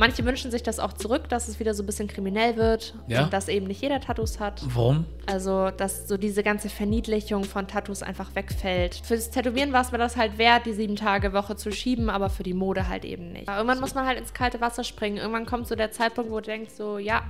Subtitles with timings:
[0.00, 3.24] Manche wünschen sich das auch zurück, dass es wieder so ein bisschen kriminell wird Ja?
[3.24, 4.62] und dass eben nicht jeder Tattoos hat.
[4.74, 5.04] Warum?
[5.26, 9.02] Also, dass so diese ganze Verniedlichung von Tattoos einfach wegfällt.
[9.04, 12.30] Fürs Tätowieren war es mir das halt wert, die sieben Tage Woche zu schieben, aber
[12.30, 13.46] für die Mode halt eben nicht.
[13.46, 15.18] Irgendwann muss man halt ins kalte Wasser springen.
[15.18, 17.22] Irgendwann kommt so der Zeitpunkt, wo du denkst, so, ja,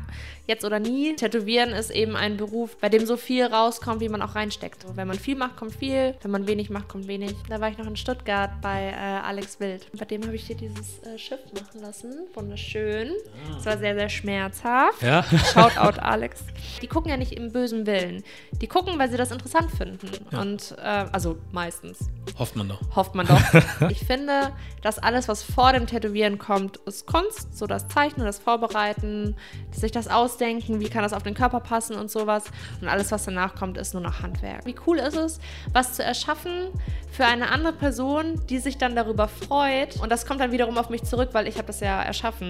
[0.46, 1.16] jetzt oder nie.
[1.16, 4.87] Tätowieren ist eben ein Beruf, bei dem so viel rauskommt, wie man auch reinsteckt.
[4.95, 6.14] Wenn man viel macht, kommt viel.
[6.23, 7.34] Wenn man wenig macht, kommt wenig.
[7.48, 9.87] Da war ich noch in Stuttgart bei äh, Alex Wild.
[9.98, 12.14] Bei dem habe ich dir dieses äh, Schiff machen lassen.
[12.34, 12.59] Wunderschön.
[13.58, 15.02] Es war sehr, sehr schmerzhaft.
[15.02, 15.23] Ja.
[15.52, 16.45] Shoutout Alex.
[16.83, 18.23] Die gucken ja nicht im bösen Willen.
[18.60, 20.09] Die gucken, weil sie das interessant finden.
[20.36, 22.10] Und äh, also meistens.
[22.38, 22.80] Hofft man doch.
[22.95, 23.41] Hofft man doch.
[23.91, 24.52] ich finde,
[24.83, 27.56] dass alles, was vor dem Tätowieren kommt, ist Kunst.
[27.56, 29.36] So das Zeichnen, das Vorbereiten,
[29.72, 32.45] sich das Ausdenken, wie kann das auf den Körper passen und sowas.
[32.80, 34.64] Und alles, was danach kommt, ist nur noch Handwerk.
[34.64, 35.38] Wie cool ist es,
[35.72, 36.69] was zu erschaffen
[37.12, 39.97] für eine andere Person, die sich dann darüber freut.
[40.00, 42.49] Und das kommt dann wiederum auf mich zurück, weil ich habe das ja erschaffen.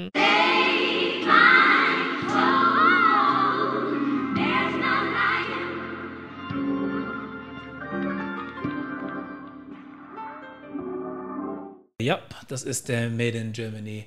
[12.00, 14.06] Ja, das ist der Made in Germany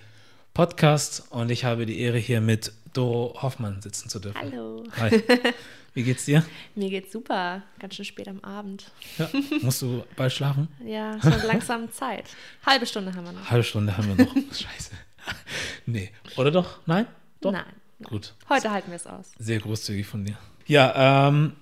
[0.53, 4.39] Podcast und ich habe die Ehre, hier mit Doro Hoffmann sitzen zu dürfen.
[4.39, 4.83] Hallo.
[4.97, 5.21] Hi.
[5.93, 6.43] Wie geht's dir?
[6.73, 7.61] Mir geht's super.
[7.79, 8.91] Ganz schön spät am Abend.
[9.19, 9.29] Ja.
[9.61, 10.67] Musst du bald schlafen?
[10.85, 12.25] Ja, schon langsam Zeit.
[12.65, 13.49] Halbe Stunde haben wir noch.
[13.49, 14.33] Halbe Stunde haben wir noch.
[14.51, 14.91] Scheiße.
[15.85, 16.11] Nee.
[16.37, 16.79] Oder doch?
[16.85, 17.07] Nein?
[17.41, 17.51] Doch?
[17.51, 17.65] Nein.
[18.03, 18.33] Gut.
[18.49, 19.31] Heute halten wir es aus.
[19.37, 20.37] Sehr großzügig von dir.
[20.65, 21.53] Ja, ähm,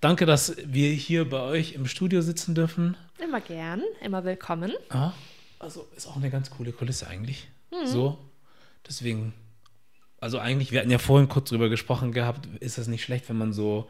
[0.00, 2.96] danke, dass wir hier bei euch im Studio sitzen dürfen.
[3.22, 4.72] Immer gern, immer willkommen.
[4.92, 5.14] Ja,
[5.58, 7.48] also ist auch eine ganz coole Kulisse eigentlich.
[7.70, 7.86] Mhm.
[7.86, 8.18] So.
[8.86, 9.34] Deswegen,
[10.20, 13.38] also eigentlich, wir hatten ja vorhin kurz drüber gesprochen gehabt, ist es nicht schlecht, wenn
[13.38, 13.88] man so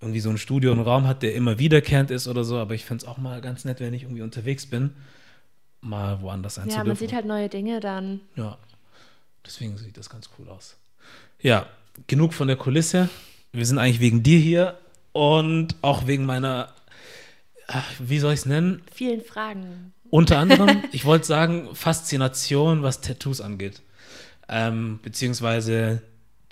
[0.00, 2.84] irgendwie so ein Studio, einen Raum hat, der immer wiederkehrend ist oder so, aber ich
[2.84, 4.94] finde es auch mal ganz nett, wenn ich irgendwie unterwegs bin,
[5.82, 7.00] mal woanders sein Ja, zu man dürfen.
[7.00, 8.20] sieht halt neue Dinge dann.
[8.36, 8.56] Ja,
[9.44, 10.76] deswegen sieht das ganz cool aus.
[11.40, 11.66] Ja,
[12.06, 13.08] genug von der Kulisse.
[13.52, 14.78] Wir sind eigentlich wegen dir hier
[15.12, 16.72] und auch wegen meiner,
[17.98, 18.82] wie soll ich es nennen?
[18.92, 19.92] Vielen Fragen.
[20.08, 23.82] Unter anderem, ich wollte sagen, Faszination, was Tattoos angeht.
[24.48, 26.02] Ähm, beziehungsweise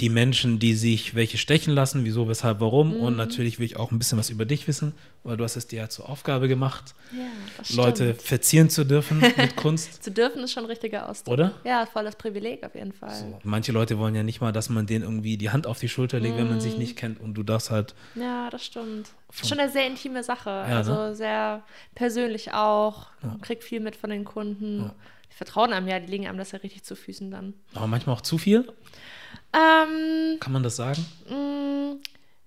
[0.01, 2.95] die Menschen, die sich welche stechen lassen, wieso, weshalb, warum.
[2.95, 3.01] Mhm.
[3.01, 4.93] Und natürlich will ich auch ein bisschen was über dich wissen,
[5.25, 7.25] weil du hast es dir ja zur Aufgabe gemacht, Ja,
[7.59, 11.35] das Leute verzieren zu dürfen mit Kunst, Zu dürfen ist schon ein richtiger Ausdruck.
[11.35, 11.53] oder?
[11.65, 13.15] Ja, voll das Privileg auf jeden Fall.
[13.15, 13.39] So.
[13.45, 16.19] Manche Leute wollen ja nicht mal, dass man denen irgendwie die Hand auf die Schulter
[16.21, 16.79] legt, wenn man sich Mhm.
[16.79, 17.95] nicht kennt und du darfst halt.
[18.15, 19.09] Ja, das stimmt.
[19.31, 20.49] Von- Schon eine sehr intime Sache.
[20.51, 20.77] ne?
[20.77, 21.63] also sehr
[21.95, 23.07] persönlich auch.
[23.23, 23.37] Ja.
[23.43, 24.81] Kriegt viel mit von den Kunden.
[24.85, 24.95] Ja.
[25.31, 27.55] Die vertrauen einem ja, die legen einem das ja richtig zu Füßen dann.
[27.75, 28.67] Aber manchmal auch zu viel,
[29.53, 31.05] Ähm, kann man das sagen?
[31.29, 32.01] Mm,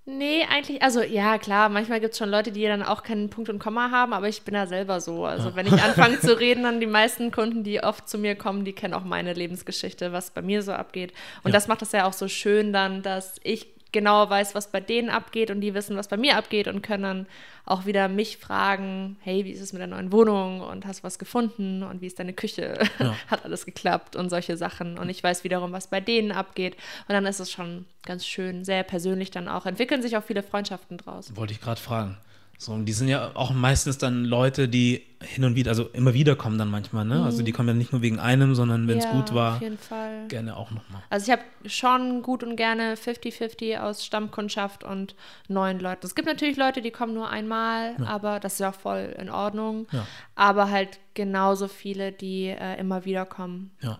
[0.05, 3.49] Nee, eigentlich, also ja, klar, manchmal gibt es schon Leute, die dann auch keinen Punkt
[3.49, 5.23] und Komma haben, aber ich bin ja selber so.
[5.23, 8.65] Also wenn ich anfange zu reden, dann die meisten Kunden, die oft zu mir kommen,
[8.65, 11.13] die kennen auch meine Lebensgeschichte, was bei mir so abgeht.
[11.45, 11.53] Und Ja.
[11.53, 15.09] das macht es ja auch so schön dann, dass ich genauer weiß, was bei denen
[15.09, 17.27] abgeht und die wissen, was bei mir abgeht und können dann
[17.65, 21.03] auch wieder mich fragen, hey, wie ist es mit der neuen Wohnung und hast du
[21.03, 22.77] was gefunden und wie ist deine Küche?
[22.99, 23.15] Ja.
[23.27, 26.75] Hat alles geklappt und solche Sachen und ich weiß wiederum, was bei denen abgeht
[27.07, 29.65] und dann ist es schon ganz schön, sehr persönlich dann auch.
[29.65, 31.33] Entwickeln sich auch viele Freundschaften draus.
[31.37, 32.17] Wollte ich gerade fragen.
[32.57, 36.13] So, und die sind ja auch meistens dann Leute, die hin und wieder, also immer
[36.13, 37.21] wieder kommen dann manchmal, ne?
[37.23, 39.61] Also die kommen ja nicht nur wegen einem, sondern wenn es Ja, gut war, Auf
[39.61, 40.27] jeden Fall.
[40.29, 41.01] gerne auch nochmal.
[41.09, 45.15] Also ich habe schon gut und gerne 50-50 aus Stammkundschaft und
[45.49, 46.05] neuen Leuten.
[46.05, 49.29] Es gibt natürlich Leute, die kommen nur einmal, aber das ist ja auch voll in
[49.29, 49.87] Ordnung.
[49.91, 50.05] Ja.
[50.35, 53.71] Aber halt genauso viele, die äh, immer wieder kommen.
[53.81, 53.99] Ja.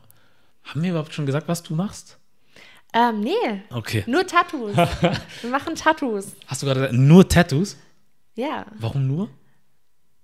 [0.64, 2.18] Haben wir überhaupt schon gesagt, was du machst?
[2.94, 3.31] Ähm, nee,
[3.72, 4.03] Okay.
[4.06, 4.75] nur Tattoos.
[5.41, 6.35] Wir machen Tattoos.
[6.47, 7.75] Hast du gerade gesagt, nur Tattoos?
[8.35, 8.66] Ja.
[8.79, 9.29] Warum nur?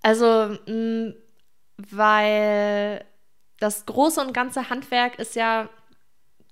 [0.02, 1.14] Also, mh,
[1.78, 3.06] weil
[3.59, 5.70] das große und ganze Handwerk ist ja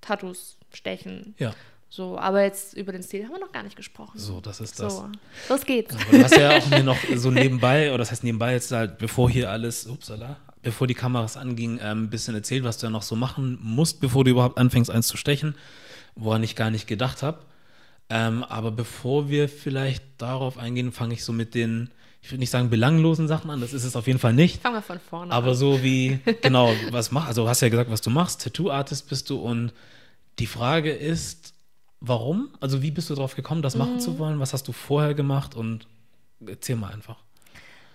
[0.01, 1.35] Tattoos stechen.
[1.37, 1.53] Ja.
[1.89, 4.19] So, aber jetzt über den Stil haben wir noch gar nicht gesprochen.
[4.19, 4.97] So, das ist das.
[4.97, 5.09] So,
[5.49, 5.95] los geht's.
[5.95, 8.97] Aber du hast ja auch mir noch so nebenbei, oder das heißt nebenbei jetzt halt,
[8.97, 12.89] bevor hier alles, upsala, bevor die Kameras angingen, ähm, ein bisschen erzählt, was du ja
[12.89, 15.55] noch so machen musst, bevor du überhaupt anfängst, eins zu stechen,
[16.15, 17.39] woran ich gar nicht gedacht habe.
[18.09, 21.89] Ähm, aber bevor wir vielleicht darauf eingehen, fange ich so mit den,
[22.21, 24.61] ich würde nicht sagen belanglosen Sachen an, das ist es auf jeden Fall nicht.
[24.61, 25.55] Fangen wir von vorne Aber an.
[25.55, 29.29] so wie, genau, was machst, also du hast ja gesagt, was du machst, Tattoo-Artist bist
[29.29, 29.73] du und
[30.39, 31.53] die Frage ist,
[31.99, 32.49] warum?
[32.61, 33.99] Also wie bist du darauf gekommen, das machen Mhm.
[33.99, 34.39] zu wollen?
[34.39, 35.87] Was hast du vorher gemacht und
[36.45, 37.17] erzähl mal einfach.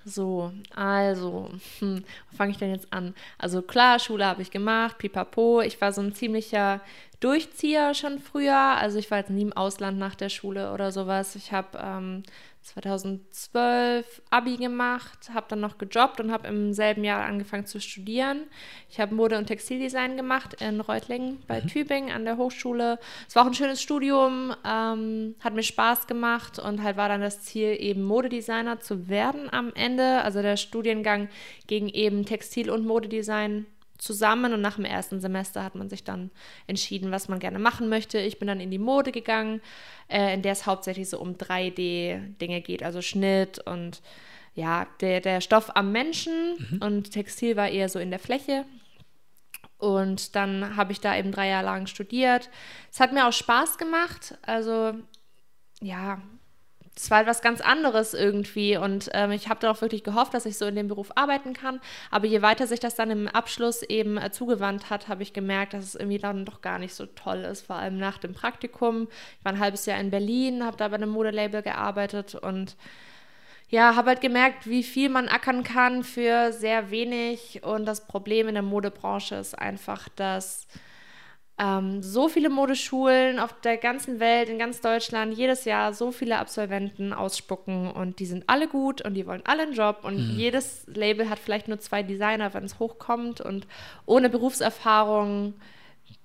[0.04, 3.14] So, also, hm, wo fange ich denn jetzt an?
[3.38, 5.60] Also klar, Schule habe ich gemacht, pipapo.
[5.60, 6.80] Ich war so ein ziemlicher
[7.22, 8.56] durchziehe schon früher.
[8.56, 11.36] Also ich war jetzt nie im Ausland nach der Schule oder sowas.
[11.36, 12.22] Ich habe ähm,
[12.62, 18.44] 2012 Abi gemacht, habe dann noch gejobbt und habe im selben Jahr angefangen zu studieren.
[18.88, 21.66] Ich habe Mode- und Textildesign gemacht in Reutlingen bei mhm.
[21.66, 22.98] Tübingen an der Hochschule.
[23.28, 27.20] Es war auch ein schönes Studium, ähm, hat mir Spaß gemacht und halt war dann
[27.20, 30.22] das Ziel, eben Modedesigner zu werden am Ende.
[30.22, 31.28] Also der Studiengang
[31.66, 33.66] ging eben Textil- und Modedesign
[34.02, 36.32] zusammen und nach dem ersten Semester hat man sich dann
[36.66, 38.18] entschieden, was man gerne machen möchte.
[38.18, 39.60] Ich bin dann in die Mode gegangen,
[40.08, 44.02] äh, in der es hauptsächlich so um 3D-Dinge geht, also Schnitt und
[44.54, 46.82] ja, der, der Stoff am Menschen mhm.
[46.82, 48.64] und Textil war eher so in der Fläche.
[49.78, 52.50] Und dann habe ich da eben drei Jahre lang studiert.
[52.90, 54.36] Es hat mir auch Spaß gemacht.
[54.42, 54.94] Also
[55.80, 56.20] ja,
[56.94, 60.58] es war etwas ganz anderes irgendwie und ähm, ich habe auch wirklich gehofft, dass ich
[60.58, 61.80] so in dem Beruf arbeiten kann.
[62.10, 65.72] Aber je weiter sich das dann im Abschluss eben äh, zugewandt hat, habe ich gemerkt,
[65.72, 69.08] dass es irgendwie dann doch gar nicht so toll ist, vor allem nach dem Praktikum.
[69.38, 72.76] Ich war ein halbes Jahr in Berlin, habe da bei einem Modelabel gearbeitet und
[73.70, 77.62] ja, habe halt gemerkt, wie viel man ackern kann für sehr wenig.
[77.64, 80.66] Und das Problem in der Modebranche ist einfach, dass
[81.58, 86.38] ähm, so viele Modeschulen auf der ganzen Welt, in ganz Deutschland, jedes Jahr so viele
[86.38, 90.38] Absolventen ausspucken und die sind alle gut und die wollen alle einen Job und mhm.
[90.38, 93.66] jedes Label hat vielleicht nur zwei Designer, wenn es hochkommt und
[94.06, 95.54] ohne Berufserfahrung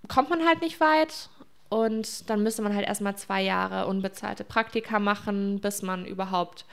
[0.07, 1.29] kommt man halt nicht weit
[1.69, 6.65] und dann müsste man halt erstmal zwei Jahre unbezahlte Praktika machen, bis man überhaupt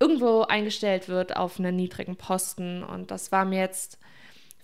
[0.00, 3.98] irgendwo eingestellt wird auf einen niedrigen Posten und das war mir jetzt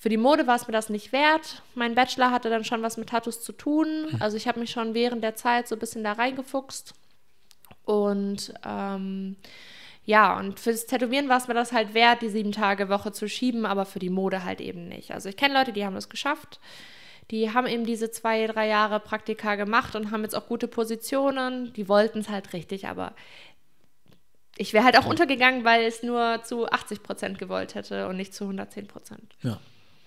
[0.00, 1.62] für die Mode war es mir das nicht wert.
[1.75, 4.06] Mein Bachelor hatte dann schon was mit Tattoos zu tun.
[4.08, 4.23] Hm.
[4.23, 6.94] Also ich habe mich schon während der Zeit so ein bisschen da reingefuchst.
[7.85, 9.37] Und ähm,
[10.06, 13.29] ja, und fürs Tätowieren war es mir das halt wert, die sieben Tage Woche zu
[13.29, 15.11] schieben, aber für die Mode halt eben nicht.
[15.11, 16.61] Also ich kenne Leute, die haben das geschafft.
[17.31, 21.75] Die haben eben diese zwei, drei Jahre Praktika gemacht und haben jetzt auch gute Positionen.
[21.75, 23.12] Die wollten es halt richtig, aber
[24.56, 28.32] ich wäre halt auch untergegangen, weil es nur zu 80 Prozent gewollt hätte und nicht
[28.32, 29.37] zu 110 Prozent.
[29.43, 29.61] Ja.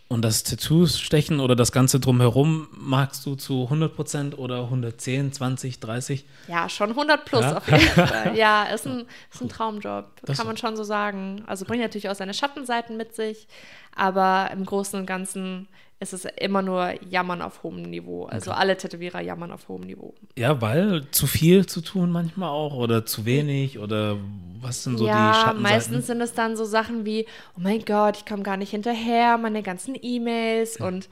[0.10, 5.80] Und das Tattoos stechen oder das Ganze drumherum magst du zu 100% oder 110, 20,
[5.80, 6.26] 30?
[6.48, 7.58] Ja, schon 100 plus ja?
[7.58, 8.38] auf jeden Fall.
[8.38, 11.44] Ja, ist ein, ist ein Traumjob, das kann man schon so sagen.
[11.48, 13.48] Also bringt natürlich auch seine Schattenseiten mit sich,
[13.96, 15.68] aber im Großen und Ganzen
[16.04, 18.26] ist es immer nur Jammern auf hohem Niveau.
[18.26, 18.60] Also okay.
[18.60, 20.14] alle Tätowierer jammern auf hohem Niveau.
[20.38, 24.18] Ja, weil zu viel zu tun manchmal auch oder zu wenig oder
[24.62, 25.62] was sind so ja, die Schattenseiten?
[25.62, 27.26] meistens sind es dann so Sachen wie,
[27.58, 30.88] oh mein Gott, ich komme gar nicht hinterher, meine ganzen E-Mails ja.
[30.88, 31.10] und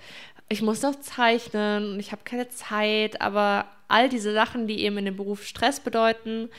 [0.50, 4.98] ich muss noch zeichnen und ich habe keine Zeit, aber all diese Sachen, die eben
[4.98, 6.50] in dem Beruf Stress bedeuten,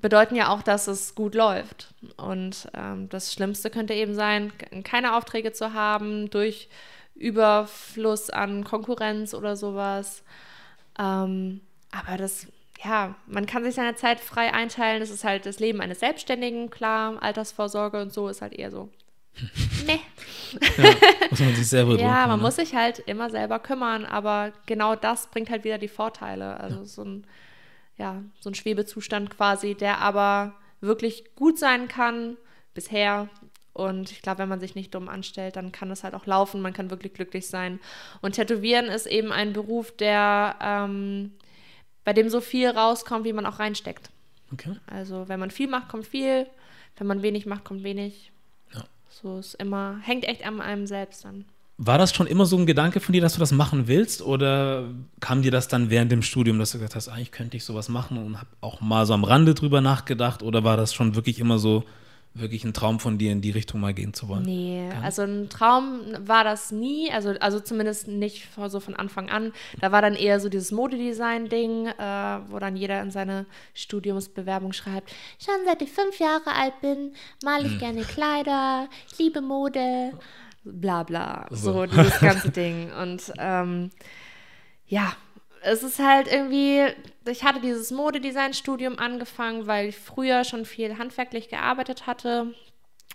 [0.00, 1.88] bedeuten ja auch, dass es gut läuft.
[2.16, 4.52] Und ähm, das Schlimmste könnte eben sein,
[4.84, 6.68] keine Aufträge zu haben durch
[7.18, 10.22] Überfluss an Konkurrenz oder sowas.
[10.98, 11.60] Ähm,
[11.90, 12.46] aber das,
[12.84, 15.00] ja, man kann sich seine Zeit frei einteilen.
[15.00, 17.20] Das ist halt das Leben eines Selbstständigen, klar.
[17.22, 18.90] Altersvorsorge und so ist halt eher so.
[19.86, 20.00] Nee.
[20.76, 20.94] Ja,
[21.30, 22.42] muss man sich selber Ja, man ne?
[22.42, 26.58] muss sich halt immer selber kümmern, aber genau das bringt halt wieder die Vorteile.
[26.58, 26.84] Also ja.
[26.84, 27.26] so ein,
[27.96, 32.36] ja, so ein Schwebezustand quasi, der aber wirklich gut sein kann
[32.74, 33.28] bisher
[33.78, 36.60] und ich glaube, wenn man sich nicht dumm anstellt, dann kann es halt auch laufen.
[36.60, 37.78] Man kann wirklich glücklich sein.
[38.20, 41.32] Und Tätowieren ist eben ein Beruf, der ähm,
[42.04, 44.10] bei dem so viel rauskommt, wie man auch reinsteckt.
[44.52, 44.74] Okay.
[44.86, 46.46] Also wenn man viel macht, kommt viel.
[46.96, 48.32] Wenn man wenig macht, kommt wenig.
[48.74, 48.82] Ja.
[49.08, 51.44] So ist immer, hängt echt an einem selbst an.
[51.76, 54.22] War das schon immer so ein Gedanke von dir, dass du das machen willst?
[54.22, 54.88] Oder
[55.20, 57.88] kam dir das dann während dem Studium, dass du gesagt hast, eigentlich könnte ich sowas
[57.88, 60.42] machen und habe auch mal so am Rande drüber nachgedacht?
[60.42, 61.84] Oder war das schon wirklich immer so,
[62.34, 64.42] wirklich ein Traum von dir, in die Richtung mal gehen zu wollen?
[64.42, 65.02] Nee, Kann?
[65.02, 69.52] also ein Traum war das nie, also, also zumindest nicht so von Anfang an.
[69.80, 75.10] Da war dann eher so dieses Modedesign-Ding, äh, wo dann jeder in seine Studiumsbewerbung schreibt,
[75.42, 77.78] schon seit ich fünf Jahre alt bin, male ich hm.
[77.78, 80.12] gerne Kleider, ich liebe Mode,
[80.64, 82.92] bla bla, so, so dieses ganze Ding.
[82.92, 83.90] Und ähm,
[84.86, 85.12] ja,
[85.62, 86.86] es ist halt irgendwie,
[87.30, 92.54] ich hatte dieses Modedesign-Studium angefangen, weil ich früher schon viel handwerklich gearbeitet hatte.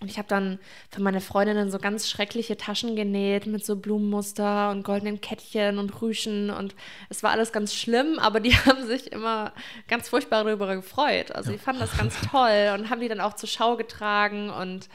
[0.02, 4.72] Und ich habe dann für meine Freundinnen so ganz schreckliche Taschen genäht mit so Blumenmuster
[4.72, 6.50] und goldenen Kettchen und Rüschen.
[6.50, 6.76] Und
[7.10, 9.54] es war alles ganz schlimm, aber die haben sich immer
[9.88, 11.32] ganz furchtbar darüber gefreut.
[11.32, 14.50] Also die fanden das ganz toll und haben die dann auch zur Schau getragen.
[14.50, 14.90] Und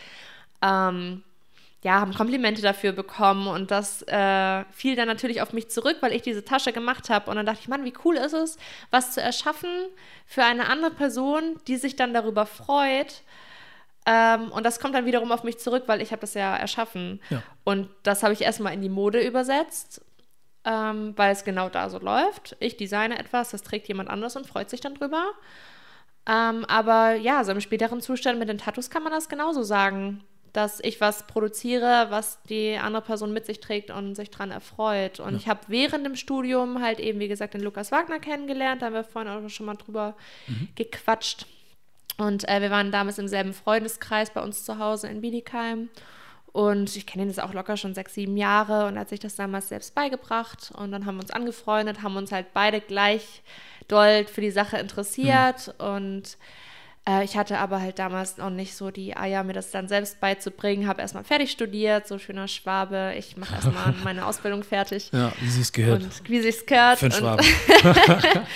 [0.62, 1.22] ähm,
[1.82, 6.12] ja, haben Komplimente dafür bekommen und das äh, fiel dann natürlich auf mich zurück, weil
[6.12, 7.30] ich diese Tasche gemacht habe.
[7.30, 8.58] Und dann dachte ich, Mann, wie cool ist es,
[8.90, 9.70] was zu erschaffen
[10.26, 13.22] für eine andere Person, die sich dann darüber freut.
[14.06, 17.20] Ähm, und das kommt dann wiederum auf mich zurück, weil ich habe das ja erschaffen.
[17.30, 17.42] Ja.
[17.64, 20.02] Und das habe ich erstmal in die Mode übersetzt.
[20.64, 22.56] ähm, weil es genau da so läuft.
[22.60, 25.24] Ich designe etwas, das trägt jemand anders und freut sich dann drüber.
[26.26, 30.24] Ähm, aber ja, so im späteren Zustand mit den Tattoos kann man das genauso sagen,
[30.58, 35.20] dass ich was produziere, was die andere Person mit sich trägt und sich dran erfreut.
[35.20, 35.38] Und ja.
[35.38, 38.94] ich habe während dem Studium halt eben, wie gesagt, den Lukas Wagner kennengelernt, da haben
[38.94, 40.16] wir vorhin auch schon mal drüber
[40.48, 40.66] mhm.
[40.74, 41.46] gequatscht.
[42.16, 45.90] Und äh, wir waren damals im selben Freundeskreis bei uns zu Hause in Bietigheim.
[46.50, 49.36] Und ich kenne ihn jetzt auch locker schon sechs, sieben Jahre und hat sich das
[49.36, 50.72] damals selbst beigebracht.
[50.76, 53.42] Und dann haben wir uns angefreundet, haben uns halt beide gleich
[53.86, 55.72] doll für die Sache interessiert.
[55.78, 55.86] Mhm.
[55.86, 56.36] Und
[57.08, 60.20] äh, ich hatte aber halt damals noch nicht so die Eier, mir das dann selbst
[60.20, 60.86] beizubringen.
[60.86, 63.14] Habe erstmal fertig studiert, so schöner Schwabe.
[63.16, 65.10] Ich mache erstmal meine Ausbildung fertig.
[65.12, 66.02] Ja, wie sie es gehört.
[66.02, 66.98] Und wie sie es gehört.
[66.98, 67.46] Für einen Schwaben.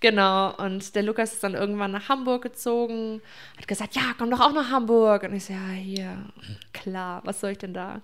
[0.00, 3.22] Genau, und der Lukas ist dann irgendwann nach Hamburg gezogen,
[3.56, 5.22] hat gesagt, ja, komm doch auch nach Hamburg.
[5.22, 6.26] Und ich so, ja, hier,
[6.74, 8.02] klar, was soll ich denn da?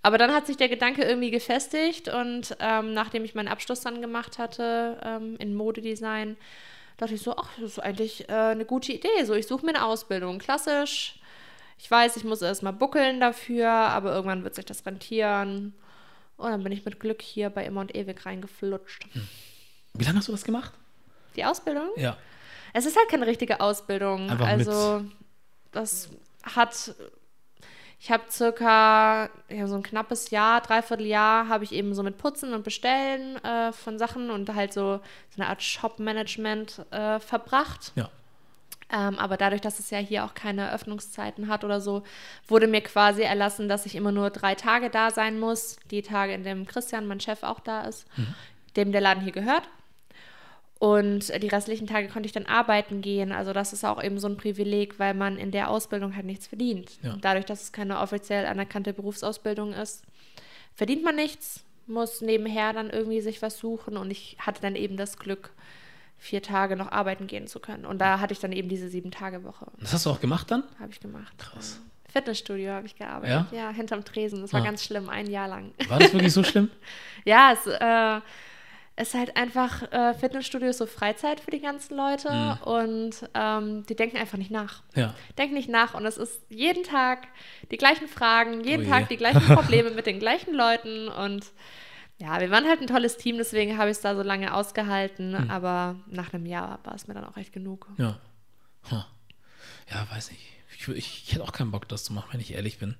[0.00, 4.00] Aber dann hat sich der Gedanke irgendwie gefestigt und ähm, nachdem ich meinen Abschluss dann
[4.00, 6.36] gemacht hatte ähm, in Modedesign,
[7.00, 9.24] dachte ich so, ach, das ist eigentlich äh, eine gute Idee.
[9.24, 11.18] So, ich suche mir eine Ausbildung, klassisch.
[11.78, 15.72] Ich weiß, ich muss erstmal buckeln dafür, aber irgendwann wird sich das rentieren.
[16.36, 19.04] Und dann bin ich mit Glück hier bei Immer und Ewig reingeflutscht.
[19.12, 19.28] Hm.
[19.94, 20.72] Wie lange hast du das gemacht?
[21.36, 21.88] Die Ausbildung?
[21.96, 22.16] Ja.
[22.72, 24.30] Es ist halt keine richtige Ausbildung.
[24.30, 25.12] Einfach also, mit.
[25.72, 26.10] das
[26.42, 26.94] hat.
[28.02, 32.16] Ich habe circa ja, so ein knappes Jahr, dreiviertel Jahr, habe ich eben so mit
[32.16, 37.92] Putzen und Bestellen äh, von Sachen und halt so, so eine Art Shop-Management äh, verbracht.
[37.96, 38.08] Ja.
[38.90, 42.02] Ähm, aber dadurch, dass es ja hier auch keine Öffnungszeiten hat oder so,
[42.48, 45.76] wurde mir quasi erlassen, dass ich immer nur drei Tage da sein muss.
[45.90, 48.34] Die Tage, in denen Christian, mein Chef, auch da ist, mhm.
[48.76, 49.68] dem der Laden hier gehört.
[50.80, 53.32] Und die restlichen Tage konnte ich dann arbeiten gehen.
[53.32, 56.46] Also das ist auch eben so ein Privileg, weil man in der Ausbildung halt nichts
[56.46, 56.92] verdient.
[57.02, 57.18] Ja.
[57.20, 60.02] Dadurch, dass es keine offiziell anerkannte Berufsausbildung ist,
[60.74, 63.98] verdient man nichts, muss nebenher dann irgendwie sich was suchen.
[63.98, 65.50] Und ich hatte dann eben das Glück,
[66.16, 67.84] vier Tage noch arbeiten gehen zu können.
[67.84, 69.66] Und da hatte ich dann eben diese Sieben-Tage-Woche.
[69.80, 70.62] Das hast du auch gemacht dann?
[70.78, 71.36] Habe ich gemacht.
[71.36, 71.78] Krass.
[72.08, 73.52] Fitnessstudio habe ich gearbeitet.
[73.52, 73.66] Ja?
[73.66, 74.40] ja, hinterm Tresen.
[74.40, 74.64] Das war ah.
[74.64, 75.72] ganz schlimm, ein Jahr lang.
[75.88, 76.70] War das wirklich so schlimm?
[77.26, 78.20] ja, es äh,
[78.96, 82.62] ist halt einfach äh, Fitnessstudio so Freizeit für die ganzen Leute mhm.
[82.64, 84.82] und ähm, die denken einfach nicht nach.
[84.94, 85.14] Ja.
[85.38, 87.28] Denken nicht nach und es ist jeden Tag
[87.70, 91.46] die gleichen Fragen, jeden oh Tag die gleichen Probleme mit den gleichen Leuten und
[92.18, 95.30] ja, wir waren halt ein tolles Team, deswegen habe ich es da so lange ausgehalten,
[95.30, 95.50] mhm.
[95.50, 97.88] aber nach einem Jahr war es mir dann auch echt genug.
[97.96, 98.18] Ja.
[98.90, 99.02] Huh.
[99.90, 100.42] Ja, weiß nicht.
[100.76, 102.96] Ich, ich, ich hätte auch keinen Bock, das zu machen, wenn ich ehrlich bin.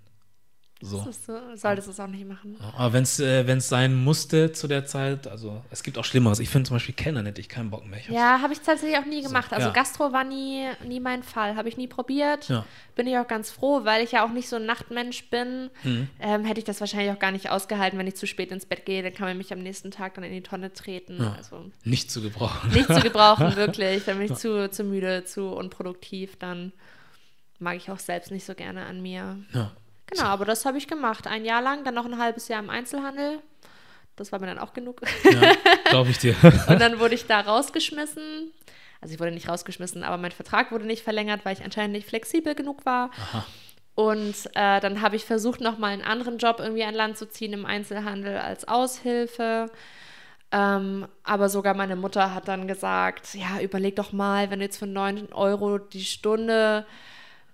[0.82, 1.06] So.
[1.26, 1.38] So.
[1.56, 2.56] Solltest du es auch nicht machen.
[2.76, 6.38] Aber wenn es äh, sein musste zu der Zeit, also es gibt auch Schlimmeres.
[6.38, 8.00] Ich finde zum Beispiel Kellner hätte ich keinen Bock mehr.
[8.08, 9.50] Ja, habe ich tatsächlich auch nie gemacht.
[9.50, 9.74] So, also ja.
[9.74, 11.56] Gastro war nie, nie mein Fall.
[11.56, 12.48] Habe ich nie probiert.
[12.48, 12.64] Ja.
[12.94, 15.70] Bin ich auch ganz froh, weil ich ja auch nicht so ein Nachtmensch bin.
[15.84, 16.08] Mhm.
[16.18, 18.86] Ähm, hätte ich das wahrscheinlich auch gar nicht ausgehalten, wenn ich zu spät ins Bett
[18.86, 19.02] gehe.
[19.02, 21.18] Dann kann man mich am nächsten Tag dann in die Tonne treten.
[21.20, 21.34] Ja.
[21.36, 22.70] Also, nicht zu gebrauchen.
[22.72, 24.04] Nicht zu gebrauchen, wirklich.
[24.04, 26.36] Dann bin ich zu, zu müde, zu unproduktiv.
[26.38, 26.72] Dann
[27.58, 29.38] mag ich auch selbst nicht so gerne an mir.
[29.52, 29.72] Ja.
[30.10, 31.26] Genau, aber das habe ich gemacht.
[31.26, 33.40] Ein Jahr lang, dann noch ein halbes Jahr im Einzelhandel.
[34.16, 35.00] Das war mir dann auch genug.
[35.24, 35.52] Ja,
[35.86, 36.34] glaube ich dir.
[36.68, 38.52] und dann wurde ich da rausgeschmissen.
[39.00, 42.06] Also ich wurde nicht rausgeschmissen, aber mein Vertrag wurde nicht verlängert, weil ich anscheinend nicht
[42.06, 43.10] flexibel genug war.
[43.16, 43.46] Aha.
[43.94, 47.52] Und äh, dann habe ich versucht, nochmal einen anderen Job irgendwie an Land zu ziehen
[47.52, 49.70] im Einzelhandel als Aushilfe.
[50.52, 54.78] Ähm, aber sogar meine Mutter hat dann gesagt, ja, überleg doch mal, wenn du jetzt
[54.78, 56.86] für 9 Euro die Stunde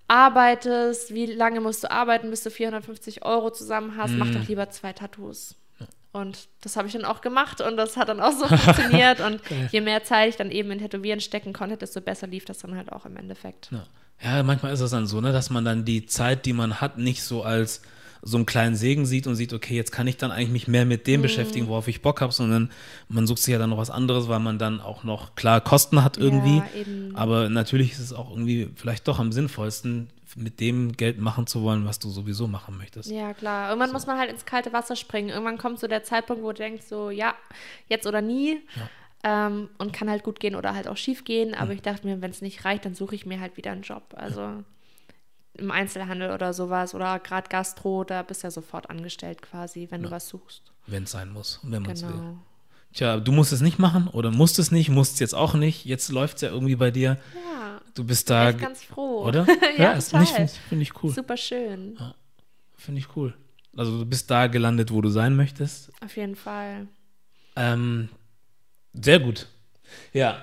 [0.08, 4.18] arbeitest, wie lange musst du arbeiten, bis du 450 Euro zusammen hast, mm.
[4.18, 4.46] mach doch mhm.
[4.46, 5.56] lieber zwei Tattoos.
[6.12, 9.20] Und das habe ich dann auch gemacht und das hat dann auch so funktioniert.
[9.20, 9.68] Und okay.
[9.70, 12.75] je mehr Zeit ich dann eben in Tätowieren stecken konnte, desto besser lief das dann
[12.75, 13.68] halt auch im Endeffekt.
[13.70, 13.86] Ja,
[14.22, 16.96] ja manchmal ist es dann so, ne, dass man dann die Zeit, die man hat,
[16.96, 17.82] nicht so als
[18.26, 20.85] so einen kleinen Segen sieht und sieht, okay, jetzt kann ich dann eigentlich mich mehr
[20.85, 21.23] mit dem mm.
[21.23, 22.71] beschäftigen, worauf ich Bock habe, sondern
[23.09, 26.02] man sucht sich ja dann noch was anderes, weil man dann auch noch klar Kosten
[26.02, 26.56] hat irgendwie.
[26.56, 26.64] Ja,
[27.14, 31.62] Aber natürlich ist es auch irgendwie vielleicht doch am sinnvollsten, mit dem Geld machen zu
[31.62, 33.11] wollen, was du sowieso machen möchtest.
[33.11, 33.68] Ja, klar.
[33.68, 33.95] Irgendwann so.
[33.95, 35.28] muss man halt ins kalte Wasser springen.
[35.28, 37.35] Irgendwann kommt so der Zeitpunkt, wo du denkst, so, ja,
[37.88, 38.61] jetzt oder nie.
[39.25, 39.47] Ja.
[39.47, 41.54] Ähm, und kann halt gut gehen oder halt auch schief gehen.
[41.54, 41.76] Aber mhm.
[41.76, 44.02] ich dachte mir, wenn es nicht reicht, dann suche ich mir halt wieder einen Job.
[44.16, 44.40] Also.
[44.40, 44.64] Ja
[45.58, 50.02] im Einzelhandel oder sowas oder gerade Gastro, da bist du ja sofort angestellt quasi, wenn
[50.02, 50.08] ja.
[50.08, 50.72] du was suchst.
[50.86, 52.14] Wenn es sein muss und wenn man es genau.
[52.14, 52.36] will.
[52.92, 55.84] Tja, du musst es nicht machen oder musst es nicht, musst es jetzt auch nicht.
[55.84, 57.18] Jetzt läuft es ja irgendwie bei dir.
[57.34, 57.80] Ja.
[57.94, 58.50] Du bist da.
[58.50, 59.25] Ich bin ganz froh.
[59.25, 59.46] Oder?
[59.76, 61.12] ja, ja finde ich, find ich cool.
[61.12, 61.96] Super schön.
[61.98, 62.14] Ja,
[62.76, 63.34] finde ich cool.
[63.76, 65.90] Also du bist da gelandet, wo du sein möchtest.
[66.02, 66.86] Auf jeden Fall.
[67.56, 68.08] Ähm,
[68.94, 69.46] sehr gut.
[70.12, 70.40] Ja,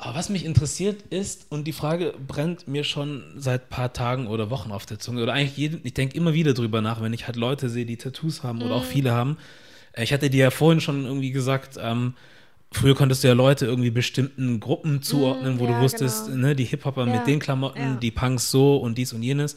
[0.00, 4.26] aber was mich interessiert ist, und die Frage brennt mir schon seit ein paar Tagen
[4.26, 7.12] oder Wochen auf der Zunge, oder eigentlich jeden, ich denke immer wieder drüber nach, wenn
[7.12, 8.88] ich halt Leute sehe, die Tattoos haben oder auch mhm.
[8.88, 9.36] viele haben,
[9.96, 12.14] Ich hatte dir ja vorhin schon irgendwie gesagt, ähm,
[12.72, 16.48] früher konntest du ja Leute irgendwie bestimmten Gruppen zuordnen, wo ja, du wusstest, genau.
[16.48, 17.94] ne, die Hip-Hopper Ja, mit den Klamotten, ja.
[17.96, 19.56] die Punks so und dies und jenes.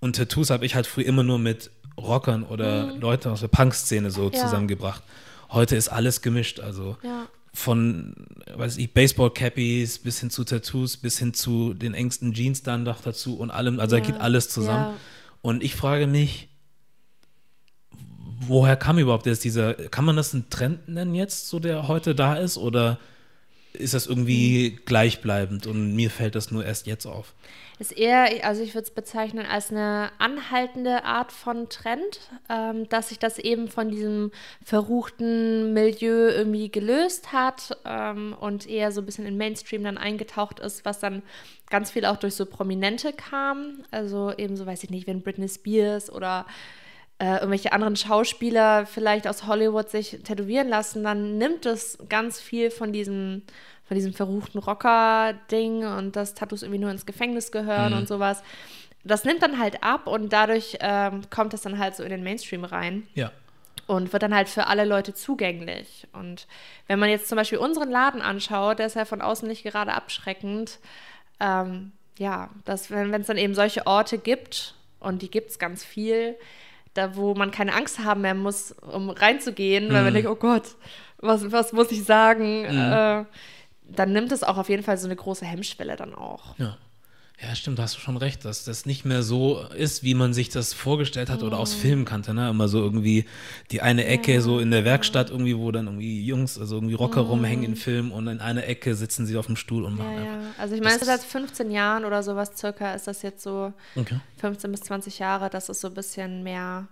[0.00, 4.10] Und Tattoos habe ich halt früher immer nur mit Rockern oder Leute aus der Punk-Szene
[4.10, 4.34] so Mm.
[4.34, 5.02] Zusammengebracht.
[5.50, 7.26] Heute ist alles gemischt, also Ja.
[7.52, 8.14] Von,
[8.54, 13.00] weiß ich, Baseball-Cappies bis hin zu Tattoos, bis hin zu den engsten Jeans dann noch
[13.02, 14.84] dazu und allem, also da Ja, geht alles zusammen.
[14.84, 14.96] ja.
[15.42, 16.48] Und ich frage mich,
[18.40, 22.14] woher kam überhaupt jetzt dieser, kann man das einen Trend nennen jetzt, so der heute
[22.14, 22.98] da ist, oder
[23.72, 24.78] ist das irgendwie Hm.
[24.84, 27.34] gleichbleibend und mir fällt das nur erst jetzt auf?
[27.80, 32.20] Ist eher, also ich würde es bezeichnen als eine anhaltende Art von Trend,
[32.50, 34.32] ähm, dass sich das eben von diesem
[34.62, 40.60] verruchten Milieu irgendwie gelöst hat ähm, und eher so ein bisschen in Mainstream dann eingetaucht
[40.60, 41.22] ist, was dann
[41.70, 43.82] ganz viel auch durch so Prominente kam.
[43.90, 46.44] Also eben so, weiß ich nicht, wenn Britney Spears oder
[47.18, 52.70] äh, irgendwelche anderen Schauspieler vielleicht aus Hollywood sich tätowieren lassen, dann nimmt es ganz viel
[52.70, 53.42] von diesem,
[53.90, 58.44] von diesem verruchten Rocker-Ding und dass Tattoos irgendwie nur ins Gefängnis gehören und sowas.
[59.02, 62.22] Das nimmt dann halt ab und dadurch ähm, kommt es dann halt so in den
[62.22, 63.32] Mainstream rein Ja.
[63.88, 66.06] und wird dann halt für alle Leute zugänglich.
[66.12, 66.46] Und
[66.86, 69.92] wenn man jetzt zum Beispiel unseren Laden anschaut, der ist ja von außen nicht gerade
[69.92, 70.78] abschreckend.
[71.40, 75.82] Ähm, ja, dass, wenn es dann eben solche Orte gibt, und die gibt es ganz
[75.84, 76.36] viel,
[76.94, 80.76] da wo man keine Angst haben mehr muss, um reinzugehen, weil man denkt, oh Gott,
[81.18, 82.64] was, was muss ich sagen?
[82.66, 83.24] Äh,
[83.94, 86.58] dann nimmt es auch auf jeden Fall so eine große Hemmschwelle dann auch.
[86.58, 86.76] Ja.
[87.42, 90.34] Ja, stimmt, da hast du schon recht, dass das nicht mehr so ist, wie man
[90.34, 91.80] sich das vorgestellt hat oder aus Mhm.
[91.80, 92.50] Filmen kannte, ne?
[92.50, 93.24] Immer so irgendwie
[93.70, 97.22] die eine Ecke so in der Werkstatt irgendwie, wo dann irgendwie Jungs, also irgendwie Rocker
[97.22, 100.16] rumhängen in Filmen und in einer Ecke sitzen sie auf dem Stuhl und machen Mhm.
[100.18, 100.34] Ja, ja.
[100.34, 100.58] einfach.
[100.58, 104.20] Also ich meine, seit 15 Jahren oder sowas circa ist das jetzt so Okay.
[104.36, 106.88] 15 bis 20 Jahre, dass es so ein bisschen mehr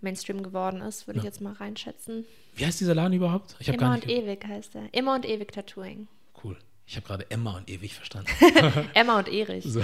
[0.00, 2.24] Mainstream geworden ist, würde ich jetzt mal reinschätzen.
[2.54, 3.54] Wie heißt dieser Laden überhaupt?
[3.58, 4.16] Ich habe Immer gar und nicht.
[4.16, 4.84] ge- ewig heißt er.
[4.92, 6.08] Immer und ewig Tattooing.
[6.42, 6.56] Cool.
[6.86, 8.30] Ich habe gerade Emma und ewig verstanden.
[8.94, 9.64] Emma und Erich.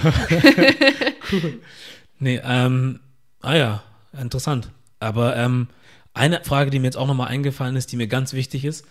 [2.18, 3.00] Nee, ähm,
[3.42, 3.82] ah ja,
[4.18, 4.70] interessant.
[5.00, 5.68] Aber ähm,
[6.14, 8.86] eine Frage, die mir jetzt auch nochmal eingefallen ist, die mir ganz wichtig ist.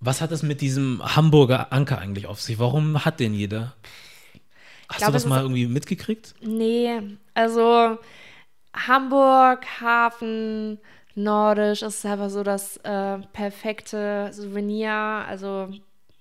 [0.00, 2.58] Was hat es mit diesem Hamburger Anker eigentlich auf sich?
[2.58, 3.74] Warum hat den jeder?
[4.88, 6.34] Hast glaub, du das mal irgendwie mitgekriegt?
[6.40, 7.00] Nee,
[7.34, 7.98] also
[8.74, 10.78] Hamburg, Hafen,
[11.14, 14.92] Nordisch ist einfach so das äh, perfekte Souvenir.
[14.92, 15.70] Also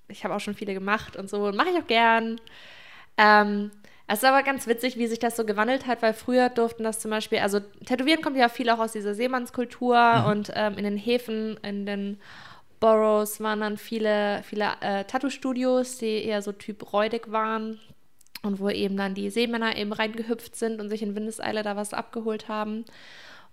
[0.08, 1.52] ich habe auch schon viele gemacht und so.
[1.52, 2.40] Mache ich auch gern.
[3.18, 3.72] Ähm,
[4.08, 7.00] es ist aber ganz witzig, wie sich das so gewandelt hat, weil früher durften das
[7.00, 10.98] zum Beispiel, also Tätowieren kommt ja viel auch aus dieser Seemannskultur und ähm, in den
[10.98, 12.20] Häfen, in den
[12.80, 17.80] Boroughs waren dann viele, viele äh, Tattoo-Studios, die eher so Typ räudig waren
[18.44, 21.94] und wo eben dann die Seemänner eben reingehüpft sind und sich in Windeseile da was
[21.94, 22.86] abgeholt haben.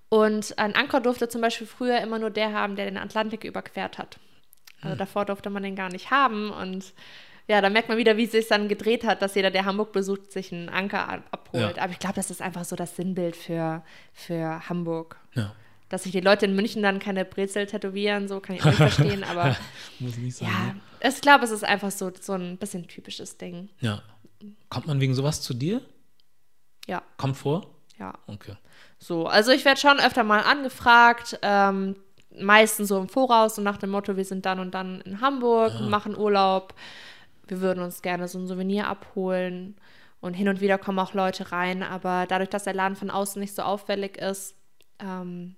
[0.08, 3.98] Und ein Anker durfte zum Beispiel früher immer nur der haben, der den Atlantik überquert
[3.98, 4.18] hat.
[4.84, 6.50] Also davor durfte man den gar nicht haben.
[6.50, 6.92] Und
[7.46, 9.92] ja, da merkt man wieder, wie es sich dann gedreht hat, dass jeder, der Hamburg
[9.92, 11.76] besucht, sich einen Anker ab- abholt.
[11.76, 11.82] Ja.
[11.82, 15.16] Aber ich glaube, das ist einfach so das Sinnbild für, für Hamburg.
[15.34, 15.54] Ja.
[15.90, 18.76] Dass sich die Leute in München dann keine Brezel tätowieren, so kann ich auch nicht
[18.76, 19.22] verstehen.
[19.30, 19.56] Aber
[19.98, 20.48] Muss nicht sein.
[20.48, 20.80] ja, ne?
[21.14, 23.68] ich glaube, es ist einfach so, so ein bisschen typisches Ding.
[23.80, 24.02] ja.
[24.68, 25.80] Kommt man wegen sowas zu dir?
[26.86, 27.66] Ja, Kommt vor?
[27.98, 28.12] ja.
[28.26, 28.54] Okay.
[28.98, 31.96] So, also ich werde schon öfter mal angefragt, ähm,
[32.38, 35.80] meistens so im Voraus und nach dem Motto, wir sind dann und dann in Hamburg,
[35.80, 36.74] machen Urlaub,
[37.46, 39.76] wir würden uns gerne so ein Souvenir abholen
[40.20, 43.40] und hin und wieder kommen auch Leute rein, aber dadurch, dass der Laden von außen
[43.40, 44.54] nicht so auffällig ist,
[45.00, 45.56] ähm,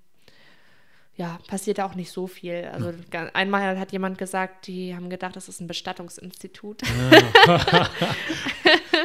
[1.18, 2.68] ja, passiert da auch nicht so viel.
[2.74, 6.82] Also ga- einmal hat jemand gesagt, die haben gedacht, das ist ein Bestattungsinstitut.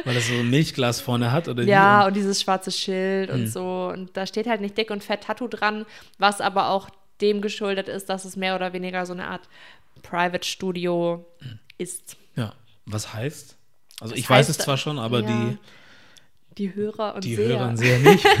[0.04, 2.08] Weil es so ein Milchglas vorne hat oder Ja, wie?
[2.08, 3.90] und dieses schwarze Schild und so.
[3.92, 5.86] Und da steht halt nicht dick und fett Tattoo dran,
[6.18, 6.88] was aber auch
[7.22, 9.48] dem geschuldet ist, dass es mehr oder weniger so eine Art
[10.02, 11.24] Private Studio
[11.78, 12.16] ist.
[12.36, 12.54] Ja.
[12.84, 13.56] Was heißt?
[14.00, 15.58] Also Das ich weiß heißt, es zwar schon, aber ja, die,
[16.58, 17.58] Die Hörer und die Seher.
[17.58, 18.26] Hörer sehr nicht.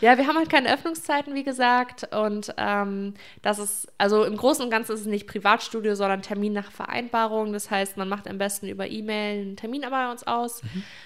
[0.00, 2.08] Ja, wir haben halt keine Öffnungszeiten, wie gesagt.
[2.12, 6.52] Und ähm, das ist, also im Großen und Ganzen ist es nicht Privatstudio, sondern Termin
[6.52, 7.52] nach Vereinbarung.
[7.52, 10.62] Das heißt, man macht am besten über E-Mail einen Termin bei uns aus.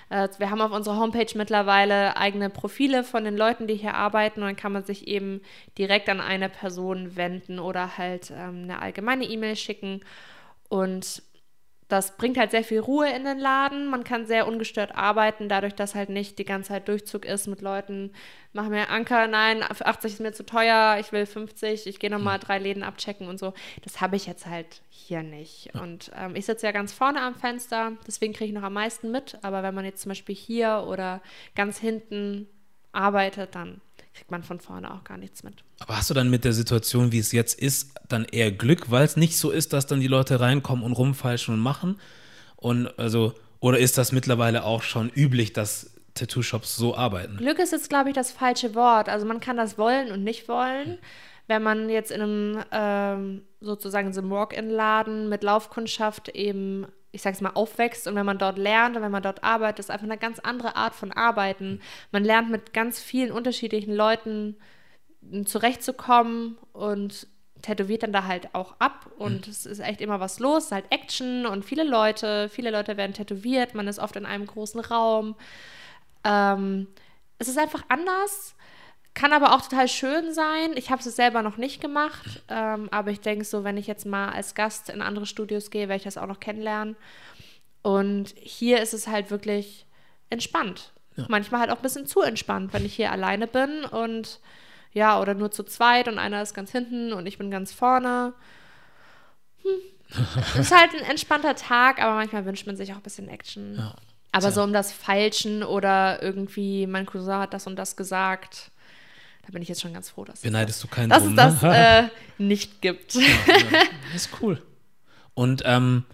[0.09, 4.40] Äh, wir haben auf unserer Homepage mittlerweile eigene Profile von den Leuten, die hier arbeiten.
[4.40, 5.42] Und dann kann man sich eben
[5.76, 10.00] direkt an eine Person wenden oder halt ähm, eine allgemeine E-Mail schicken.
[10.68, 11.22] Und
[11.88, 13.87] das bringt halt sehr viel Ruhe in den Laden.
[13.87, 17.61] Man kann sehr ungestört arbeiten, dadurch, dass halt nicht die ganze Zeit Durchzug ist mit
[17.61, 18.12] Leuten.
[18.53, 22.40] Mach mir Anker, nein, 80 ist mir zu teuer, ich will 50, ich gehe nochmal
[22.40, 23.55] drei Läden abchecken und so.
[23.85, 25.75] Das habe ich jetzt halt hier nicht.
[25.75, 29.12] Und ähm, ich sitze ja ganz vorne am Fenster, deswegen kriege ich noch am meisten
[29.12, 29.38] mit.
[29.42, 31.20] Aber wenn man jetzt zum Beispiel hier oder
[31.55, 32.49] ganz hinten
[32.90, 33.81] arbeitet, dann
[34.16, 35.62] kriegt man von vorne auch gar nichts mit.
[35.79, 39.05] Aber hast du dann mit der Situation, wie es jetzt ist, dann eher Glück, weil
[39.05, 42.00] es nicht so ist, dass dann die Leute reinkommen und rumfalschen und machen?
[42.57, 47.37] Und also, oder ist das mittlerweile auch schon üblich, dass Tattoo-Shops so arbeiten?
[47.37, 49.11] Glück ist jetzt, glaube ich, das falsche Wort.
[49.11, 50.98] Also man kann das wollen und nicht wollen.
[51.46, 57.40] Wenn man jetzt in einem ähm, sozusagen so einem Walk-in-Laden mit Laufkundschaft eben ich sag's
[57.40, 60.18] mal, aufwächst und wenn man dort lernt und wenn man dort arbeitet, ist einfach eine
[60.18, 61.81] ganz andere Art von Arbeiten.
[62.12, 64.57] Man lernt mit ganz vielen unterschiedlichen Leuten
[65.44, 67.26] zurechtzukommen und
[67.62, 69.50] tätowiert dann da halt auch ab und mhm.
[69.50, 72.98] es ist echt immer was los, es ist halt Action und viele Leute, viele Leute
[72.98, 75.35] werden tätowiert, man ist oft in einem großen Raum.
[76.22, 76.87] Ähm,
[77.38, 78.56] es ist einfach anders
[79.16, 80.72] kann aber auch total schön sein.
[80.76, 84.05] Ich habe es selber noch nicht gemacht, ähm, aber ich denke so, wenn ich jetzt
[84.05, 86.96] mal als Gast in andere Studios gehe, werde ich das auch noch kennenlernen.
[87.81, 89.87] Und hier ist es halt wirklich
[90.29, 90.92] entspannt.
[91.16, 91.24] Ja.
[91.29, 94.38] Manchmal halt auch ein bisschen zu entspannt, wenn ich hier alleine bin und
[94.92, 98.35] ja, oder nur zu zweit und einer ist ganz hinten und ich bin ganz vorne.
[99.62, 100.61] Hm.
[100.61, 103.76] ist halt ein entspannter Tag, aber manchmal wünscht man sich auch ein bisschen Action.
[103.79, 103.94] Ja.
[104.33, 108.72] Aber so um das Feilschen oder irgendwie, mein Cousin hat das und das gesagt
[109.46, 111.62] da bin ich jetzt schon ganz froh, dass, Beneidest du keinen dass drum, es das
[111.62, 112.11] ne?
[112.38, 113.14] äh, nicht gibt.
[113.14, 114.14] Ja, ja.
[114.14, 114.61] ist cool.
[115.35, 116.04] Und ähm,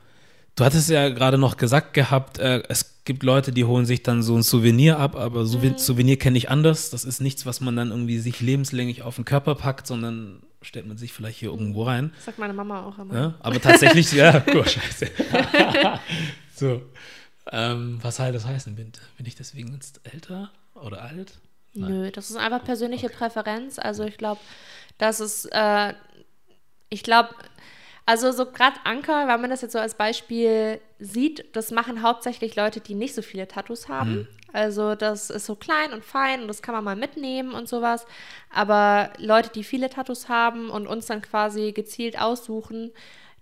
[0.55, 4.23] du hattest ja gerade noch gesagt gehabt, äh, es gibt Leute, die holen sich dann
[4.23, 5.79] so ein Souvenir ab, aber Souven mhm.
[5.79, 6.91] Souvenir kenne ich anders.
[6.91, 10.87] Das ist nichts, was man dann irgendwie sich lebenslänglich auf den Körper packt, sondern stellt
[10.87, 12.13] man sich vielleicht hier irgendwo rein.
[12.17, 13.15] Das sagt meine Mama auch immer.
[13.15, 15.11] Ja, aber tatsächlich, ja, oh, scheiße.
[16.55, 16.83] so.
[17.51, 18.75] Ähm, was soll das heißen?
[18.77, 21.39] Bin, bin ich deswegen jetzt älter oder alt?
[21.75, 23.17] Nö, das ist einfach persönliche okay.
[23.17, 23.79] Präferenz.
[23.79, 24.41] Also ich glaube,
[24.99, 25.95] das ist, äh,
[26.91, 27.31] ich glaube,
[28.05, 32.57] also so gerade Anker, wenn man das jetzt so als Beispiel sieht, das machen hauptsächlich
[32.57, 34.13] Leute, die nicht so viele Tattoos haben.
[34.13, 34.29] Mhm.
[34.53, 38.07] Also das ist so klein und fein und das kann man mal mitnehmen und sowas.
[38.51, 42.91] Aber Leute, die viele Tattoos haben und uns dann quasi gezielt aussuchen,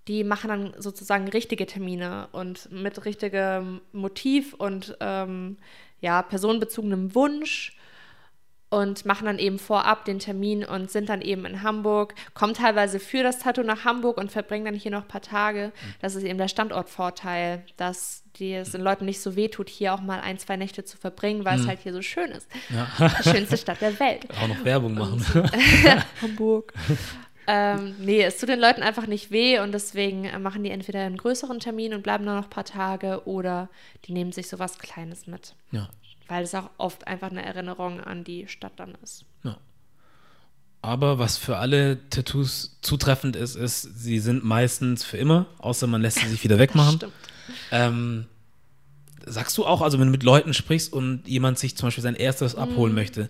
[0.08, 5.56] die machen dann sozusagen richtige Termine und mit richtigem Motiv und ähm,
[6.00, 7.76] ja, personenbezogenem Wunsch
[8.70, 13.00] und machen dann eben vorab den Termin und sind dann eben in Hamburg, kommen teilweise
[13.00, 15.72] für das Tattoo nach Hamburg und verbringen dann hier noch ein paar Tage.
[16.00, 20.00] Das ist eben der Standortvorteil, dass die es den Leuten nicht so wehtut, hier auch
[20.00, 21.64] mal ein, zwei Nächte zu verbringen, weil mhm.
[21.64, 22.48] es halt hier so schön ist.
[22.70, 23.10] Ja.
[23.18, 24.28] Die schönste Stadt der Welt.
[24.40, 25.24] Auch noch Werbung machen.
[26.22, 26.72] Hamburg.
[27.48, 31.00] ähm, nee, es tut den Leuten einfach nicht weh und deswegen äh, machen die entweder
[31.00, 33.68] einen größeren Termin und bleiben nur noch ein paar Tage oder
[34.04, 35.56] die nehmen sich sowas Kleines mit.
[35.72, 35.88] Ja
[36.30, 39.24] weil es auch oft einfach eine Erinnerung an die Stadt dann ist.
[39.42, 39.58] Ja.
[40.80, 46.00] Aber was für alle Tattoos zutreffend ist, ist, sie sind meistens für immer, außer man
[46.00, 46.96] lässt sie sich wieder wegmachen.
[46.96, 47.12] Stimmt.
[47.72, 48.26] Ähm,
[49.26, 52.14] sagst du auch, also wenn du mit Leuten sprichst und jemand sich zum Beispiel sein
[52.14, 52.96] erstes abholen mm.
[52.96, 53.28] möchte,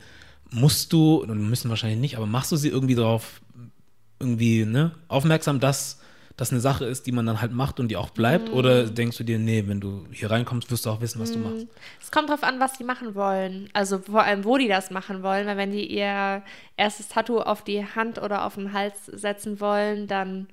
[0.51, 3.41] musst du, müssen wahrscheinlich nicht, aber machst du sie irgendwie darauf
[4.19, 6.01] irgendwie ne, aufmerksam, dass
[6.37, 8.49] das eine Sache ist, die man dann halt macht und die auch bleibt?
[8.49, 8.55] Mhm.
[8.55, 11.43] Oder denkst du dir, nee, wenn du hier reinkommst, wirst du auch wissen, was mhm.
[11.43, 11.67] du machst?
[12.01, 13.69] Es kommt drauf an, was die machen wollen.
[13.73, 15.47] Also vor allem, wo die das machen wollen.
[15.47, 16.43] Weil wenn die ihr
[16.77, 20.49] erstes Tattoo auf die Hand oder auf den Hals setzen wollen, dann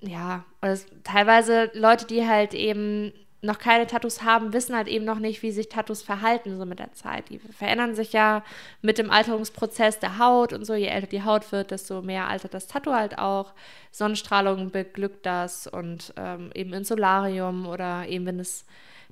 [0.00, 3.12] ja, oder teilweise Leute, die halt eben
[3.44, 6.78] noch keine Tattoos haben, wissen halt eben noch nicht, wie sich Tattoos verhalten so mit
[6.78, 7.28] der Zeit.
[7.28, 8.42] Die verändern sich ja
[8.82, 10.74] mit dem Alterungsprozess der Haut und so.
[10.74, 13.52] Je älter die Haut wird, desto mehr altert das Tattoo halt auch.
[13.90, 18.64] Sonnenstrahlung beglückt das und ähm, eben in Solarium oder eben wenn das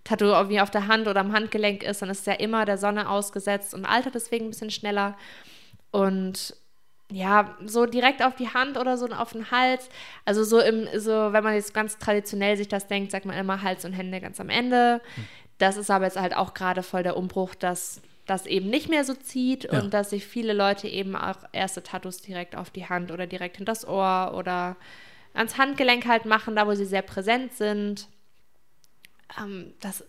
[0.05, 2.79] Tattoo irgendwie auf der Hand oder am Handgelenk ist, dann ist es ja immer der
[2.79, 5.16] Sonne ausgesetzt und altert deswegen ein bisschen schneller.
[5.90, 6.57] Und
[7.12, 9.88] ja, so direkt auf die Hand oder so auf den Hals.
[10.25, 13.62] Also so im, so, wenn man jetzt ganz traditionell sich das denkt, sagt man immer
[13.62, 15.01] Hals und Hände ganz am Ende.
[15.14, 15.25] Hm.
[15.59, 19.05] Das ist aber jetzt halt auch gerade voll der Umbruch, dass das eben nicht mehr
[19.05, 19.81] so zieht ja.
[19.81, 23.57] und dass sich viele Leute eben auch erste Tattoos direkt auf die Hand oder direkt
[23.57, 24.77] hinter das Ohr oder
[25.35, 28.09] ans Handgelenk halt machen, da wo sie sehr präsent sind.
[29.40, 30.05] Ähm, das,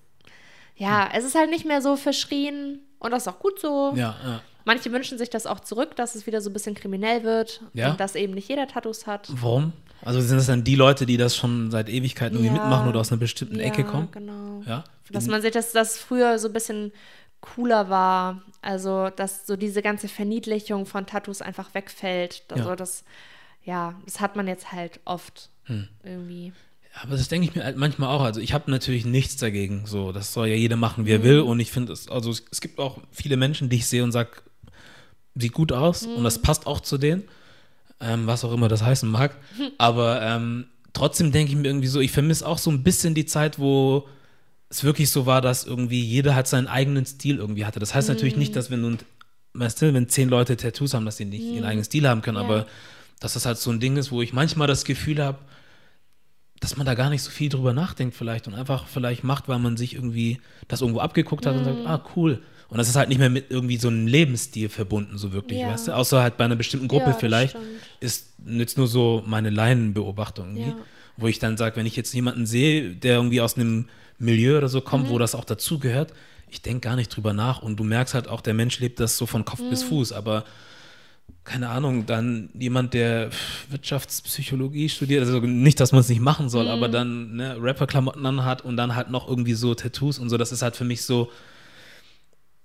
[0.76, 1.18] ja, hm.
[1.18, 3.94] es ist halt nicht mehr so verschrien und das ist auch gut so.
[3.96, 4.42] Ja, ja.
[4.65, 7.91] Manche wünschen sich das auch zurück, dass es wieder so ein bisschen kriminell wird ja?
[7.91, 9.28] und dass eben nicht jeder Tattoos hat.
[9.30, 9.73] Warum?
[10.02, 12.62] Also sind das dann die Leute, die das schon seit Ewigkeiten irgendwie ja.
[12.62, 14.10] mitmachen oder aus einer bestimmten ja, Ecke kommen?
[14.12, 14.62] Genau.
[14.65, 16.91] Ja, Dass man sich, dass das früher so ein bisschen
[17.41, 18.41] cooler war.
[18.62, 22.43] Also, dass so diese ganze Verniedlichung von Tattoos einfach wegfällt.
[22.49, 22.76] Also, ja.
[22.76, 23.04] das,
[23.63, 25.88] ja, das hat man jetzt halt oft hm.
[26.04, 26.54] irgendwie.
[27.02, 28.21] Aber das denke ich mir halt manchmal auch.
[28.21, 29.86] Also ich habe natürlich nichts dagegen.
[29.88, 31.23] So, das soll ja jeder machen, wie er mhm.
[31.23, 31.39] will.
[31.41, 34.12] Und ich finde es, also es, es, gibt auch viele Menschen, die ich sehe und
[34.12, 34.43] sage,
[35.36, 36.15] sieht gut aus mhm.
[36.15, 37.24] und das passt auch zu denen,
[38.00, 39.36] ähm, was auch immer das heißen mag.
[39.78, 43.26] Aber ähm, trotzdem denke ich mir irgendwie so, ich vermisse auch so ein bisschen die
[43.26, 44.08] Zeit, wo
[44.69, 47.80] es wirklich so war, dass irgendwie jeder halt seinen eigenen Stil irgendwie hatte.
[47.80, 48.15] Das heißt mhm.
[48.15, 48.98] natürlich nicht, dass wenn du
[49.54, 52.38] weißt du, wenn zehn Leute Tattoos haben, dass sie nicht ihren eigenen Stil haben können,
[52.38, 52.43] Ja.
[52.43, 52.65] aber
[53.19, 55.38] dass das halt so ein Ding ist, wo ich manchmal das Gefühl habe,
[56.60, 59.60] dass man da gar nicht so viel drüber nachdenkt vielleicht und einfach vielleicht macht, weil
[59.60, 62.41] man sich irgendwie das irgendwo abgeguckt hat und sagt, ah, cool.
[62.74, 65.68] Und das ist halt nicht mehr mit irgendwie so einem Lebensstil verbunden, so wirklich, Ja.
[65.68, 65.92] weißt du?
[65.96, 67.66] Außer halt bei einer bestimmten Gruppe Ja, vielleicht stimmt.
[68.00, 70.76] ist jetzt nur so meine Laienbeobachtung Ja.
[71.16, 73.86] wo ich dann sage, wenn ich jetzt jemanden sehe, der irgendwie aus einem
[74.18, 75.10] Milieu oder so kommt, Mhm.
[75.12, 76.12] wo das auch dazugehört,
[76.50, 79.18] ich denke gar nicht drüber nach und du merkst halt auch, der Mensch lebt das
[79.18, 79.70] so von Kopf Mhm.
[79.70, 80.44] bis Fuß, aber
[81.44, 83.30] keine Ahnung, dann jemand, der
[83.70, 88.64] Wirtschaftspsychologie studiert, also nicht, dass man es nicht machen soll, aber dann ne, Rapper-Klamotten anhat
[88.64, 91.30] und dann halt noch irgendwie so Tattoos und so, das ist halt für mich so,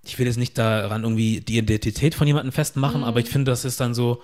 [0.09, 3.65] ich will jetzt nicht daran irgendwie die Identität von jemandem festmachen, aber ich finde, das
[3.65, 4.23] ist dann so,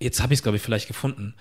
[0.00, 1.34] jetzt habe ich es, glaube ich, vielleicht gefunden.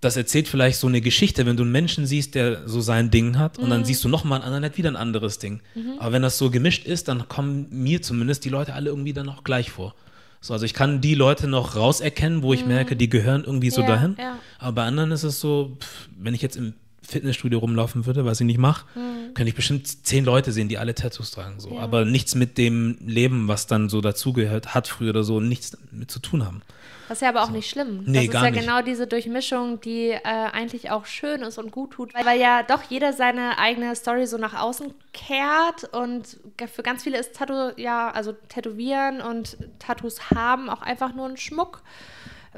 [0.00, 3.38] Das erzählt vielleicht so eine Geschichte, wenn du einen Menschen siehst, der so sein Ding
[3.38, 5.60] hat und dann siehst du nochmal einen anderen, der hat wieder ein anderes Ding.
[5.98, 9.28] Aber wenn das so gemischt ist, dann kommen mir zumindest die Leute alle irgendwie dann
[9.30, 9.94] auch gleich vor.
[10.42, 13.80] So, also ich kann die Leute noch rauserkennen, wo ich merke, die gehören irgendwie so
[13.80, 14.16] Ja, dahin.
[14.18, 14.38] ja.
[14.58, 15.78] Aber bei anderen ist es so,
[16.18, 16.74] wenn ich jetzt im
[17.14, 18.86] Fitnessstudio rumlaufen würde, was ich nicht mache,
[19.34, 21.60] könnte ich bestimmt zehn Leute sehen, die alle Tattoos tragen.
[21.60, 21.74] So.
[21.74, 21.80] Ja.
[21.80, 26.10] Aber nichts mit dem Leben, was dann so dazugehört hat früher oder so, nichts mit
[26.10, 26.62] zu tun haben.
[27.08, 28.02] Das ist ja aber auch nicht schlimm.
[28.06, 28.60] Nee, das ist ja nicht.
[28.60, 32.62] genau diese Durchmischung, die äh, eigentlich auch schön ist und gut tut, weil, weil ja
[32.62, 36.38] doch jeder seine eigene Story so nach außen kehrt und
[36.72, 41.36] für ganz viele ist Tattoo, ja, also Tätowieren und Tattoos haben auch einfach nur einen
[41.36, 41.82] Schmuck.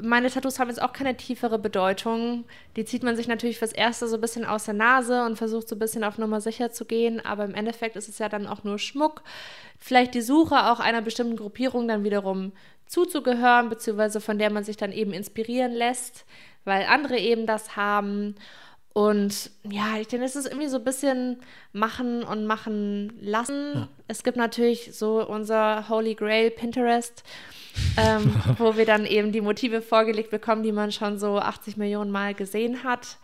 [0.01, 2.45] Meine Tattoos haben jetzt auch keine tiefere Bedeutung.
[2.75, 5.67] Die zieht man sich natürlich fürs Erste so ein bisschen aus der Nase und versucht
[5.67, 8.45] so ein bisschen auf Nummer sicher zu gehen, aber im Endeffekt ist es ja dann
[8.45, 9.23] auch nur Schmuck.
[9.79, 12.51] Vielleicht die Suche auch einer bestimmten Gruppierung dann wiederum
[12.85, 16.25] zuzugehören, beziehungsweise von der man sich dann eben inspirieren lässt,
[16.63, 18.35] weil andere eben das haben.
[18.93, 21.39] Und ja, ich denke, es ist irgendwie so ein bisschen
[21.71, 23.87] machen und machen lassen.
[24.07, 27.23] Es gibt natürlich so unser Holy Grail Pinterest,
[27.97, 32.11] ähm, wo wir dann eben die Motive vorgelegt bekommen, die man schon so 80 Millionen
[32.11, 33.17] Mal gesehen hat.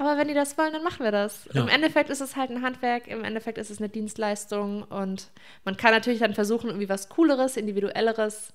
[0.00, 1.46] Aber wenn die das wollen, dann machen wir das.
[1.52, 1.60] Ja.
[1.60, 5.30] Im Endeffekt ist es halt ein Handwerk, im Endeffekt ist es eine Dienstleistung und
[5.64, 8.54] man kann natürlich dann versuchen, irgendwie was Cooleres, Individuelleres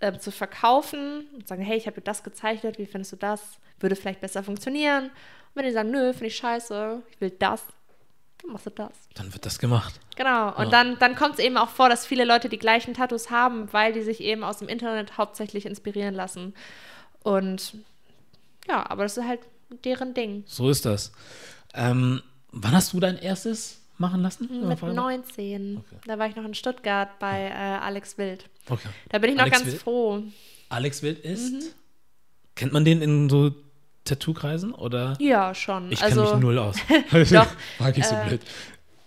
[0.00, 3.58] ähm, zu verkaufen und sagen, hey, ich habe dir das gezeichnet, wie findest du das?
[3.80, 5.06] Würde vielleicht besser funktionieren.
[5.06, 5.10] Und
[5.54, 7.64] wenn die sagen, nö, finde ich scheiße, ich will das,
[8.44, 8.92] dann machst du das.
[9.14, 9.98] Dann wird das gemacht.
[10.16, 10.48] Genau.
[10.56, 10.70] Und Ja.
[10.70, 13.92] dann, dann kommt es eben auch vor, dass viele Leute die gleichen Tattoos haben, weil
[13.92, 16.54] die sich eben aus dem Internet hauptsächlich inspirieren lassen.
[17.22, 17.74] Und
[18.68, 19.40] ja, aber das ist halt
[19.84, 20.44] deren Ding.
[20.46, 21.12] So ist das.
[21.74, 24.68] Ähm, wann hast du dein erstes machen lassen?
[24.68, 24.92] Mit Oder?
[24.92, 25.82] 19.
[26.06, 28.48] Da war ich noch in Stuttgart bei äh, Alex Wild.
[28.68, 28.88] Okay.
[29.10, 29.82] Da bin ich noch Alex ganz Wild?
[29.82, 30.22] froh.
[30.68, 31.52] Alex Wild ist.
[31.52, 31.62] Mhm.
[32.56, 33.52] Kennt man den in so
[34.04, 34.72] Tattoo-Kreisen?
[34.74, 35.14] Oder?
[35.18, 35.90] Ja, schon.
[35.90, 36.76] Ich kenne also, mich null aus.
[37.32, 37.46] Doch,
[37.78, 38.40] Frag ich so äh, blöd.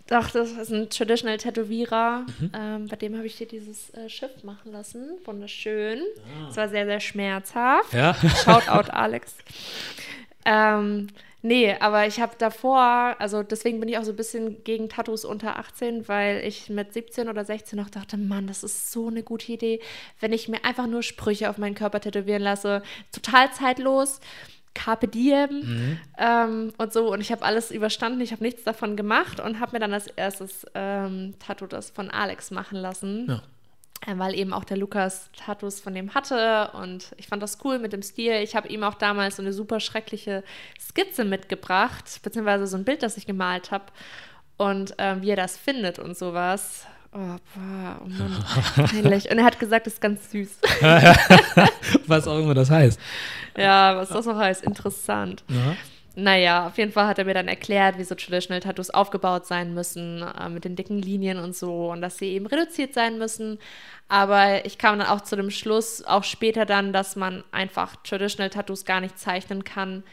[0.08, 2.26] Doch, das ist ein Traditional Tätowierer.
[2.40, 2.52] Mhm.
[2.54, 5.18] Ähm, bei dem habe ich dir dieses äh, Schiff machen lassen.
[5.26, 6.00] Wunderschön.
[6.18, 6.48] Ah.
[6.50, 7.94] Es war sehr, sehr schmerzhaft.
[7.94, 8.14] Ja.
[8.46, 9.36] Shoutout, Alex.
[10.46, 11.08] Ähm,
[11.42, 15.26] nee, aber ich habe davor, also deswegen bin ich auch so ein bisschen gegen Tattoos
[15.26, 19.24] unter 18, weil ich mit 17 oder 16 noch dachte, Mann, das ist so eine
[19.24, 19.82] gute Idee,
[20.22, 22.82] wenn ich mir einfach nur Sprüche auf meinen Körper tätowieren lasse.
[23.12, 24.22] Total zeitlos.
[24.74, 27.12] Carpe diem ähm, und so.
[27.12, 30.08] Und ich habe alles überstanden, ich habe nichts davon gemacht und habe mir dann als
[30.08, 33.28] erstes ähm, Tattoo das von Alex machen lassen.
[33.28, 33.42] Ja.
[34.06, 37.80] Äh, weil eben auch der Lukas Tattoos von dem hatte und ich fand das cool
[37.80, 38.34] mit dem Stil.
[38.44, 40.44] Ich habe ihm auch damals so eine super schreckliche
[40.80, 43.86] Skizze mitgebracht, beziehungsweise so ein Bild, das ich gemalt habe
[44.58, 46.86] und ähm, wie er das findet und sowas.
[47.20, 49.32] Oh, boah, oh Mann, peinlich.
[49.32, 50.60] Und er hat gesagt, das ist ganz süß.
[52.08, 53.00] Was auch immer das heißt.
[53.58, 55.44] ja, was das auch heißt, interessant.
[55.48, 55.76] Ja.
[56.14, 59.74] Naja, auf jeden Fall hat er mir dann erklärt, wie so Traditional Tattoos aufgebaut sein
[59.74, 63.58] müssen, äh, mit den dicken Linien und so, und dass sie eben reduziert sein müssen.
[64.10, 68.52] Aber ich kam dann auch zu dem Schluss, auch später dann, dass man einfach Traditional
[68.52, 70.04] Tattoos gar nicht zeichnen kann,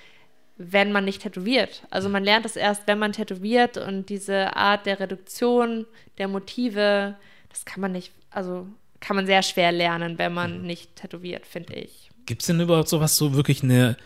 [0.57, 1.83] wenn man nicht tätowiert.
[1.90, 5.87] Also man lernt es erst, wenn man tätowiert und diese Art der Reduktion
[6.19, 7.17] der Motive,
[7.49, 8.67] das kann man nicht, also
[9.01, 12.11] kann man sehr schwer lernen, wenn man nicht tätowiert, finde ich.
[12.27, 13.97] Gibt es denn überhaupt sowas, so wirklich eine,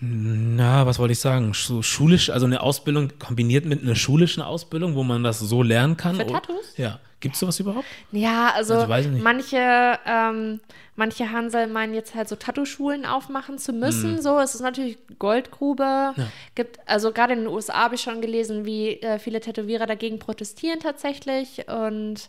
[0.00, 4.94] na, was wollte ich sagen, so schulisch, also eine Ausbildung kombiniert mit einer schulischen Ausbildung,
[4.94, 6.16] wo man das so lernen kann?
[6.16, 6.76] Für Oh, Tattoos?
[6.76, 7.00] Ja.
[7.22, 7.88] Gibt es sowas überhaupt?
[8.10, 10.60] Ja, also, Also, manche, ähm,
[10.96, 14.20] manche Hansel meinen jetzt halt so Tattoo-Schulen aufmachen zu müssen.
[14.20, 16.12] So, es ist natürlich Goldgrube.
[16.16, 16.32] Ja.
[16.54, 20.18] Gibt, also gerade in den USA habe ich schon gelesen, wie äh, viele Tätowierer dagegen
[20.18, 21.66] protestieren tatsächlich.
[21.68, 22.28] Und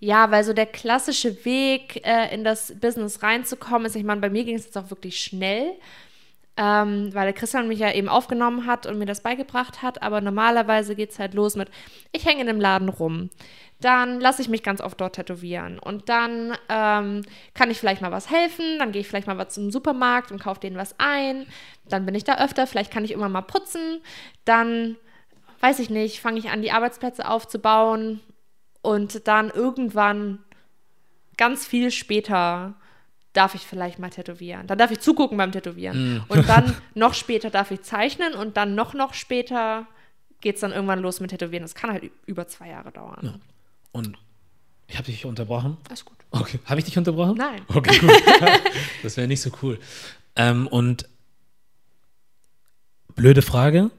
[0.00, 4.30] ja, weil so der klassische Weg, äh, in das Business reinzukommen, ist, ich meine, bei
[4.30, 5.72] mir ging es jetzt auch wirklich schnell.
[6.58, 10.02] ähm, weil der Christian mich ja eben aufgenommen hat und mir das beigebracht hat.
[10.02, 11.68] Aber normalerweise geht es halt los mit,
[12.12, 13.28] ich hänge in dem Laden rum.
[13.80, 15.78] Dann lasse ich mich ganz oft dort tätowieren.
[15.78, 18.78] Und dann ähm, kann ich vielleicht mal was helfen.
[18.78, 21.46] Dann gehe ich vielleicht mal was zum Supermarkt und kaufe denen was ein.
[21.88, 22.66] Dann bin ich da öfter.
[22.66, 24.00] Vielleicht kann ich immer mal putzen.
[24.46, 24.96] Dann,
[25.60, 28.20] weiß ich nicht, fange ich an, die Arbeitsplätze aufzubauen.
[28.80, 30.38] Und dann irgendwann,
[31.36, 32.74] ganz viel später,
[33.34, 34.66] darf ich vielleicht mal tätowieren.
[34.66, 36.14] Dann darf ich zugucken beim Tätowieren.
[36.14, 36.24] Mm.
[36.28, 39.86] Und dann noch später darf ich zeichnen und dann noch, noch später
[40.40, 41.62] geht es dann irgendwann los mit Tätowieren.
[41.62, 43.18] Das kann halt über zwei Jahre dauern.
[43.22, 43.34] Ja.
[43.96, 44.18] Und
[44.88, 45.78] ich habe dich unterbrochen.
[45.88, 46.16] Alles gut.
[46.30, 46.60] Okay.
[46.66, 47.36] Habe ich dich unterbrochen?
[47.38, 47.62] Nein.
[47.68, 48.10] Okay, gut.
[49.02, 49.78] das wäre nicht so cool.
[50.36, 51.08] Ähm, und
[53.14, 53.90] blöde Frage.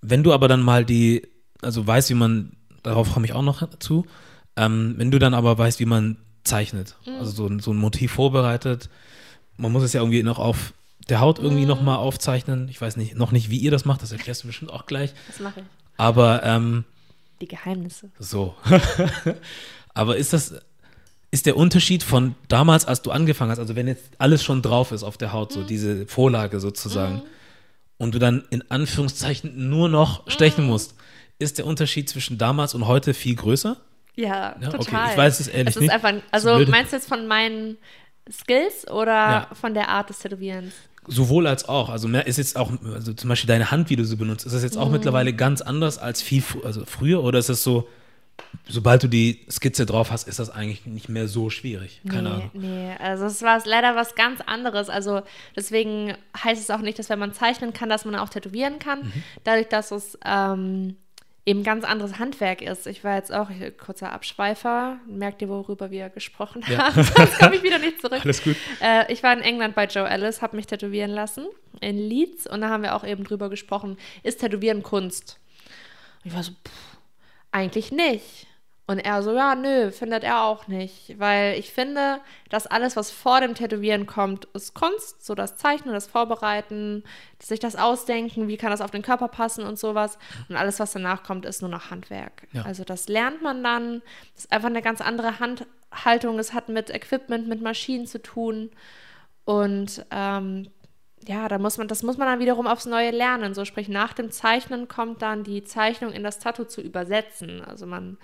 [0.00, 1.26] Wenn du aber dann mal die,
[1.60, 2.52] also weißt, wie man,
[2.84, 4.06] darauf komme ich auch noch zu,
[4.54, 7.14] ähm, wenn du dann aber weißt, wie man zeichnet, mhm.
[7.14, 8.88] also so, so, ein Motiv vorbereitet,
[9.56, 10.72] man muss es ja irgendwie noch auf
[11.08, 11.68] der Haut irgendwie mhm.
[11.68, 12.68] nochmal aufzeichnen.
[12.68, 15.12] Ich weiß nicht, noch nicht, wie ihr das macht, das erklärst du bestimmt auch gleich.
[15.26, 15.66] Das mache ich.
[15.96, 16.84] Aber ähm,
[17.40, 18.10] die Geheimnisse.
[18.18, 18.54] So.
[19.94, 20.54] Aber ist das,
[21.30, 24.92] ist der Unterschied von damals, als du angefangen hast, also wenn jetzt alles schon drauf
[24.92, 25.66] ist auf der Haut, so mhm.
[25.66, 27.22] diese Vorlage sozusagen, mhm.
[27.98, 30.70] und du dann in Anführungszeichen nur noch stechen mhm.
[30.70, 30.94] musst,
[31.38, 33.76] ist der Unterschied zwischen damals und heute viel größer?
[34.14, 34.80] Ja, ja total.
[34.80, 35.10] Okay.
[35.10, 35.92] Ich weiß es ehrlich es ist nicht.
[35.92, 37.76] Einfach, also meinst du jetzt von meinen
[38.30, 39.48] Skills oder ja.
[39.52, 40.74] von der Art des Tätowierens?
[41.08, 41.88] Sowohl als auch.
[41.88, 44.54] Also mehr ist jetzt auch, also zum Beispiel deine Hand, wie du sie benutzt, ist
[44.54, 44.92] das jetzt auch mhm.
[44.92, 47.88] mittlerweile ganz anders als viel also früher oder ist es so,
[48.68, 52.02] sobald du die Skizze drauf hast, ist das eigentlich nicht mehr so schwierig?
[52.08, 52.50] Keine nee, Ahnung.
[52.54, 54.88] Nee, also es war leider was ganz anderes.
[54.88, 55.22] Also
[55.54, 59.00] deswegen heißt es auch nicht, dass wenn man zeichnen kann, dass man auch tätowieren kann.
[59.00, 59.22] Mhm.
[59.44, 60.96] Dadurch, dass es ähm,
[61.46, 62.88] eben ganz anderes Handwerk ist.
[62.88, 66.78] Ich war jetzt auch, kurzer Abschweifer, merkt ihr, worüber wir gesprochen ja.
[66.78, 68.20] haben, sonst komme ich wieder nicht zurück.
[68.22, 68.56] Alles gut.
[68.82, 71.46] Äh, ich war in England bei Joe Ellis, habe mich tätowieren lassen
[71.80, 75.38] in Leeds und da haben wir auch eben drüber gesprochen, ist Tätowieren Kunst?
[76.24, 76.98] Und ich war so, pff,
[77.52, 78.48] eigentlich nicht.
[78.88, 81.18] Und er so, ja, nö, findet er auch nicht.
[81.18, 82.20] Weil ich finde,
[82.50, 85.26] dass alles, was vor dem Tätowieren kommt, ist Kunst.
[85.26, 87.02] So das Zeichnen, das Vorbereiten,
[87.42, 90.18] sich das Ausdenken, wie kann das auf den Körper passen und sowas.
[90.48, 92.46] Und alles, was danach kommt, ist nur noch Handwerk.
[92.52, 92.62] Ja.
[92.62, 94.02] Also das lernt man dann.
[94.34, 96.38] Das ist einfach eine ganz andere Handhaltung.
[96.38, 98.70] Es hat mit Equipment, mit Maschinen zu tun.
[99.44, 100.68] Und ähm,
[101.26, 103.52] ja, da muss man, das muss man dann wiederum aufs Neue lernen.
[103.52, 107.64] So sprich, nach dem Zeichnen kommt dann die Zeichnung in das Tattoo zu übersetzen.
[107.64, 108.18] Also man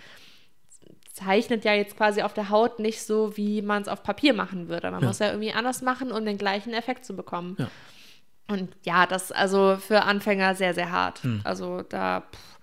[1.12, 4.68] zeichnet ja jetzt quasi auf der Haut nicht so, wie man es auf Papier machen
[4.68, 4.90] würde.
[4.90, 5.06] Man ja.
[5.06, 7.56] muss ja irgendwie anders machen, um den gleichen Effekt zu bekommen.
[7.58, 7.68] Ja.
[8.48, 11.22] Und ja, das also für Anfänger sehr, sehr hart.
[11.22, 11.42] Hm.
[11.44, 12.58] Also da pff,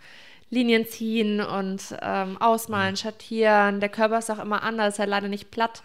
[0.49, 2.97] Linien ziehen und ähm, ausmalen, hm.
[2.97, 3.79] schattieren.
[3.79, 5.83] Der Körper ist auch immer anders, ist ja leider nicht platt.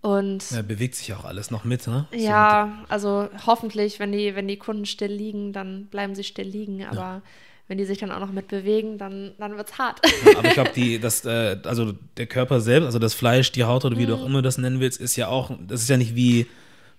[0.00, 2.06] Und ja, bewegt sich auch alles noch mit, ne?
[2.12, 6.46] Ja, so also hoffentlich, wenn die, wenn die Kunden still liegen, dann bleiben sie still
[6.46, 6.84] liegen.
[6.86, 7.22] Aber
[7.68, 10.00] wenn die sich dann auch noch mit bewegen, dann, dann wird es hart.
[10.24, 13.64] Ja, aber ich glaube, die, das, äh, also der Körper selbst, also das Fleisch, die
[13.64, 14.08] Haut oder wie mhm.
[14.08, 16.46] du auch immer das nennen willst, ist ja auch, das ist ja nicht wie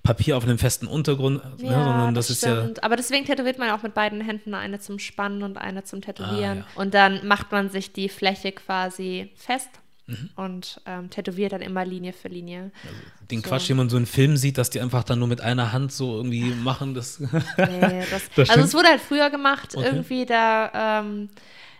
[0.03, 2.69] Papier auf einem festen Untergrund, ne, ja, ne, sondern das, das ist ja.
[2.83, 6.59] Aber deswegen tätowiert man auch mit beiden Händen eine zum Spannen und eine zum Tätowieren.
[6.59, 6.81] Ah, ja.
[6.81, 9.69] Und dann macht man sich die Fläche quasi fest
[10.09, 10.29] mhm.
[10.35, 12.71] und ähm, tätowiert dann immer Linie für Linie.
[12.83, 12.97] Also
[13.29, 13.49] den so.
[13.49, 15.91] Quatsch, den man so in Filmen sieht, dass die einfach dann nur mit einer Hand
[15.91, 17.19] so irgendwie machen, das.
[17.57, 19.85] nee, das, das also es wurde halt früher gemacht, okay.
[19.85, 20.99] irgendwie da.
[21.01, 21.29] Ähm,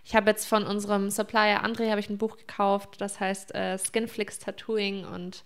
[0.05, 3.77] ich habe jetzt von unserem Supplier André habe ich ein Buch gekauft, das heißt äh,
[3.77, 5.43] Skinflix Tattooing und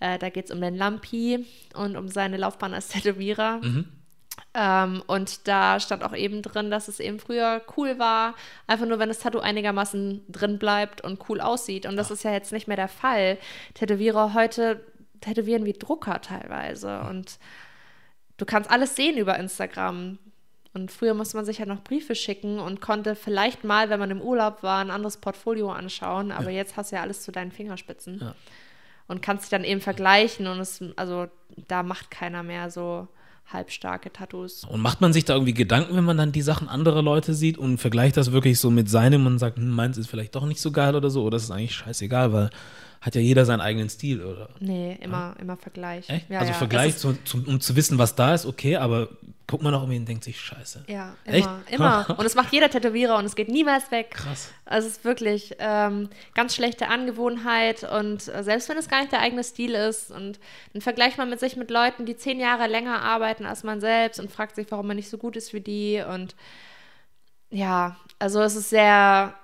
[0.00, 3.60] äh, da geht es um den Lampi und um seine Laufbahn als Tätowierer.
[3.62, 3.86] Mhm.
[4.54, 8.34] Ähm, und da stand auch eben drin, dass es eben früher cool war,
[8.66, 11.86] einfach nur, wenn das Tattoo einigermaßen drin bleibt und cool aussieht.
[11.86, 12.14] Und das ja.
[12.14, 13.38] ist ja jetzt nicht mehr der Fall.
[13.74, 14.84] Tätowierer heute
[15.22, 17.00] tätowieren wie Drucker teilweise.
[17.08, 17.38] Und
[18.36, 20.18] du kannst alles sehen über Instagram.
[20.74, 24.10] Und früher musste man sich ja noch Briefe schicken und konnte vielleicht mal, wenn man
[24.10, 26.32] im Urlaub war, ein anderes Portfolio anschauen.
[26.32, 26.56] Aber ja.
[26.56, 28.20] jetzt hast du ja alles zu deinen Fingerspitzen.
[28.20, 28.34] Ja.
[29.06, 30.46] Und kannst dich dann eben vergleichen.
[30.46, 31.28] Und es, also
[31.68, 33.08] da macht keiner mehr so
[33.46, 34.64] halbstarke Tattoos.
[34.64, 37.58] Und macht man sich da irgendwie Gedanken, wenn man dann die Sachen anderer Leute sieht
[37.58, 40.60] und vergleicht das wirklich so mit seinem und sagt, hm, meins ist vielleicht doch nicht
[40.60, 42.50] so geil oder so, oder ist es eigentlich scheißegal, weil
[43.02, 44.48] hat ja jeder seinen eigenen Stil, oder?
[44.60, 45.42] Nee, immer, ja?
[45.42, 46.06] immer Vergleich.
[46.28, 46.52] Ja, also.
[46.52, 49.08] Vergleich, zu, zu, um zu wissen, was da ist, okay, aber
[49.48, 50.84] guckt man auch irgendwie und denkt sich, scheiße.
[50.86, 51.50] Ja, immer, Echt?
[51.68, 52.06] immer.
[52.16, 54.12] Und es macht jeder Tätowierer und es geht niemals weg.
[54.12, 54.52] Krass.
[54.64, 59.10] Also es ist wirklich ähm, ganz schlechte Angewohnheit und äh, selbst wenn es gar nicht
[59.10, 60.38] der eigene Stil ist und
[60.72, 64.20] dann vergleicht man mit sich mit Leuten, die zehn Jahre länger arbeiten als man selbst
[64.20, 66.36] und fragt sich, warum man nicht so gut ist wie die und
[67.50, 69.34] ja, also es ist sehr,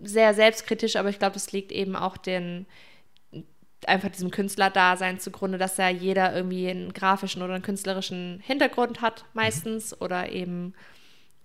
[0.00, 2.66] sehr selbstkritisch, aber ich glaube, es liegt eben auch den
[3.88, 9.24] einfach diesem Künstlerdasein zugrunde, dass ja jeder irgendwie einen grafischen oder einen künstlerischen Hintergrund hat,
[9.32, 10.74] meistens, oder eben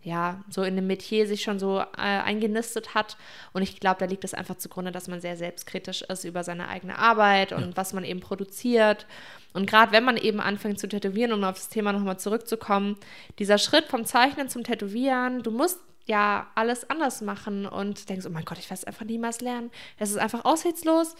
[0.02, 3.18] ja, so in dem Metier sich schon so äh, eingenistet hat.
[3.52, 6.70] Und ich glaube, da liegt es einfach zugrunde, dass man sehr selbstkritisch ist über seine
[6.70, 7.72] eigene Arbeit und ja.
[7.76, 9.08] was man eben produziert.
[9.54, 12.96] Und gerade wenn man eben anfängt zu tätowieren, um auf das Thema nochmal zurückzukommen,
[13.40, 15.80] dieser Schritt vom Zeichnen zum Tätowieren, du musst
[16.10, 19.72] ja alles anders machen und denkst, oh mein Gott, ich werde es einfach niemals lernen.
[19.97, 21.16] Es ist einfach aussichtslos.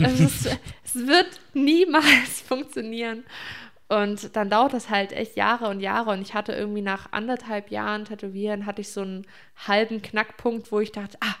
[0.00, 3.24] es, ist, es wird niemals funktionieren.
[3.88, 6.10] Und dann dauert das halt echt Jahre und Jahre.
[6.10, 9.26] Und ich hatte irgendwie nach anderthalb Jahren Tätowieren, hatte ich so einen
[9.66, 11.34] halben Knackpunkt, wo ich dachte, ah,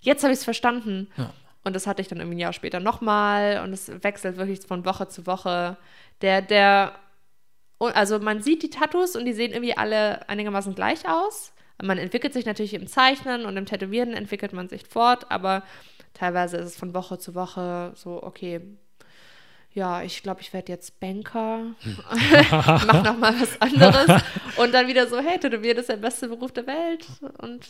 [0.00, 1.08] jetzt habe ich es verstanden.
[1.16, 1.32] Ja.
[1.62, 3.62] Und das hatte ich dann irgendwie ein Jahr später nochmal.
[3.62, 5.76] Und es wechselt wirklich von Woche zu Woche.
[6.22, 6.98] Der, der,
[7.78, 11.52] also man sieht die Tattoos und die sehen irgendwie alle einigermaßen gleich aus.
[11.82, 15.62] Man entwickelt sich natürlich im Zeichnen und im Tätowieren entwickelt man sich fort, aber
[16.14, 18.60] teilweise ist es von Woche zu Woche so, okay,
[19.72, 21.98] ja, ich glaube, ich werde jetzt Banker, hm.
[22.50, 24.22] mach noch mal was anderes
[24.56, 27.06] und dann wieder so, hey, Tätowieren ist der beste Beruf der Welt
[27.38, 27.66] und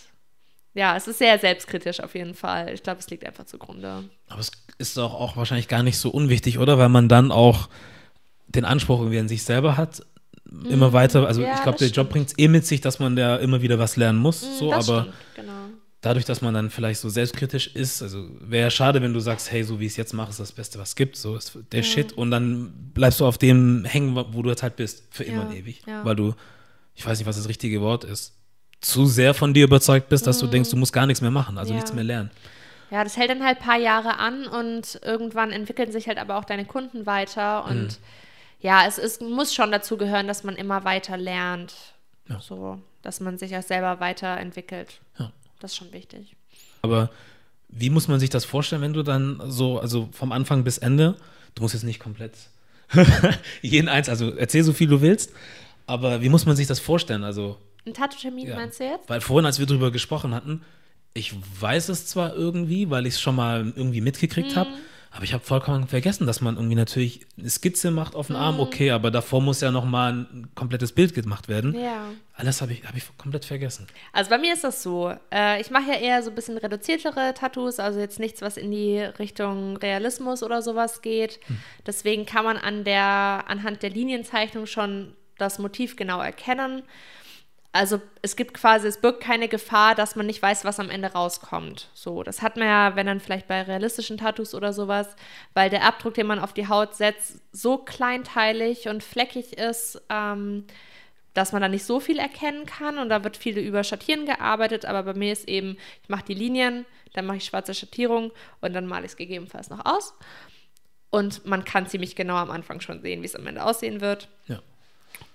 [0.73, 2.73] ja, es ist sehr selbstkritisch auf jeden Fall.
[2.73, 4.05] Ich glaube, es liegt einfach zugrunde.
[4.29, 6.79] Aber es ist doch auch wahrscheinlich gar nicht so unwichtig, oder?
[6.79, 7.69] Weil man dann auch
[8.47, 10.03] den Anspruch irgendwie an sich selber hat,
[10.69, 10.93] immer mhm.
[10.93, 11.27] weiter.
[11.27, 13.63] Also ja, ich glaube, der Job bringt es eh mit sich, dass man da immer
[13.63, 14.43] wieder was lernen muss.
[14.43, 15.53] Mhm, so, aber stimmt, genau.
[16.01, 19.51] dadurch, dass man dann vielleicht so selbstkritisch ist, also wäre ja schade, wenn du sagst,
[19.51, 21.17] hey, so wie ich es jetzt mache, ist das Beste, was es gibt.
[21.17, 21.85] So ist der mhm.
[21.85, 22.13] Shit.
[22.13, 25.49] Und dann bleibst du auf dem hängen, wo du jetzt halt bist, für immer ja,
[25.49, 25.83] und ewig.
[25.87, 26.05] Ja.
[26.05, 26.35] Weil du,
[26.95, 28.35] ich weiß nicht, was das richtige Wort ist,
[28.81, 30.53] zu sehr von dir überzeugt bist, dass du mhm.
[30.53, 32.31] denkst, du musst gar nichts mehr machen, also nichts mehr lernen.
[32.91, 36.37] Ja, das hält dann halt ein paar Jahre an und irgendwann entwickeln sich halt aber
[36.37, 37.97] auch deine Kunden weiter und mhm
[38.61, 41.75] ja, es ist, muss schon dazu gehören, dass man immer weiter lernt.
[42.29, 42.41] Ja.
[42.41, 45.01] So, dass man sich auch selber weiterentwickelt.
[45.19, 45.33] Ja.
[45.59, 46.37] Das ist schon wichtig.
[46.83, 47.11] Aber
[47.69, 51.17] wie muss man sich das vorstellen, wenn du dann so, also vom Anfang bis Ende,
[51.55, 52.35] du musst jetzt nicht komplett
[53.63, 55.33] jeden eins, also erzähl so viel du willst,
[55.87, 57.25] aber wie muss man sich das vorstellen?
[57.25, 57.57] Also.
[57.87, 58.57] Ein Tattoo-Termin ja.
[58.57, 59.09] meinst du jetzt?
[59.09, 60.63] Weil vorhin, als wir darüber gesprochen hatten,
[61.15, 64.57] ich weiß es zwar irgendwie, weil ich es schon mal irgendwie mitgekriegt mhm.
[64.57, 64.71] habe,
[65.13, 68.57] aber ich habe vollkommen vergessen, dass man irgendwie natürlich eine Skizze macht auf den Arm,
[68.57, 68.61] mhm.
[68.61, 71.75] okay, aber davor muss ja nochmal ein komplettes Bild gemacht werden.
[71.75, 72.05] Ja.
[72.35, 73.89] Alles habe ich, hab ich komplett vergessen.
[74.13, 75.13] Also bei mir ist das so.
[75.33, 78.71] Äh, ich mache ja eher so ein bisschen reduziertere Tattoos, also jetzt nichts, was in
[78.71, 81.41] die Richtung Realismus oder sowas geht.
[81.49, 81.59] Mhm.
[81.87, 86.83] Deswegen kann man an der, anhand der Linienzeichnung schon das Motiv genau erkennen
[87.73, 91.13] also es gibt quasi, es birgt keine Gefahr, dass man nicht weiß, was am Ende
[91.13, 91.89] rauskommt.
[91.95, 95.15] So, das hat man ja, wenn dann vielleicht bei realistischen Tattoos oder sowas,
[95.55, 100.67] weil der Abdruck, den man auf die Haut setzt, so kleinteilig und fleckig ist, ähm,
[101.33, 104.85] dass man da nicht so viel erkennen kann und da wird viel über Schattieren gearbeitet,
[104.85, 108.73] aber bei mir ist eben, ich mache die Linien, dann mache ich schwarze Schattierung und
[108.73, 110.15] dann male ich es gegebenenfalls noch aus.
[111.11, 114.29] Und man kann ziemlich genau am Anfang schon sehen, wie es am Ende aussehen wird.
[114.47, 114.61] Ja.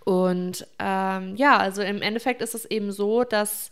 [0.06, 3.72] Und ähm, ja, also im Endeffekt ist es eben so, dass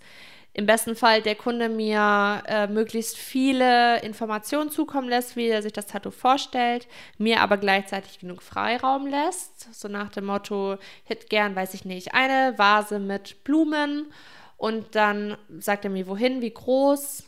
[0.56, 5.74] im besten Fall der Kunde mir äh, möglichst viele Informationen zukommen lässt, wie er sich
[5.74, 9.74] das Tattoo vorstellt, mir aber gleichzeitig genug Freiraum lässt.
[9.74, 14.12] So nach dem Motto, hätte gern, weiß ich nicht, eine Vase mit Blumen
[14.58, 17.24] und dann sagt er mir, wohin, wie groß.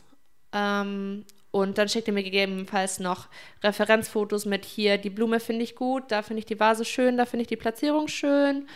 [0.52, 1.24] Ähm,
[1.56, 3.28] und dann schickt er mir gegebenenfalls noch
[3.62, 7.24] Referenzfotos mit hier, die Blume finde ich gut, da finde ich die Vase schön, da
[7.24, 8.68] finde ich die Platzierung schön,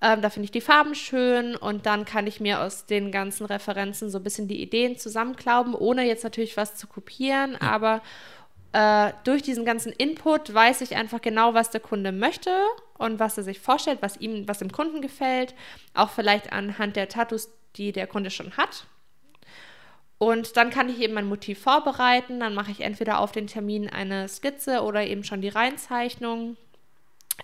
[0.00, 3.44] ähm, da finde ich die Farben schön und dann kann ich mir aus den ganzen
[3.44, 7.68] Referenzen so ein bisschen die Ideen zusammenklauben, ohne jetzt natürlich was zu kopieren, ja.
[7.68, 8.00] aber
[8.72, 12.50] äh, durch diesen ganzen Input weiß ich einfach genau, was der Kunde möchte
[12.96, 15.54] und was er sich vorstellt, was ihm, was dem Kunden gefällt,
[15.92, 18.86] auch vielleicht anhand der Tattoos, die der Kunde schon hat.
[20.22, 22.38] Und dann kann ich eben mein Motiv vorbereiten.
[22.38, 26.56] Dann mache ich entweder auf den Termin eine Skizze oder eben schon die Reinzeichnung.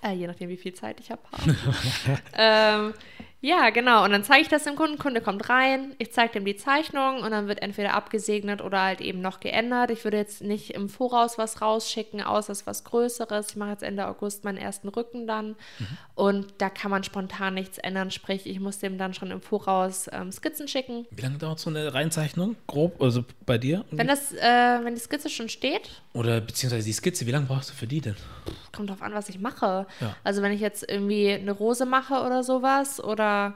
[0.01, 1.21] Äh, je nachdem, wie viel Zeit ich habe.
[2.39, 2.95] ähm,
[3.41, 4.05] ja, genau.
[4.05, 4.99] Und dann zeige ich das dem Kunden.
[4.99, 9.01] Kunde kommt rein, ich zeige dem die Zeichnung und dann wird entweder abgesegnet oder halt
[9.01, 9.93] eben noch geändert.
[9.93, 13.51] Ich würde jetzt nicht im Voraus was rausschicken, außer es ist was Größeres.
[13.51, 15.87] Ich mache jetzt Ende August meinen ersten Rücken dann mhm.
[16.17, 18.11] und da kann man spontan nichts ändern.
[18.11, 21.07] Sprich, ich muss dem dann schon im Voraus ähm, Skizzen schicken.
[21.13, 22.57] Wie lange dauert so eine Reinzeichnung?
[22.67, 23.85] Grob, also bei dir?
[23.93, 26.03] Wenn, das, äh, wenn die Skizze schon steht.
[26.19, 28.17] Oder beziehungsweise die Skizze, wie lange brauchst du für die denn?
[28.75, 29.87] Kommt drauf an, was ich mache.
[30.01, 30.17] Ja.
[30.25, 33.55] Also wenn ich jetzt irgendwie eine Rose mache oder sowas oder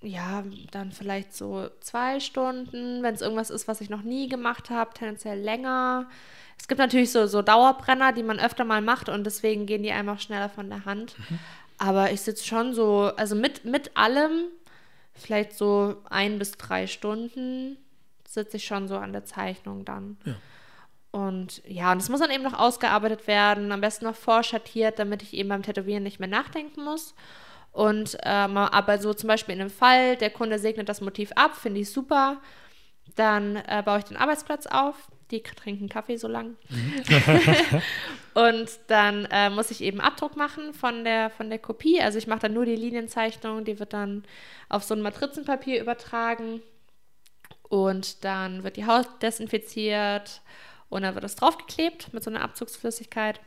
[0.00, 4.70] ja, dann vielleicht so zwei Stunden, wenn es irgendwas ist, was ich noch nie gemacht
[4.70, 6.08] habe, tendenziell länger.
[6.56, 9.90] Es gibt natürlich so, so Dauerbrenner, die man öfter mal macht und deswegen gehen die
[9.90, 11.18] einfach schneller von der Hand.
[11.18, 11.38] Mhm.
[11.78, 14.44] Aber ich sitze schon so, also mit, mit allem,
[15.14, 17.76] vielleicht so ein bis drei Stunden
[18.24, 20.16] sitze ich schon so an der Zeichnung dann.
[20.24, 20.34] Ja.
[21.12, 25.22] Und ja, und es muss dann eben noch ausgearbeitet werden, am besten noch vorschattiert, damit
[25.22, 27.14] ich eben beim Tätowieren nicht mehr nachdenken muss.
[27.70, 31.54] Und ähm, aber so zum Beispiel in einem Fall, der Kunde segnet das Motiv ab,
[31.54, 32.40] finde ich super.
[33.14, 34.96] Dann äh, baue ich den Arbeitsplatz auf.
[35.30, 36.56] Die trinken Kaffee so lang.
[36.70, 36.94] Mhm.
[38.34, 42.00] und dann äh, muss ich eben Abdruck machen von der, von der Kopie.
[42.00, 44.24] Also ich mache dann nur die Linienzeichnung, die wird dann
[44.70, 46.62] auf so ein Matrizenpapier übertragen.
[47.68, 50.42] Und dann wird die Haut desinfiziert
[50.92, 53.40] und dann wird das draufgeklebt mit so einer Abzugsflüssigkeit.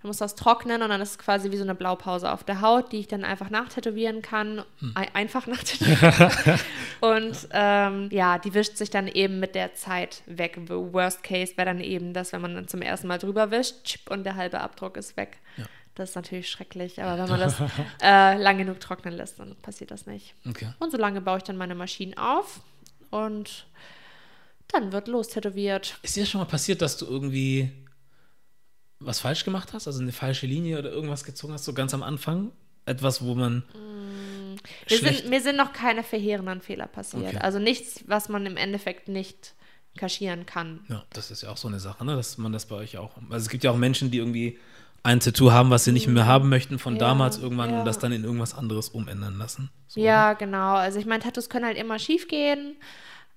[0.00, 2.60] Dann muss das trocknen und dann ist es quasi wie so eine Blaupause auf der
[2.60, 4.62] Haut, die ich dann einfach nachtätowieren kann.
[4.78, 4.94] Hm.
[5.12, 6.60] Einfach nachtätowieren.
[7.00, 10.56] und ähm, ja, die wischt sich dann eben mit der Zeit weg.
[10.68, 14.24] Worst Case wäre dann eben das, wenn man dann zum ersten Mal drüber wischt und
[14.24, 15.38] der halbe Abdruck ist weg.
[15.56, 15.64] Ja.
[15.96, 17.56] Das ist natürlich schrecklich, aber wenn man das
[18.02, 20.34] äh, lang genug trocknen lässt, dann passiert das nicht.
[20.48, 20.68] Okay.
[20.78, 22.60] Und so lange baue ich dann meine Maschinen auf
[23.10, 23.66] und
[24.74, 25.98] dann wird los tätowiert.
[26.02, 27.70] Ist dir schon mal passiert, dass du irgendwie
[29.00, 29.86] was falsch gemacht hast?
[29.86, 32.52] Also eine falsche Linie oder irgendwas gezogen hast, so ganz am Anfang?
[32.86, 33.64] Etwas, wo man.
[33.74, 34.56] Mm,
[34.90, 37.34] mir, sind, mir sind noch keine verheerenden Fehler passiert.
[37.34, 37.38] Okay.
[37.38, 39.54] Also nichts, was man im Endeffekt nicht
[39.96, 40.80] kaschieren kann.
[40.88, 42.16] Ja, das ist ja auch so eine Sache, ne?
[42.16, 43.16] dass man das bei euch auch.
[43.30, 44.58] Also es gibt ja auch Menschen, die irgendwie
[45.02, 47.78] ein Tattoo haben, was sie nicht mehr haben möchten von ja, damals irgendwann ja.
[47.78, 49.70] und das dann in irgendwas anderes umändern lassen.
[49.86, 50.38] So, ja, oder?
[50.38, 50.74] genau.
[50.74, 52.76] Also ich meine, Tattoos können halt immer schief gehen.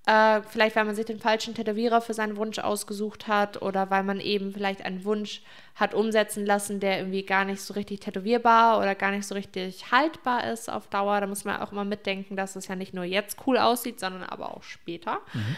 [0.08, 4.04] Äh, vielleicht, weil man sich den falschen Tätowierer für seinen Wunsch ausgesucht hat oder weil
[4.04, 5.42] man eben vielleicht einen Wunsch
[5.76, 9.92] hat umsetzen lassen, der irgendwie gar nicht so richtig tätowierbar oder gar nicht so richtig
[9.92, 11.20] haltbar ist auf Dauer.
[11.20, 14.24] Da muss man auch immer mitdenken, dass es ja nicht nur jetzt cool aussieht, sondern
[14.24, 15.20] aber auch später.
[15.34, 15.56] Mhm.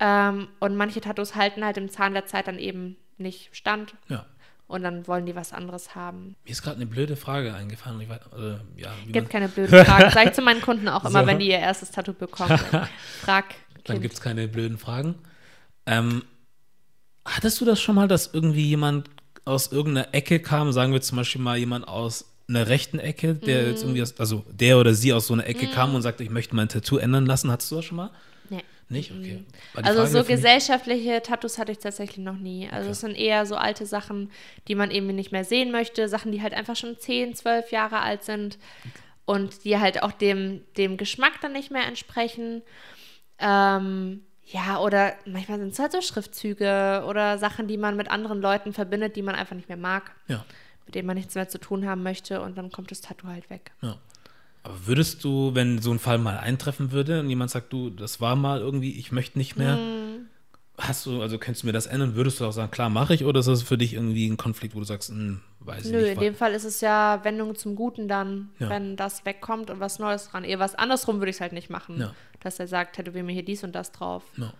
[0.00, 3.94] Ähm, und manche Tattoos halten halt im Zahn der Zeit dann eben nicht stand.
[4.08, 4.26] Ja.
[4.66, 6.34] Und dann wollen die was anderes haben.
[6.44, 8.00] Mir ist gerade eine blöde Frage eingefallen.
[8.00, 10.10] Ich weiß, äh, ja, Gibt keine blöden Fragen.
[10.12, 11.26] Sag ich zu meinen Kunden auch immer, so.
[11.26, 12.58] wenn die ihr erstes Tattoo bekommen.
[13.22, 13.46] Frag
[13.88, 15.16] dann gibt es keine blöden Fragen.
[15.86, 16.22] Ähm,
[17.24, 19.08] hattest du das schon mal, dass irgendwie jemand
[19.44, 23.62] aus irgendeiner Ecke kam, sagen wir zum Beispiel mal jemand aus einer rechten Ecke, der
[23.62, 23.66] mm.
[23.68, 25.70] jetzt irgendwie, aus, also der oder sie aus so einer Ecke mm.
[25.70, 27.50] kam und sagte, ich möchte mein Tattoo ändern lassen.
[27.50, 28.10] Hattest du das schon mal?
[28.48, 28.62] Nee.
[28.88, 29.12] Nicht?
[29.12, 29.44] Okay.
[29.74, 32.68] Also Frage so gesellschaftliche Tattoos hatte ich tatsächlich noch nie.
[32.70, 34.30] Also es sind eher so alte Sachen,
[34.66, 38.00] die man eben nicht mehr sehen möchte, Sachen, die halt einfach schon 10, 12 Jahre
[38.00, 38.90] alt sind okay.
[39.26, 42.62] und die halt auch dem, dem Geschmack dann nicht mehr entsprechen.
[43.38, 48.40] Ähm, ja, oder manchmal sind es halt so Schriftzüge oder Sachen, die man mit anderen
[48.40, 50.12] Leuten verbindet, die man einfach nicht mehr mag.
[50.26, 50.44] Ja.
[50.86, 53.50] Mit denen man nichts mehr zu tun haben möchte und dann kommt das Tattoo halt
[53.50, 53.72] weg.
[53.82, 53.98] Ja.
[54.62, 58.22] Aber würdest du, wenn so ein Fall mal eintreffen würde und jemand sagt, du, das
[58.22, 60.28] war mal irgendwie, ich möchte nicht mehr, mm.
[60.78, 63.24] hast du, also könntest du mir das ändern, würdest du auch sagen, klar, mache ich,
[63.24, 65.92] oder ist das für dich irgendwie ein Konflikt, wo du sagst, hm, weiß Nö, ich
[65.92, 66.02] nicht.
[66.04, 68.70] Nö, in dem Fall ist es ja Wendung zum Guten dann, ja.
[68.70, 70.42] wenn das wegkommt und was Neues dran.
[70.42, 72.00] Eher was andersrum würde ich es halt nicht machen.
[72.00, 74.24] Ja dass er sagt, tätowier mir hier dies und das drauf.
[74.36, 74.50] No.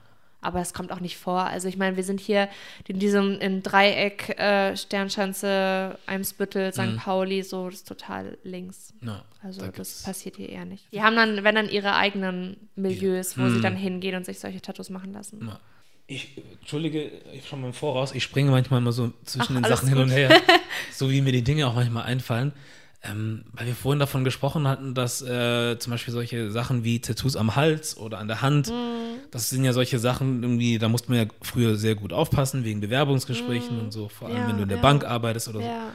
[0.40, 1.40] Aber es kommt auch nicht vor.
[1.40, 2.48] Also ich meine, wir sind hier
[2.86, 6.78] in diesem im Dreieck äh, Sternschanze, Eimsbüttel, St.
[6.78, 6.96] Mhm.
[6.96, 8.94] Pauli, so das ist total links.
[9.00, 10.84] No, also da das passiert hier eher nicht.
[10.92, 13.42] Die haben dann, wenn dann ihre eigenen Milieus, ja.
[13.42, 13.56] wo mhm.
[13.56, 15.44] sie dann hingehen und sich solche Tattoos machen lassen.
[15.44, 15.56] No.
[16.06, 19.64] Ich, entschuldige, ich schon mal im Voraus, ich springe manchmal mal so zwischen Ach, den
[19.64, 19.98] Sachen gut.
[19.98, 20.40] hin und her,
[20.92, 22.52] so wie mir die Dinge auch manchmal einfallen.
[23.00, 27.36] Ähm, weil wir vorhin davon gesprochen hatten, dass äh, zum Beispiel solche Sachen wie Tattoos
[27.36, 29.30] am Hals oder an der Hand, mm.
[29.30, 32.80] das sind ja solche Sachen, irgendwie, da musste man ja früher sehr gut aufpassen, wegen
[32.80, 33.80] Bewerbungsgesprächen mm.
[33.80, 34.82] und so, vor allem ja, wenn du in der ja.
[34.82, 35.86] Bank arbeitest oder ja.
[35.86, 35.92] so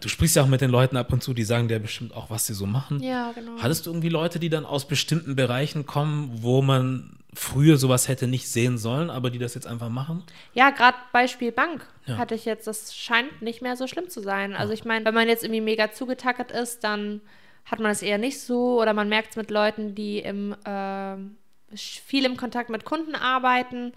[0.00, 2.30] du sprichst ja auch mit den Leuten ab und zu, die sagen dir bestimmt auch,
[2.30, 3.02] was sie so machen.
[3.02, 3.52] Ja, genau.
[3.58, 8.26] Hattest du irgendwie Leute, die dann aus bestimmten Bereichen kommen, wo man früher sowas hätte
[8.26, 10.24] nicht sehen sollen, aber die das jetzt einfach machen?
[10.52, 12.18] Ja, gerade Beispiel Bank ja.
[12.18, 14.54] hatte ich jetzt, das scheint nicht mehr so schlimm zu sein.
[14.54, 17.20] Also ich meine, wenn man jetzt irgendwie mega zugetackert ist, dann
[17.64, 21.76] hat man es eher nicht so oder man merkt es mit Leuten, die im, äh,
[21.76, 23.92] viel im Kontakt mit Kunden arbeiten,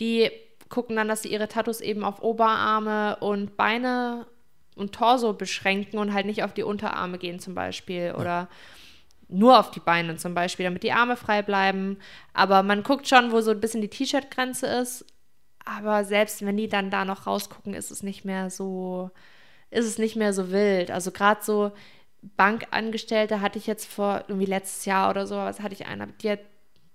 [0.00, 0.30] die
[0.68, 4.26] gucken dann, dass sie ihre Tattoos eben auf Oberarme und Beine
[4.74, 8.48] und Torso beschränken und halt nicht auf die Unterarme gehen zum Beispiel oder ja.
[9.32, 11.98] Nur auf die Beine zum Beispiel, damit die Arme frei bleiben.
[12.34, 15.04] Aber man guckt schon, wo so ein bisschen die T-Shirt-Grenze ist.
[15.64, 19.10] Aber selbst wenn die dann da noch rausgucken, ist es nicht mehr so,
[19.70, 20.90] ist es nicht mehr so wild.
[20.90, 21.72] Also gerade so
[22.36, 26.30] Bankangestellte hatte ich jetzt vor irgendwie letztes Jahr oder so, was hatte ich einer, die
[26.30, 26.40] hat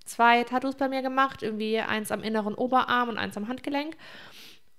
[0.05, 3.97] zwei Tattoos bei mir gemacht, irgendwie eins am inneren Oberarm und eins am Handgelenk.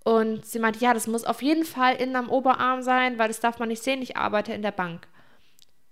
[0.04, 3.40] Und sie meinte, ja, das muss auf jeden Fall innen am Oberarm sein, weil das
[3.40, 5.06] darf man nicht sehen, ich arbeite in der Bank.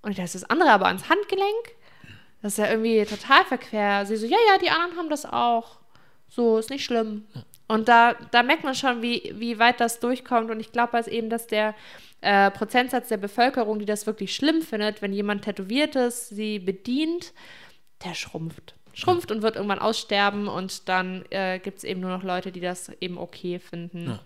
[0.06, 1.74] Und ich dachte, das andere aber ans Handgelenk?
[2.40, 4.06] Das ist ja irgendwie total verquer.
[4.06, 5.80] Sie so, ja, ja, die anderen haben das auch.
[6.28, 7.26] So, ist nicht schlimm.
[7.66, 10.52] Und da, da merkt man schon, wie, wie weit das durchkommt.
[10.52, 11.74] Und ich glaube also eben, dass der
[12.20, 17.32] äh, Prozentsatz der Bevölkerung, die das wirklich schlimm findet, wenn jemand tätowiert ist, sie bedient,
[18.04, 22.22] der schrumpft schrumpft und wird irgendwann aussterben und dann äh, gibt es eben nur noch
[22.22, 24.06] Leute, die das eben okay finden.
[24.06, 24.20] Ja.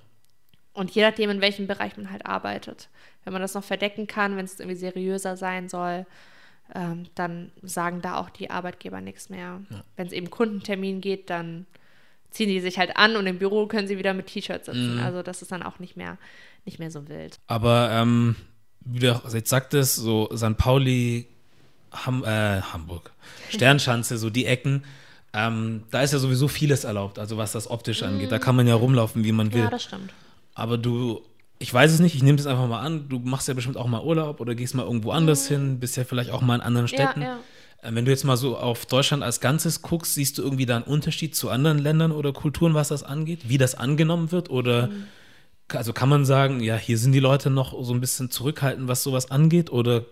[0.74, 2.88] Und je nachdem, in welchem Bereich man halt arbeitet.
[3.24, 6.06] Wenn man das noch verdecken kann, wenn es irgendwie seriöser sein soll,
[6.74, 9.60] ähm, dann sagen da auch die Arbeitgeber nichts mehr.
[9.70, 9.84] Ja.
[9.96, 11.66] Wenn es eben Kundentermin geht, dann
[12.30, 14.96] ziehen die sich halt an und im Büro können sie wieder mit T-Shirts sitzen.
[14.96, 15.02] Mhm.
[15.02, 16.16] Also das ist dann auch nicht mehr,
[16.64, 17.38] nicht mehr so wild.
[17.48, 18.36] Aber ähm,
[18.80, 20.56] wie du auch jetzt sagtest, so St.
[20.56, 21.26] Pauli,
[21.92, 23.10] Ham, äh, Hamburg,
[23.50, 24.84] Sternschanze, so die Ecken,
[25.32, 28.32] ähm, da ist ja sowieso vieles erlaubt, also was das optisch angeht.
[28.32, 29.62] Da kann man ja rumlaufen, wie man will.
[29.62, 30.12] Ja, das stimmt.
[30.54, 31.22] Aber du,
[31.62, 33.86] ich weiß es nicht, ich nehme das einfach mal an, du machst ja bestimmt auch
[33.86, 36.88] mal Urlaub oder gehst mal irgendwo anders hin, bist ja vielleicht auch mal in anderen
[36.88, 37.20] Städten.
[37.20, 37.24] Mhm.
[37.26, 37.38] Ja,
[37.82, 37.88] ja.
[37.88, 40.76] Äh, Wenn du jetzt mal so auf Deutschland als Ganzes guckst, siehst du irgendwie da
[40.76, 43.48] einen Unterschied zu anderen Ländern oder Kulturen, was das angeht?
[43.48, 44.48] Wie das angenommen wird?
[44.50, 45.06] Oder Mhm.
[45.68, 49.02] also kann man sagen, ja, hier sind die Leute noch so ein bisschen zurückhaltend, was
[49.02, 49.70] sowas angeht?
[49.70, 50.06] Oder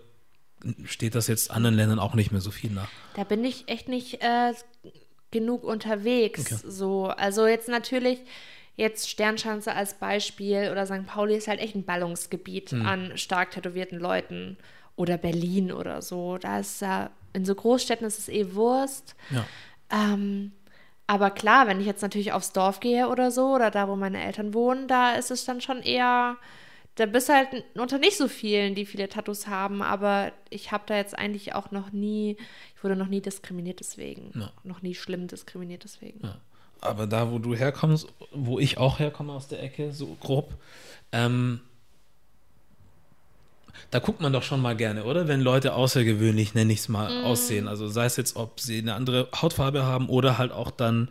[0.85, 2.89] steht das jetzt anderen Ländern auch nicht mehr so viel nach?
[3.15, 4.53] Da bin ich echt nicht äh,
[5.31, 6.41] genug unterwegs.
[6.41, 6.61] Okay.
[6.67, 8.19] So, also jetzt natürlich
[8.79, 11.05] jetzt Sternschanze als Beispiel oder St.
[11.05, 12.85] Pauli ist halt echt ein Ballungsgebiet Hm.
[12.85, 14.57] an stark tätowierten Leuten
[14.95, 16.37] oder Berlin oder so.
[16.37, 19.15] Da ist ja in so Großstädten ist es eh Wurst.
[19.29, 19.45] Ja.
[19.91, 20.53] Ähm,
[21.07, 24.23] aber klar, wenn ich jetzt natürlich aufs Dorf gehe oder so oder da, wo meine
[24.23, 26.37] Eltern wohnen, da ist es dann schon eher,
[26.95, 30.83] da bist du halt unter nicht so vielen, die viele Tattoos haben, aber ich habe
[30.85, 32.37] da jetzt eigentlich auch noch nie,
[32.75, 34.31] ich wurde noch nie diskriminiert deswegen.
[34.35, 34.51] Ja.
[34.63, 36.21] Noch nie schlimm diskriminiert deswegen.
[36.23, 36.37] Ja.
[36.81, 40.53] Aber da, wo du herkommst, wo ich auch herkomme aus der Ecke, so grob,
[41.11, 41.59] ähm,
[43.91, 45.27] da guckt man doch schon mal gerne, oder?
[45.27, 47.67] Wenn Leute außergewöhnlich, nenne ich es mal, aussehen.
[47.67, 51.09] Also sei es jetzt, ob sie eine andere Hautfarbe haben oder halt auch dann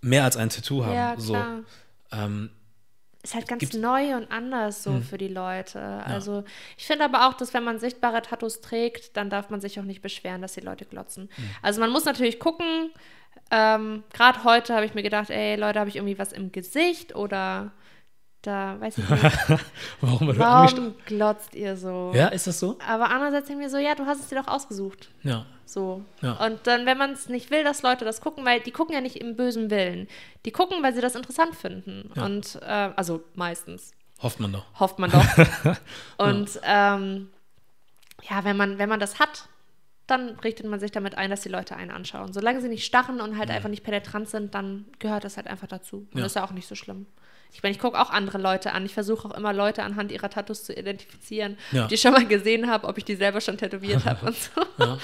[0.00, 0.94] mehr als ein Tattoo haben.
[0.94, 1.36] Ja, so.
[2.12, 2.50] Ähm,
[3.22, 5.80] Ist halt ganz neu und anders so für die Leute.
[5.80, 6.44] Also
[6.76, 9.84] ich finde aber auch, dass wenn man sichtbare Tattoos trägt, dann darf man sich auch
[9.84, 11.28] nicht beschweren, dass die Leute glotzen.
[11.62, 12.90] Also man muss natürlich gucken.
[13.50, 17.14] Ähm, Gerade heute habe ich mir gedacht, ey Leute, habe ich irgendwie was im Gesicht
[17.14, 17.72] oder
[18.42, 19.22] da weiß ich nicht.
[20.00, 20.38] warum?
[20.38, 22.12] Warum glotzt ihr so?
[22.14, 22.78] Ja, ist das so?
[22.86, 25.10] Aber andererseits denke ich mir so, ja, du hast es dir doch ausgesucht.
[25.22, 25.44] Ja.
[25.64, 26.04] So.
[26.22, 26.32] Ja.
[26.46, 29.00] Und dann, wenn man es nicht will, dass Leute das gucken, weil die gucken ja
[29.00, 30.08] nicht im bösen Willen.
[30.44, 32.10] Die gucken, weil sie das interessant finden.
[32.14, 32.24] Ja.
[32.24, 33.92] Und äh, also meistens.
[34.22, 34.64] Hofft man doch.
[34.78, 35.24] Hofft man doch.
[36.16, 37.30] Und ähm,
[38.28, 39.48] ja, wenn man, wenn man das hat,
[40.08, 42.32] dann richtet man sich damit ein, dass die Leute einen anschauen.
[42.32, 45.66] Solange sie nicht starren und halt einfach nicht penetrant sind, dann gehört das halt einfach
[45.68, 45.98] dazu.
[46.12, 46.22] Und Ja.
[46.22, 47.06] das ist ja auch nicht so schlimm.
[47.52, 48.84] Ich meine, ich gucke auch andere Leute an.
[48.84, 51.86] Ich versuche auch immer Leute anhand ihrer Tattoos zu identifizieren, Ja.
[51.86, 54.60] die ich schon mal gesehen habe, ob ich die selber schon tätowiert habe und so.
[54.78, 54.98] Ja.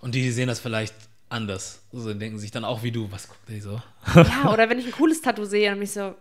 [0.00, 0.94] Und die, die sehen das vielleicht
[1.28, 1.82] anders.
[1.92, 3.82] So denken sich dann auch wie du, was guckt der so?
[4.14, 6.14] Ja, oder wenn ich ein cooles Tattoo sehe, dann bin ich so,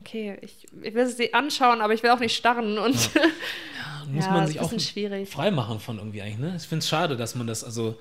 [0.00, 3.10] okay, ich, ich will es dir anschauen, aber ich will auch nicht starren und
[4.12, 5.28] muss Ja, man sich auch schwierig.
[5.30, 6.56] frei machen von irgendwie eigentlich, ne?
[6.56, 7.98] Ich finde es schade, dass man das, also,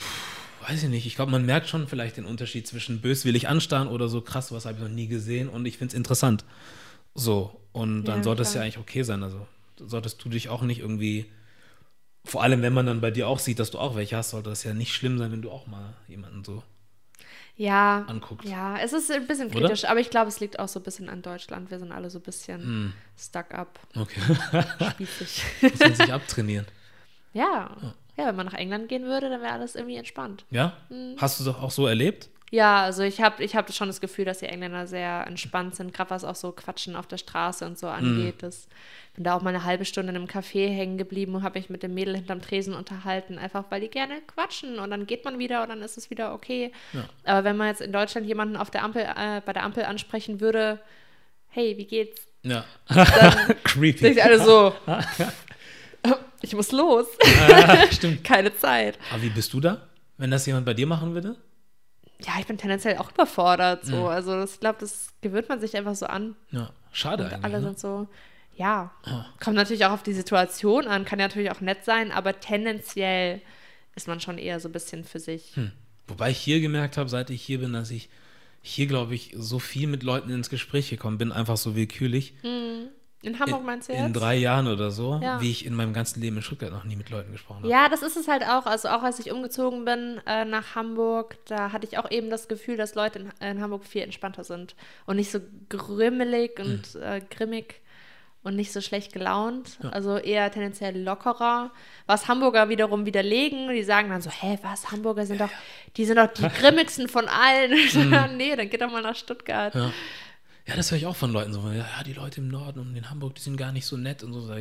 [0.00, 3.88] pff, weiß ich nicht, ich glaube, man merkt schon vielleicht den Unterschied zwischen böswillig anstarren
[3.88, 6.44] oder so, krass, was habe ich noch nie gesehen und ich finde es interessant.
[7.14, 9.46] So, und dann Ja, sollte es ja eigentlich okay sein, also
[9.78, 11.26] solltest du dich auch nicht irgendwie,
[12.24, 14.50] vor allem wenn man dann bei dir auch sieht, dass du auch welche hast, sollte
[14.50, 16.62] das ja nicht schlimm sein, wenn du auch mal jemanden so
[17.58, 18.48] ja, anguckst.
[18.48, 19.60] ja, es ist ein bisschen Oder?
[19.68, 21.70] kritisch, aber ich glaube, es liegt auch so ein bisschen an Deutschland.
[21.70, 22.92] Wir sind alle so ein bisschen Hm.
[23.18, 24.20] stuck up, Okay,
[24.92, 25.42] spießig.
[25.62, 26.66] muss man sich abtrainieren.
[27.34, 27.76] ja.
[28.16, 30.44] ja, wenn man nach England gehen würde, dann wäre alles irgendwie entspannt.
[30.50, 30.76] Ja?
[30.88, 31.16] Hm.
[31.18, 32.30] Hast du das auch so erlebt?
[32.50, 35.92] Ja, also ich habe ich hab schon das Gefühl, dass die Engländer sehr entspannt sind,
[35.92, 38.42] gerade was auch so Quatschen auf der Straße und so angeht.
[38.42, 38.68] Das,
[39.14, 41.68] bin da auch mal eine halbe Stunde in einem Café hängen geblieben und habe mich
[41.70, 45.40] mit dem Mädel hinterm Tresen unterhalten, einfach weil die gerne quatschen und dann geht man
[45.40, 46.70] wieder und dann ist es wieder okay.
[46.92, 47.04] Ja.
[47.24, 50.40] Aber wenn man jetzt in Deutschland jemanden auf der Ampel, äh, bei der Ampel ansprechen
[50.40, 50.78] würde,
[51.48, 52.22] hey, wie geht's?
[52.44, 52.64] Ja.
[52.86, 53.98] Dann Creepy.
[53.98, 54.72] sind alle so,
[56.42, 57.06] ich muss los,
[57.50, 58.22] Ah, stimmt.
[58.24, 58.98] keine Zeit.
[59.12, 61.34] Aber wie bist du da, wenn das jemand bei dir machen würde?
[62.26, 63.84] Ja, ich bin tendenziell auch überfordert.
[63.84, 63.96] So.
[63.96, 64.06] Mhm.
[64.06, 66.34] Also das- ich glaube, das gewöhnt man sich einfach so an.
[66.50, 67.44] Ja, schade Und eigentlich.
[67.44, 67.66] alle ne?
[67.68, 68.08] sind so,
[68.56, 68.90] ja.
[69.04, 69.26] Ah.
[69.40, 73.40] Kommt natürlich auch auf die Situation an, kann ja natürlich auch nett sein, aber tendenziell
[73.94, 75.54] ist man schon eher so ein bisschen für sich.
[75.56, 75.72] Hm.
[76.08, 78.08] Wobei ich hier gemerkt habe, seit ich hier bin, dass ich
[78.62, 82.34] hier, glaube ich, so viel mit Leuten ins Gespräch gekommen bin, einfach so willkürlich.
[83.28, 84.06] In Hamburg meinst du jetzt?
[84.06, 85.40] In drei Jahren oder so, Ja.
[85.40, 87.68] wie ich in meinem ganzen Leben in Stuttgart noch nie mit Leuten gesprochen habe.
[87.68, 88.66] Ja, das ist es halt auch.
[88.66, 92.48] Also auch als ich umgezogen bin äh, nach Hamburg, da hatte ich auch eben das
[92.48, 94.74] Gefühl, dass Leute in, in Hamburg viel entspannter sind
[95.06, 97.80] und nicht so grimmelig und äh, grimmig
[98.44, 99.78] und nicht so schlecht gelaunt.
[99.82, 99.90] Ja.
[99.90, 101.70] Also eher tendenziell lockerer.
[102.06, 103.68] Was Hamburger wiederum widerlegen.
[103.68, 105.50] Die sagen dann so, hä, was, Hamburger sind doch,
[105.96, 107.72] die sind doch die grimmigsten von allen.
[108.36, 109.74] nee, dann geht doch mal nach Stuttgart.
[109.74, 109.90] Ja.
[110.68, 111.66] Ja, das höre ich auch von Leuten so.
[111.70, 114.34] Ja, die Leute im Norden und in Hamburg, die sind gar nicht so nett und
[114.34, 114.54] so.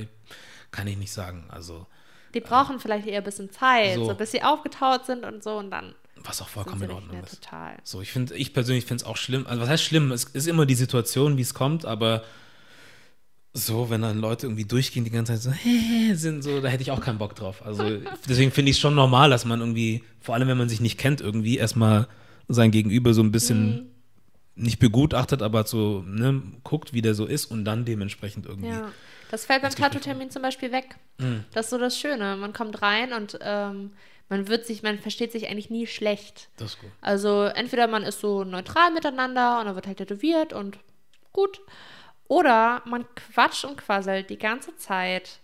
[0.72, 1.44] Kann ich nicht sagen.
[1.50, 1.86] Also,
[2.34, 4.06] Die brauchen vielleicht eher ein bisschen Zeit, So.
[4.06, 4.16] so.
[4.16, 5.94] bis sie aufgetaut sind und so und dann.
[6.24, 7.44] Was auch vollkommen in Ordnung ist.
[7.44, 7.78] Total.
[7.84, 9.46] So, ich finde, ich persönlich finde es auch schlimm.
[9.48, 10.12] Also, was heißt schlimm?
[10.14, 12.24] Es ist immer die Situation, wie es kommt, aber
[13.54, 15.52] so, wenn dann Leute irgendwie durchgehen, die ganze Zeit so,
[16.16, 17.66] sind so, da hätte ich auch keinen Bock drauf.
[17.66, 17.84] Also,
[18.30, 20.98] deswegen finde ich es schon normal, dass man irgendwie, vor allem wenn man sich nicht
[20.98, 22.08] kennt, irgendwie erstmal
[22.48, 23.86] sein Gegenüber so ein bisschen mhm.
[24.58, 28.70] Nicht begutachtet, aber so, ne, guckt, wie der so ist und dann dementsprechend irgendwie.
[28.70, 28.92] Ja.
[29.30, 30.96] Das fällt beim Tattoo-Termin zum Beispiel weg.
[31.18, 31.44] Mhm.
[31.54, 32.38] Das ist so das Schöne.
[32.38, 33.92] Man kommt rein und ähm,
[34.30, 36.50] man wird sich, man versteht sich eigentlich nie schlecht.
[36.58, 36.90] Das ist gut.
[37.02, 40.78] Also entweder man ist so neutral miteinander und dann wird halt tätowiert und
[41.34, 41.62] gut.
[42.28, 45.40] Oder man quatscht und quasselt die ganze Zeit.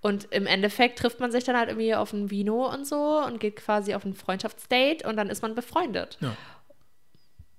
[0.00, 3.40] Und im Endeffekt trifft man sich dann halt irgendwie auf ein Vino und so und
[3.40, 6.18] geht quasi auf ein Freundschaftsdate und dann ist man befreundet.
[6.20, 6.36] Ja.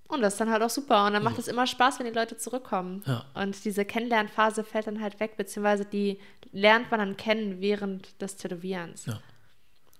[0.08, 1.06] Und das ist dann halt auch super.
[1.06, 3.04] Und dann macht es immer Spaß, wenn die Leute zurückkommen.
[3.08, 3.26] Ja.
[3.34, 6.20] Und diese Kennenlernphase fällt dann halt weg, beziehungsweise die
[6.52, 9.08] lernt man dann kennen während des Tätowierens.
[9.08, 9.20] Ja.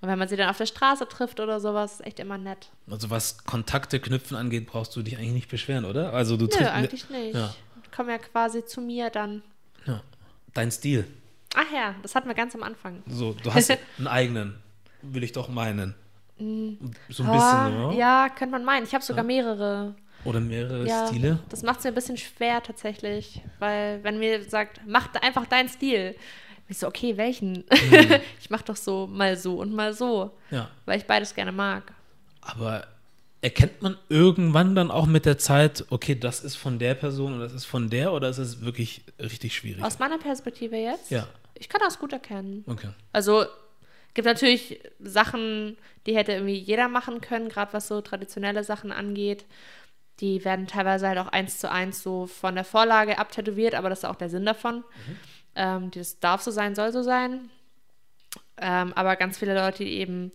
[0.02, 2.70] Und wenn man sie dann auf der Straße trifft oder sowas, ist echt immer nett.
[2.90, 6.14] Also was Kontakte knüpfen angeht, brauchst du dich eigentlich nicht beschweren, oder?
[6.14, 7.36] Also du Nö, eigentlich nicht.
[7.36, 7.56] Ja.
[7.96, 9.42] Kommen ja quasi zu mir dann.
[9.88, 10.02] Ja.
[10.54, 11.08] Dein Stil.
[11.56, 13.02] Ach ja, das hatten wir ganz am Anfang.
[13.08, 14.62] So, du hast einen eigenen,
[15.02, 15.96] will ich doch meinen.
[16.38, 16.80] So ein
[17.10, 17.92] bisschen, oder?
[17.96, 18.84] Ja, könnte man meinen.
[18.84, 19.28] Ich habe sogar ja.
[19.28, 19.96] mehrere.
[20.26, 21.40] Oder mehrere ja, Stile?
[21.50, 25.70] Das macht es mir ein bisschen schwer tatsächlich, weil wenn mir sagt, mach einfach deinen
[25.70, 26.16] Stil,
[26.68, 27.58] ich so, okay, welchen?
[27.58, 28.20] Mhm.
[28.40, 30.70] ich mache doch so mal so und mal so, ja.
[30.86, 31.94] weil ich beides gerne mag.
[32.42, 32.88] Aber
[33.42, 37.40] erkennt man irgendwann dann auch mit der Zeit, okay, das ist von der Person und
[37.40, 39.84] das ist von der oder ist es wirklich richtig schwierig?
[39.84, 41.12] Aus meiner Perspektive jetzt?
[41.12, 41.28] Ja.
[41.54, 42.64] Ich kann das gut erkennen.
[42.66, 42.90] Okay.
[43.14, 43.46] Also
[44.16, 49.46] gibt natürlich Sachen, die hätte irgendwie jeder machen können, gerade was so traditionelle Sachen angeht.
[50.22, 54.00] Die werden teilweise halt auch eins zu eins so von der Vorlage abtätowiert, aber das
[54.00, 54.78] ist auch der Sinn davon.
[54.78, 55.18] Mhm.
[55.56, 57.50] Ähm, das darf so sein, soll so sein.
[58.58, 60.32] Ähm, aber ganz viele Leute, die eben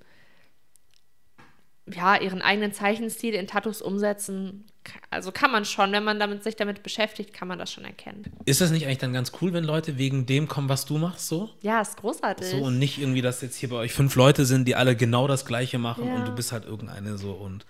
[1.95, 4.65] ja, ihren eigenen Zeichenstil in Tattoos umsetzen.
[5.11, 8.25] Also kann man schon, wenn man damit, sich damit beschäftigt, kann man das schon erkennen.
[8.45, 11.29] Ist das nicht eigentlich dann ganz cool, wenn Leute wegen dem kommen, was du machst,
[11.29, 11.51] so?
[11.61, 12.47] Ja, ist großartig.
[12.47, 15.27] So und nicht irgendwie, dass jetzt hier bei euch fünf Leute sind, die alle genau
[15.29, 16.15] das Gleiche machen ja.
[16.17, 17.67] und du bist halt irgendeine so und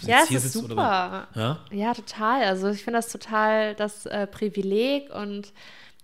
[0.00, 0.72] ja, es ist super.
[0.72, 1.58] Oder, ja?
[1.70, 2.44] ja, total.
[2.44, 5.52] Also ich finde das total das äh, Privileg und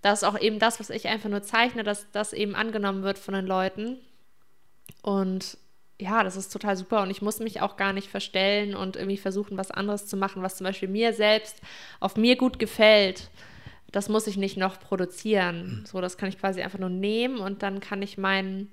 [0.02, 3.18] das ist auch eben das, was ich einfach nur zeichne, dass das eben angenommen wird
[3.18, 3.98] von den Leuten.
[5.02, 5.56] Und
[6.00, 9.16] ja, das ist total super und ich muss mich auch gar nicht verstellen und irgendwie
[9.16, 11.60] versuchen, was anderes zu machen, was zum Beispiel mir selbst
[12.00, 13.30] auf mir gut gefällt.
[13.92, 15.80] Das muss ich nicht noch produzieren.
[15.80, 15.86] Mhm.
[15.86, 18.70] So, das kann ich quasi einfach nur nehmen und dann kann ich meinen,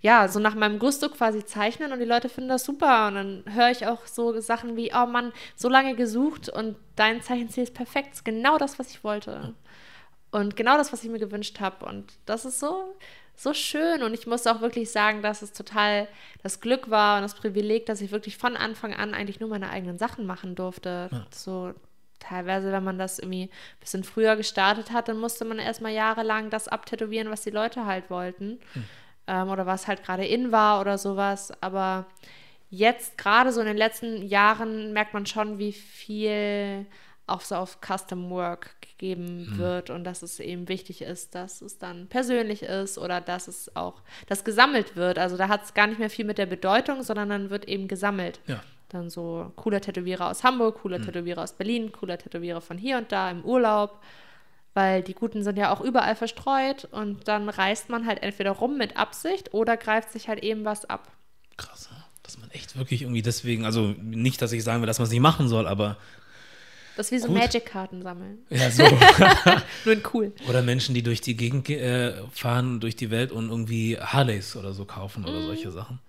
[0.00, 3.08] ja, so nach meinem Gusto quasi zeichnen und die Leute finden das super.
[3.08, 7.22] Und dann höre ich auch so Sachen wie, oh Mann, so lange gesucht und dein
[7.22, 9.54] Zeichenstil ist perfekt, ist genau das, was ich wollte.
[10.30, 11.86] Und genau das, was ich mir gewünscht habe.
[11.86, 12.94] Und das ist so,
[13.38, 16.08] so schön und ich muss auch wirklich sagen, dass es total
[16.42, 19.70] das Glück war und das Privileg, dass ich wirklich von Anfang an eigentlich nur meine
[19.70, 21.08] eigenen Sachen machen durfte.
[21.12, 21.26] Ja.
[21.30, 21.72] So
[22.18, 26.50] teilweise, wenn man das irgendwie ein bisschen früher gestartet hat, dann musste man erstmal jahrelang
[26.50, 28.58] das abtätowieren, was die Leute halt wollten.
[28.72, 28.84] Hm.
[29.28, 31.52] Ähm, oder was halt gerade in war oder sowas.
[31.60, 32.06] Aber
[32.70, 36.86] jetzt, gerade so in den letzten Jahren, merkt man schon, wie viel
[37.28, 39.58] auch so auf Custom Work gegeben mhm.
[39.58, 43.74] wird und dass es eben wichtig ist, dass es dann persönlich ist oder dass es
[43.76, 45.18] auch, das gesammelt wird.
[45.18, 47.88] Also da hat es gar nicht mehr viel mit der Bedeutung, sondern dann wird eben
[47.88, 48.40] gesammelt.
[48.46, 48.60] Ja.
[48.88, 51.04] Dann so cooler Tätowierer aus Hamburg, cooler mhm.
[51.04, 54.00] Tätowierer aus Berlin, cooler Tätowierer von hier und da im Urlaub.
[54.74, 58.78] Weil die Guten sind ja auch überall verstreut und dann reist man halt entweder rum
[58.78, 61.10] mit Absicht oder greift sich halt eben was ab.
[61.56, 61.88] Krass,
[62.22, 65.12] dass man echt wirklich irgendwie deswegen, also nicht, dass ich sagen will, dass man es
[65.12, 65.96] nicht machen soll, aber
[66.98, 68.38] das ist wie so Magic-Karten sammeln.
[68.50, 68.82] Ja, so.
[69.84, 70.32] Nur in cool.
[70.48, 74.72] Oder Menschen, die durch die Gegend äh, fahren, durch die Welt und irgendwie Harleys oder
[74.72, 75.46] so kaufen oder mm.
[75.46, 76.00] solche Sachen.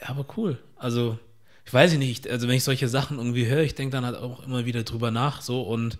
[0.00, 0.58] Ja, aber cool.
[0.74, 1.20] Also,
[1.64, 4.44] ich weiß nicht, also wenn ich solche Sachen irgendwie höre, ich denke dann halt auch
[4.44, 5.98] immer wieder drüber nach, so und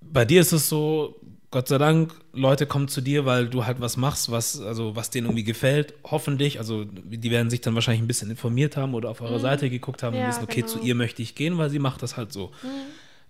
[0.00, 1.20] bei dir ist es so,
[1.56, 5.08] Gott sei Dank, Leute kommen zu dir, weil du halt was machst, was, also was
[5.08, 6.58] denen irgendwie gefällt, hoffentlich.
[6.58, 9.42] Also die werden sich dann wahrscheinlich ein bisschen informiert haben oder auf eurer mhm.
[9.42, 10.72] Seite geguckt haben ja, und wissen, okay, genau.
[10.74, 12.48] zu ihr möchte ich gehen, weil sie macht das halt so.
[12.62, 12.68] Mhm.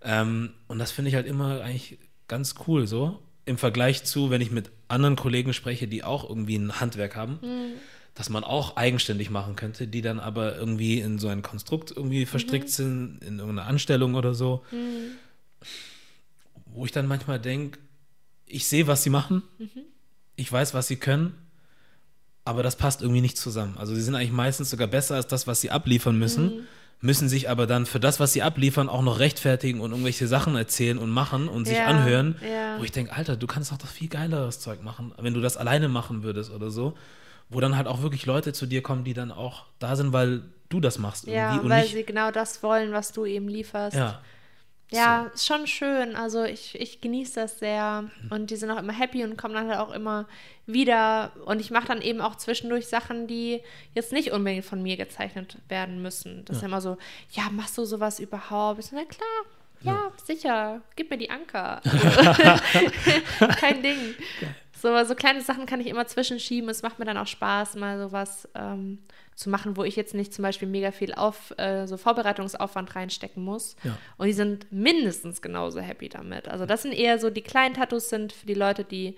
[0.02, 3.20] Ähm, und das finde ich halt immer eigentlich ganz cool so.
[3.44, 7.38] Im Vergleich zu, wenn ich mit anderen Kollegen spreche, die auch irgendwie ein Handwerk haben,
[7.40, 7.74] mhm.
[8.16, 12.26] dass man auch eigenständig machen könnte, die dann aber irgendwie in so ein Konstrukt irgendwie
[12.26, 12.72] verstrickt mhm.
[12.72, 14.64] sind, in irgendeine Anstellung oder so.
[14.72, 15.12] Mhm.
[16.74, 17.78] Wo ich dann manchmal denke,
[18.46, 19.82] ich sehe, was sie machen, mhm.
[20.36, 21.34] ich weiß, was sie können,
[22.44, 23.76] aber das passt irgendwie nicht zusammen.
[23.76, 26.60] Also sie sind eigentlich meistens sogar besser als das, was sie abliefern müssen, mhm.
[27.00, 30.54] müssen sich aber dann für das, was sie abliefern, auch noch rechtfertigen und irgendwelche Sachen
[30.56, 32.78] erzählen und machen und sich ja, anhören, ja.
[32.78, 35.56] wo ich denke, Alter, du kannst doch das viel geileres Zeug machen, wenn du das
[35.56, 36.94] alleine machen würdest oder so.
[37.48, 40.42] wo dann halt auch wirklich Leute zu dir kommen, die dann auch da sind, weil
[40.68, 43.48] du das machst Ja, irgendwie und weil nicht, sie genau das wollen, was du eben
[43.48, 43.96] lieferst.
[43.96, 44.20] ja,
[44.90, 46.14] Ja, ist schon schön.
[46.14, 48.30] Also ich, ich genieße das sehr Mhm.
[48.30, 50.26] und die sind auch immer happy und kommen dann halt auch immer
[50.66, 51.32] wieder.
[51.44, 53.60] Und ich mache dann eben auch zwischendurch Sachen, die
[53.94, 56.44] jetzt nicht unbedingt von mir gezeichnet werden müssen.
[56.44, 56.96] Das ist ja immer so,
[57.32, 58.78] ja, machst du sowas überhaupt?
[58.80, 59.28] Ich so, na klar,
[59.82, 61.80] ja, sicher, gib mir die Anker.
[63.60, 64.14] Kein Ding.
[64.80, 66.68] So, so kleine Sachen kann ich immer zwischenschieben.
[66.70, 68.98] Es macht mir dann auch Spaß, mal sowas ähm,
[69.36, 73.44] zu machen, wo ich jetzt nicht zum Beispiel mega viel auf, äh, so Vorbereitungsaufwand reinstecken
[73.44, 73.76] muss.
[73.84, 73.96] Ja.
[74.16, 76.48] Und die sind mindestens genauso happy damit.
[76.48, 79.14] Also das sind eher so, die kleinen Tattoos sind für die Leute, die,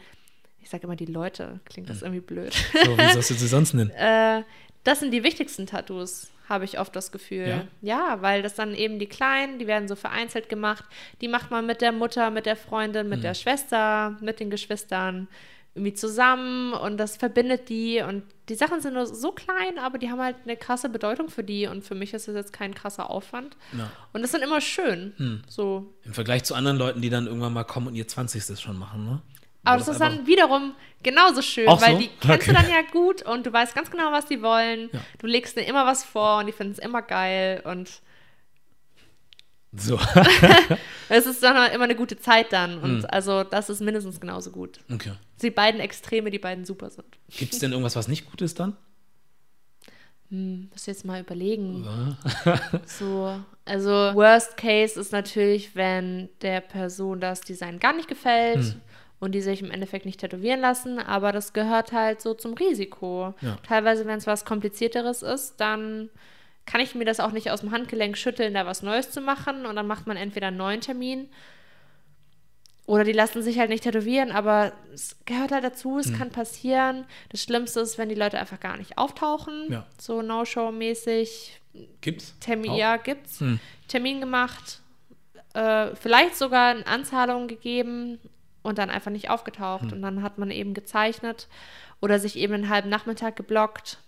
[0.61, 2.53] ich sage immer die Leute, klingt das irgendwie blöd.
[2.85, 3.91] so, wie sollst du sie sonst nennen?
[3.91, 4.43] äh,
[4.85, 7.47] das sind die wichtigsten Tattoos, habe ich oft das Gefühl.
[7.47, 7.65] Ja?
[7.83, 8.23] Ja?
[8.23, 10.85] weil das dann eben die kleinen, die werden so vereinzelt gemacht.
[11.21, 13.11] Die macht man mit der Mutter, mit der Freundin, Mhm.
[13.11, 15.29] mit der Schwester, mit den Geschwistern
[15.75, 20.11] irgendwie zusammen und das verbindet die und die Sachen sind nur so klein, aber die
[20.11, 23.11] haben halt eine krasse Bedeutung für die und für mich ist das jetzt kein krasser
[23.11, 23.57] Aufwand.
[23.77, 23.91] Ja.
[24.13, 25.13] Und das sind immer schön.
[25.19, 25.43] Hm.
[25.49, 25.95] So.
[26.05, 28.59] Im Vergleich zu anderen Leuten, die dann irgendwann mal kommen und ihr 20.
[28.59, 29.23] schon machen, ne?
[29.65, 31.99] Aber das ist dann wiederum genauso schön, weil so?
[31.99, 32.51] die kennst Okay.
[32.51, 34.89] du dann ja gut und du weißt ganz genau, was die wollen.
[34.93, 35.01] Ja.
[35.19, 38.01] Du legst dir immer was vor und die finden es immer geil und
[39.77, 39.99] So.
[41.11, 42.79] es ist dann halt immer eine gute Zeit dann.
[42.79, 43.07] Und Hm.
[43.11, 44.81] also das ist mindestens genauso gut.
[44.93, 45.13] Okay.
[45.43, 47.05] Die beiden Extreme, die beiden super sind.
[47.37, 48.77] Gibt es denn irgendwas, was nicht gut ist dann?
[50.31, 51.87] Hm, muss jetzt mal überlegen.
[52.87, 58.81] So, also Worst Case ist natürlich, wenn der Person das Design gar nicht gefällt Hm.
[59.21, 63.35] und die sich im Endeffekt nicht tätowieren lassen, aber das gehört halt so zum Risiko.
[63.41, 63.57] Ja.
[63.67, 66.11] Teilweise, wenn es was komplizierteres ist, dann
[66.71, 69.65] kann ich mir das auch nicht aus dem Handgelenk schütteln, da was Neues zu machen
[69.67, 71.29] und dann macht man entweder einen neuen Termin
[72.87, 77.05] oder die lassen sich halt nicht tätowieren, aber es gehört halt dazu, es kann passieren.
[77.29, 79.87] Das Schlimmste ist, wenn die Leute einfach gar nicht auftauchen, Ja.
[79.99, 81.61] so No-Show-mäßig,
[82.01, 82.35] Gibt's?
[82.41, 82.79] Termin, Auch?
[82.79, 83.41] ja, gibt's.
[83.41, 83.61] Hm.
[83.89, 84.81] Termin gemacht,
[85.55, 88.19] äh, vielleicht sogar eine Anzahlung gegeben
[88.63, 89.85] und dann einfach nicht aufgetaucht.
[89.85, 89.93] Hm.
[89.93, 91.47] Und dann hat man eben gezeichnet
[92.01, 93.99] oder sich eben einen halben Nachmittag geblockt,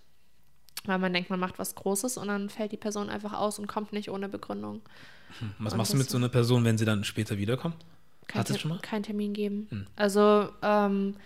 [0.85, 3.67] weil man denkt, man macht was Großes und dann fällt die Person einfach aus und
[3.67, 4.81] kommt nicht ohne Begründung.
[5.59, 7.77] Was Und machst du mit so einer Person, wenn sie dann später wiederkommt?
[8.27, 8.79] Kein, Ter- schon mal?
[8.81, 9.67] kein Termin geben.
[9.71, 9.87] Hm.
[9.97, 11.17] Also, ähm,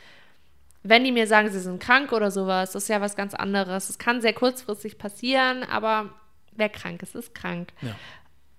[0.82, 3.88] wenn die mir sagen, sie sind krank oder sowas, das ist ja was ganz anderes.
[3.88, 6.11] Es kann sehr kurzfristig passieren, aber
[6.52, 7.72] wer krank ist, ist krank.
[7.80, 7.94] Ja.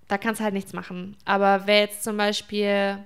[0.07, 1.17] da kannst du halt nichts machen.
[1.25, 2.97] Aber wer jetzt zum Beispiel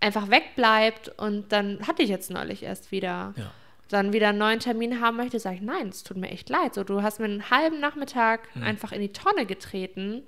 [0.00, 3.50] einfach wegbleibt und dann hatte ich jetzt neulich erst wieder, Ja.
[3.88, 6.74] Dann wieder einen neuen Termin haben möchte, sage ich, nein, es tut mir echt leid.
[6.74, 8.62] So, du hast mir einen halben Nachmittag Hm.
[8.62, 10.22] einfach in die Tonne getreten,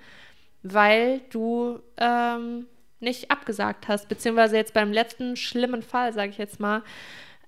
[0.63, 2.67] weil du ähm,
[2.99, 4.09] nicht abgesagt hast.
[4.09, 6.83] Beziehungsweise jetzt beim letzten schlimmen Fall, sage ich jetzt mal,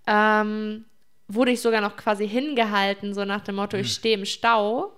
[0.07, 0.85] ähm,
[1.27, 3.81] wurde ich sogar noch quasi hingehalten, so nach dem Motto, Hm.
[3.81, 4.91] ich stehe im Stau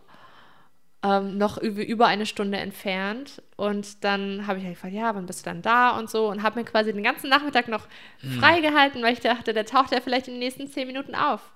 [1.03, 3.41] ähm, noch über, eine Stunde entfernt.
[3.57, 6.27] Und dann habe ich halt gefragt, ja, wann bist du dann da und so.
[6.29, 7.87] Und habe mir quasi den ganzen Nachmittag noch
[8.19, 8.39] Hm.
[8.39, 11.51] freigehalten, weil ich dachte, der taucht ja vielleicht in den nächsten zehn Minuten auf.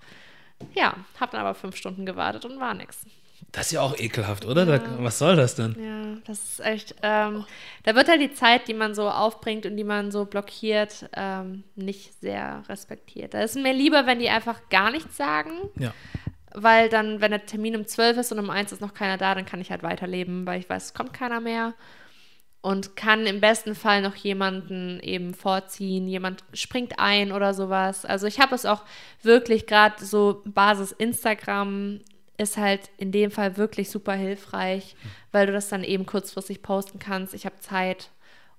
[0.73, 3.05] Ja, habe dann aber fünf Stunden gewartet und war nichts.
[3.51, 4.65] Das ist ja auch ekelhaft, oder?
[4.65, 5.75] Da, was soll das denn?
[5.79, 7.45] Ja, das ist echt, ähm,
[7.83, 11.63] da wird halt die Zeit, die man so aufbringt und die man so blockiert, ähm,
[11.75, 13.33] nicht sehr respektiert.
[13.33, 15.93] Da ist mir lieber, wenn die einfach gar nichts sagen, Ja.
[16.55, 19.35] Weil dann, wenn der Termin um 12 ist und um 1 ist noch keiner da,
[19.35, 21.73] dann kann ich halt weiterleben, weil ich weiß, es kommt keiner mehr.
[22.61, 28.05] Und kann im besten Fall noch jemanden eben vorziehen, jemand springt ein oder sowas.
[28.05, 28.83] Also ich habe es auch
[29.21, 31.99] wirklich gerade so Basis Instagram
[32.37, 34.95] ist halt in dem Fall wirklich super hilfreich,
[35.31, 37.33] weil du das dann eben kurzfristig posten kannst.
[37.33, 38.09] Ich habe Zeit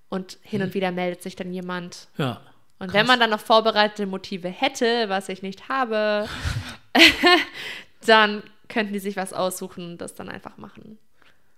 [0.09, 2.09] und hin und wieder meldet sich dann jemand.
[2.17, 2.41] Ja.
[2.79, 2.95] Und Krass.
[2.95, 6.29] wenn man dann noch vorbereitete Motive hätte, was ich nicht habe,
[8.09, 10.99] dann könnten die sich was aussuchen und das dann einfach machen.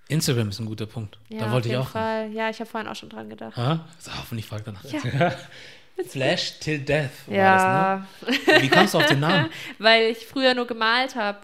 [0.09, 1.19] Instagram ist ein guter Punkt.
[1.29, 1.89] Ja, da wollte auf ich auch.
[1.91, 2.31] Fall.
[2.33, 3.57] Ja, ich habe vorhin auch schon dran gedacht.
[3.57, 3.87] Ha?
[3.99, 4.85] So, hoffentlich fragt danach.
[4.85, 5.33] Ja.
[6.09, 8.63] Flash till death war Ja, das, ne?
[8.63, 9.51] Wie kamst du auf den Namen?
[9.79, 11.39] weil ich früher nur gemalt habe.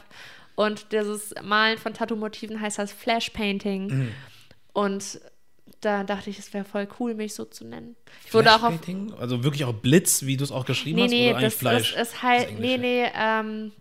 [0.55, 3.87] Und dieses Malen von Tattoo-Motiven heißt das Flash Painting.
[3.89, 4.13] Mhm.
[4.73, 5.21] Und
[5.81, 7.97] da dachte ich, es wäre voll cool, mich so zu nennen.
[8.25, 8.79] Ich wurde auch auf.
[9.19, 11.11] Also wirklich auch Blitz, wie du es auch geschrieben Nee, hast?
[11.11, 11.93] nee, oder eigentlich das Fleisch?
[11.95, 12.45] ist, ist halt.
[12.53, 12.81] Das Nee, Englische?
[12.81, 13.73] nee, ähm,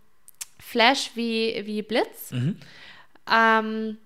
[0.63, 2.31] Flash wie, wie Blitz.
[2.31, 2.57] Mhm.
[3.31, 3.97] Ähm,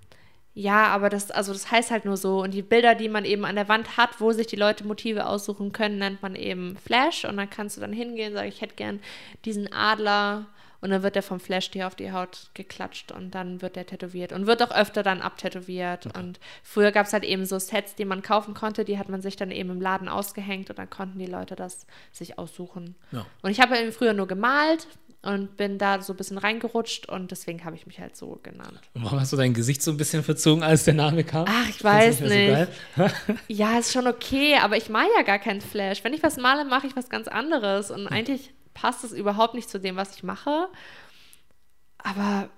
[0.53, 2.41] ja, aber das, also das heißt halt nur so.
[2.41, 5.28] Und die Bilder, die man eben an der Wand hat, wo sich die Leute Motive
[5.28, 7.26] aussuchen können, nennt man eben Flash.
[7.26, 8.99] Und dann kannst du dann hingehen, sag ich hätte gern
[9.45, 10.47] diesen Adler.
[10.82, 13.88] Und dann wird der vom Flash dir auf die Haut geklatscht und dann wird der
[13.88, 16.05] tätowiert und wird auch öfter dann abtätowiert.
[16.16, 19.22] Und früher gab es halt eben so Sets, die man kaufen konnte, die hat man
[19.22, 22.95] sich dann eben im Laden ausgehängt und dann konnten die Leute das sich aussuchen.
[23.12, 23.26] Ja.
[23.41, 24.88] Und ich habe eben früher nur gemalt
[25.22, 28.80] und bin da so ein bisschen reingerutscht und deswegen habe ich mich halt so genannt.
[28.93, 31.45] Und warum hast du dein Gesicht so ein bisschen verzogen, als der Name kam?
[31.49, 32.68] Ach, ich weiß nicht.
[32.95, 33.09] So
[33.47, 36.03] ja, ist schon okay, aber ich male ja gar keinen Flash.
[36.03, 39.70] Wenn ich was male, mache ich was ganz anderes und eigentlich passt es überhaupt nicht
[39.70, 40.70] zu dem, was ich mache.
[41.97, 42.49] Aber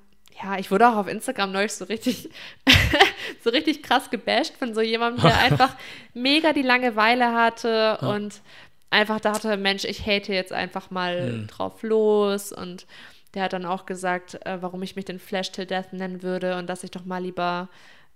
[0.43, 2.29] ja, ich wurde auch auf Instagram neulich so richtig,
[3.43, 5.75] so richtig krass gebasht von so jemandem, der einfach
[6.13, 8.09] mega die Langeweile hatte ja.
[8.09, 8.41] und
[8.89, 11.47] einfach dachte, Mensch, ich hate jetzt einfach mal mhm.
[11.47, 12.85] drauf los und
[13.33, 16.57] der hat dann auch gesagt, äh, warum ich mich den Flash Till Death nennen würde
[16.57, 17.69] und dass ich doch mal lieber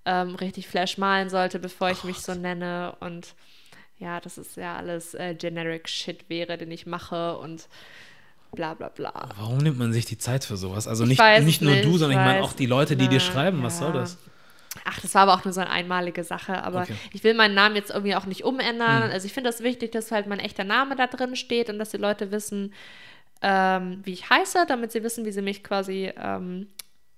[0.06, 3.36] ähm, richtig Flash malen sollte, bevor ich oh mich so nenne und
[4.00, 7.68] ja, das ist ja alles äh, generic Shit wäre, den ich mache und
[8.54, 9.30] bla bla bla.
[9.38, 10.88] Warum nimmt man sich die Zeit für sowas?
[10.88, 13.20] Also nicht, nicht nur nicht, du, sondern ich, meine auch die Leute, die na, dir
[13.20, 13.64] schreiben, ja.
[13.64, 14.18] was soll das?
[14.86, 16.64] Ach, das war aber auch nur so eine einmalige Sache.
[16.64, 16.96] Aber okay.
[17.12, 19.08] ich will meinen Namen jetzt irgendwie auch nicht umändern.
[19.08, 19.12] Mhm.
[19.12, 21.92] Also ich finde das wichtig, dass halt mein echter Name da drin steht und dass
[21.92, 22.74] die Leute wissen,
[23.42, 26.68] ähm, wie ich heiße, damit sie wissen, wie sie mich quasi ähm,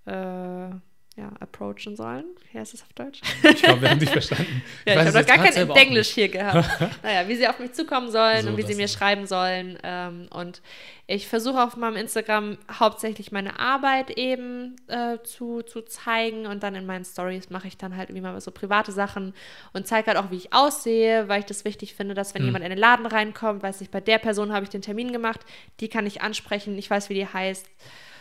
[0.06, 0.70] äh,
[1.18, 2.26] ja, approachen sollen.
[2.52, 3.22] Wie heißt das auf Deutsch?
[3.44, 4.62] Ich glaube, wir haben dich verstanden.
[4.86, 6.68] ja, ich, ich habe noch gar kein Englisch hier gehabt.
[7.04, 9.78] naja, wie sie auf mich zukommen sollen so, und wie sie mir schreiben sollen.
[9.84, 10.62] Ähm, und
[11.08, 16.76] ich versuche auf meinem Instagram hauptsächlich meine Arbeit eben äh, zu, zu zeigen und dann
[16.76, 19.34] in meinen Stories mache ich dann halt irgendwie mal so private Sachen
[19.72, 22.48] und zeige halt auch, wie ich aussehe, weil ich das wichtig finde, dass wenn hm.
[22.48, 25.40] jemand in den Laden reinkommt, weiß ich, bei der Person habe ich den Termin gemacht,
[25.80, 27.70] die kann ich ansprechen, ich weiß, wie die heißt.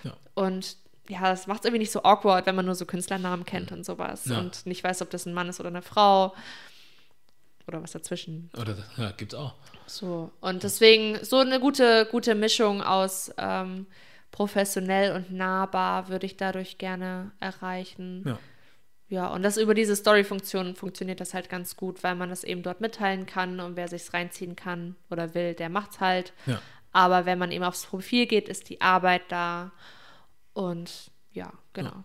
[0.04, 0.12] Ja.
[0.34, 0.76] Und
[1.08, 3.84] ja, das macht es irgendwie nicht so awkward, wenn man nur so Künstlernamen kennt und
[3.84, 4.38] sowas ja.
[4.38, 6.34] und nicht weiß, ob das ein Mann ist oder eine Frau
[7.66, 8.50] oder was dazwischen.
[8.58, 9.54] Oder ja, gibt's auch.
[9.86, 13.86] So und deswegen so eine gute gute Mischung aus ähm,
[14.30, 18.24] professionell und nahbar würde ich dadurch gerne erreichen.
[18.26, 18.38] Ja.
[19.08, 22.62] Ja, und das über diese Story-Funktion funktioniert das halt ganz gut, weil man das eben
[22.62, 26.32] dort mitteilen kann und wer sich's reinziehen kann oder will, der macht's halt.
[26.46, 26.60] Ja.
[26.90, 29.72] Aber wenn man eben aufs Profil geht, ist die Arbeit da
[30.54, 31.90] und ja, genau.
[31.90, 32.04] Ja.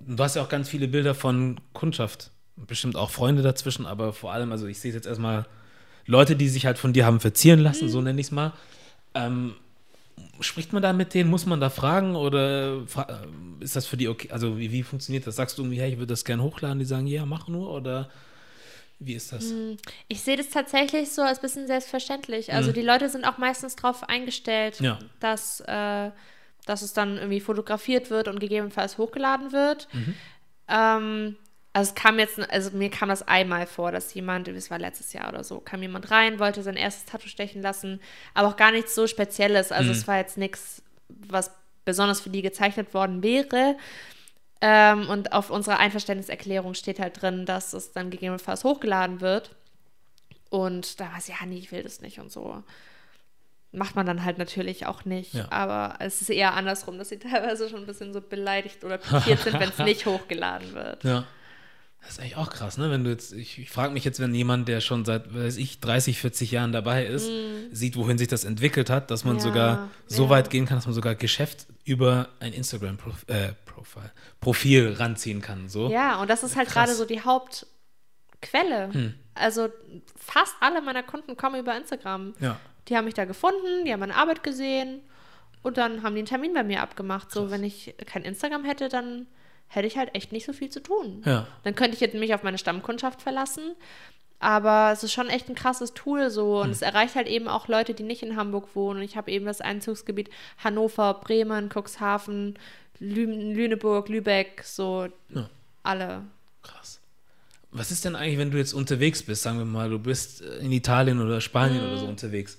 [0.00, 2.30] Du hast ja auch ganz viele Bilder von Kundschaft.
[2.56, 5.46] Bestimmt auch Freunde dazwischen, aber vor allem, also ich sehe jetzt erstmal
[6.06, 7.90] Leute, die sich halt von dir haben verzieren lassen, mhm.
[7.90, 8.52] so nenne ich es mal.
[9.14, 9.54] Ähm,
[10.40, 11.30] spricht man da mit denen?
[11.30, 14.30] Muss man da fragen oder äh, ist das für die okay?
[14.30, 15.36] Also wie, wie funktioniert das?
[15.36, 16.78] Sagst du irgendwie, hey, ich würde das gerne hochladen?
[16.78, 18.10] Die sagen, ja, mach nur oder
[18.98, 19.50] wie ist das?
[19.50, 19.76] Hm,
[20.08, 22.52] ich sehe das tatsächlich so als ein bisschen selbstverständlich.
[22.52, 22.74] Also mhm.
[22.74, 24.98] die Leute sind auch meistens darauf eingestellt, ja.
[25.20, 26.10] dass äh,
[26.70, 29.88] dass es dann irgendwie fotografiert wird und gegebenenfalls hochgeladen wird.
[29.92, 30.14] Mhm.
[30.68, 31.36] Ähm,
[31.72, 35.12] also es kam jetzt, also mir kam das einmal vor, dass jemand, es war letztes
[35.12, 38.00] Jahr oder so, kam jemand rein, wollte sein erstes Tattoo stechen lassen,
[38.34, 39.72] aber auch gar nichts so Spezielles.
[39.72, 39.96] Also mhm.
[39.96, 41.50] es war jetzt nichts, was
[41.84, 43.76] besonders für die gezeichnet worden wäre.
[44.60, 49.56] Ähm, und auf unserer Einverständniserklärung steht halt drin, dass es dann gegebenenfalls hochgeladen wird.
[50.50, 52.62] Und da war es, ja, nee, ich will das nicht und so
[53.72, 55.34] macht man dann halt natürlich auch nicht.
[55.34, 55.46] Ja.
[55.50, 59.40] Aber es ist eher andersrum, dass sie teilweise schon ein bisschen so beleidigt oder pikiert
[59.40, 61.04] sind, wenn es nicht hochgeladen wird.
[61.04, 61.24] Ja.
[62.02, 62.90] Das ist eigentlich auch krass, ne?
[62.90, 65.80] Wenn du jetzt, ich, ich frage mich jetzt, wenn jemand, der schon seit, weiß ich,
[65.80, 67.72] 30, 40 Jahren dabei ist, mm.
[67.74, 70.30] sieht, wohin sich das entwickelt hat, dass man ja, sogar so ja.
[70.30, 73.52] weit gehen kann, dass man sogar Geschäft über ein Instagram-Profil äh,
[74.40, 75.68] Profil ranziehen kann.
[75.68, 75.90] So.
[75.90, 78.92] Ja, und das ist halt gerade so die Hauptquelle.
[78.92, 79.14] Hm.
[79.34, 79.68] Also
[80.16, 82.34] fast alle meiner Kunden kommen über Instagram.
[82.40, 82.58] Ja.
[82.88, 85.00] Die haben mich da gefunden, die haben meine Arbeit gesehen
[85.62, 87.28] und dann haben die einen Termin bei mir abgemacht.
[87.28, 87.34] Krass.
[87.34, 89.26] So, wenn ich kein Instagram hätte, dann
[89.68, 91.22] hätte ich halt echt nicht so viel zu tun.
[91.24, 91.46] Ja.
[91.62, 93.76] Dann könnte ich jetzt mich auf meine Stammkundschaft verlassen.
[94.40, 96.70] Aber es ist schon echt ein krasses Tool so und hm.
[96.70, 99.02] es erreicht halt eben auch Leute, die nicht in Hamburg wohnen.
[99.02, 100.30] Ich habe eben das Einzugsgebiet
[100.64, 102.58] Hannover, Bremen, Cuxhaven,
[102.98, 105.50] Lü Lüneburg, Lübeck, so ja.
[105.82, 106.22] alle.
[106.62, 107.00] Krass.
[107.70, 109.42] Was ist denn eigentlich, wenn du jetzt unterwegs bist?
[109.42, 111.88] Sagen wir mal, du bist in Italien oder Spanien hm.
[111.88, 112.10] oder so mhm.
[112.12, 112.56] unterwegs.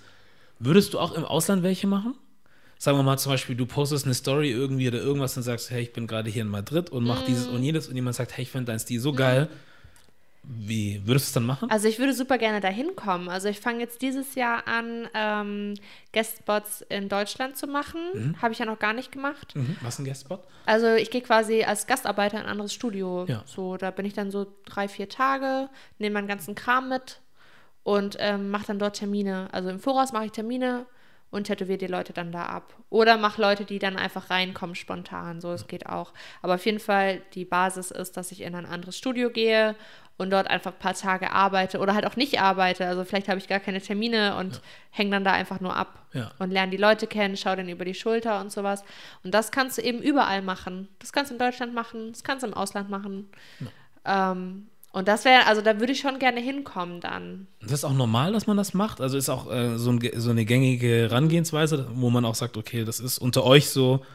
[0.63, 2.15] Würdest du auch im Ausland welche machen?
[2.77, 5.83] Sagen wir mal zum Beispiel, du postest eine Story irgendwie oder irgendwas und sagst, hey,
[5.83, 7.25] ich bin gerade hier in Madrid und mach mm.
[7.27, 9.15] dieses und jenes und jemand sagt, hey, ich finde dein Stil so mm.
[9.15, 9.49] geil.
[10.43, 11.69] Wie würdest du es dann machen?
[11.69, 13.29] Also ich würde super gerne dahin kommen.
[13.29, 15.75] Also ich fange jetzt dieses Jahr an, ähm,
[16.13, 18.01] Guestspots in Deutschland zu machen.
[18.13, 18.41] Mhm.
[18.41, 19.55] Habe ich ja noch gar nicht gemacht.
[19.55, 19.77] Mhm.
[19.81, 20.43] Was ist ein Guestspot?
[20.65, 23.25] Also ich gehe quasi als Gastarbeiter in ein anderes Studio.
[23.27, 23.43] Ja.
[23.45, 27.19] So, da bin ich dann so drei, vier Tage, nehme meinen ganzen Kram mit
[27.83, 29.49] und ähm, mache dann dort Termine.
[29.51, 30.85] Also im Voraus mache ich Termine
[31.31, 32.75] und tätowiere die Leute dann da ab.
[32.89, 35.39] Oder mache Leute, die dann einfach reinkommen spontan.
[35.39, 36.13] So, es geht auch.
[36.41, 39.75] Aber auf jeden Fall, die Basis ist, dass ich in ein anderes Studio gehe
[40.17, 42.85] und dort einfach ein paar Tage arbeite oder halt auch nicht arbeite.
[42.85, 44.61] Also vielleicht habe ich gar keine Termine und ja.
[44.91, 46.31] hänge dann da einfach nur ab ja.
[46.37, 48.83] und lerne die Leute kennen, schaue dann über die Schulter und sowas.
[49.23, 50.89] Und das kannst du eben überall machen.
[50.99, 53.31] Das kannst du in Deutschland machen, das kannst du im Ausland machen.
[54.05, 54.33] Ja.
[54.33, 57.47] Ähm, Und das wäre, also da würde ich schon gerne hinkommen dann.
[57.61, 58.99] Das ist auch normal, dass man das macht?
[58.99, 62.83] Also ist auch äh, so, ein, so, eine gängige Herangehensweise, wo man auch sagt, okay,
[62.83, 64.05] das ist unter euch so,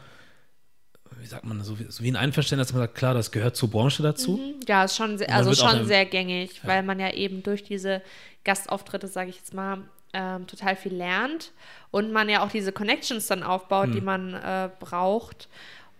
[1.19, 3.55] wie sagt man, so wie, so wie ein Einverständnis, dass man sagt, klar, das gehört
[3.55, 4.37] zur Branche dazu.
[4.37, 4.59] Mhm.
[4.67, 6.69] Ja, ist schon, sehr, also schon sehr gängig, ja.
[6.69, 8.03] weil man ja eben durch diese
[8.43, 9.79] Gastauftritte, sage ich jetzt mal,
[10.13, 11.51] ähm, total viel lernt
[11.91, 13.93] und man ja auch diese Connections dann aufbaut, mhm.
[13.93, 15.49] die man äh, braucht.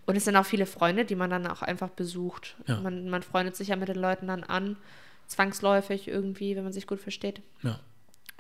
[0.08, 2.56] Und es sind auch viele Freunde, die man dann auch einfach besucht.
[2.66, 2.80] Ja.
[2.80, 4.78] Man, man freundet sich ja mit den Leuten dann an,
[5.28, 7.42] zwangsläufig irgendwie, wenn man sich gut versteht.
[7.62, 7.80] Ja.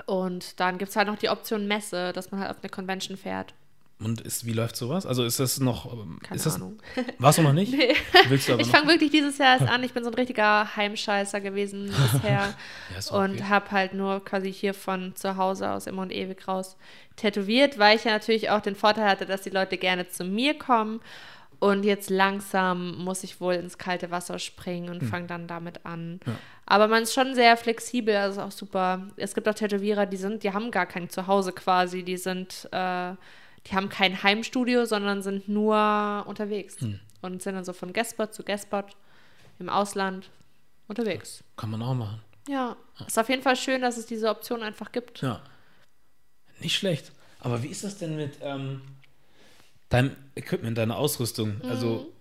[0.05, 3.17] Und dann gibt es halt noch die Option Messe, dass man halt auf eine Convention
[3.17, 3.53] fährt.
[3.99, 5.07] Und ist, wie läuft sowas?
[5.07, 5.91] Also ist das noch.
[6.21, 6.77] Keine das, Ahnung.
[7.17, 7.73] Warst du noch nicht?
[7.73, 7.95] Nee.
[8.29, 9.83] Willst du aber ich fange wirklich dieses Jahr erst an.
[9.83, 12.53] Ich bin so ein richtiger Heimscheißer gewesen bisher.
[12.93, 13.43] ja, und okay.
[13.45, 16.77] habe halt nur quasi hier von zu Hause aus immer und ewig raus
[17.15, 20.57] tätowiert, weil ich ja natürlich auch den Vorteil hatte, dass die Leute gerne zu mir
[20.57, 21.01] kommen
[21.59, 25.07] und jetzt langsam muss ich wohl ins kalte Wasser springen und hm.
[25.07, 26.19] fange dann damit an.
[26.25, 26.33] Ja.
[26.65, 29.07] Aber man ist schon sehr flexibel, also auch super.
[29.15, 33.13] Es gibt auch Tätowierer, die sind, die haben gar kein Zuhause quasi, die sind, äh,
[33.65, 36.99] die haben kein Heimstudio, sondern sind nur unterwegs hm.
[37.21, 38.95] und sind dann so von Guestspot zu Guestspot
[39.59, 40.29] im Ausland
[40.87, 41.43] unterwegs.
[41.55, 42.21] Kann man auch machen.
[42.47, 42.75] Ja.
[42.99, 43.05] ja.
[43.05, 45.21] Ist auf jeden Fall schön, dass es diese Option einfach gibt.
[45.21, 45.41] Ja.
[46.59, 47.11] Nicht schlecht.
[47.39, 48.81] Aber wie ist das denn mit, ähm,
[49.89, 51.69] dein Equipment, deine Ausrüstung, mhm.
[51.69, 52.13] also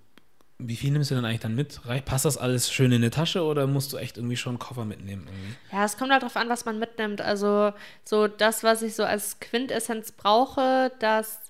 [0.59, 1.81] wie viel nimmst du denn eigentlich dann mit?
[2.07, 4.87] Passt das alles schön in eine Tasche oder musst du echt irgendwie schon einen Koffer
[4.87, 5.27] mitnehmen?
[5.27, 5.55] Irgendwie?
[5.71, 7.21] Ja, es kommt halt darauf an, was man mitnimmt.
[7.21, 11.41] Also so das, was ich so als Quintessenz brauche, das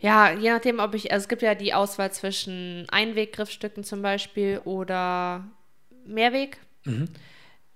[0.00, 4.60] ja, je nachdem, ob ich, also es gibt ja die Auswahl zwischen Einweggriffstücken zum Beispiel
[4.64, 5.46] oder
[6.06, 6.58] Mehrweg.
[6.84, 7.08] Mhm.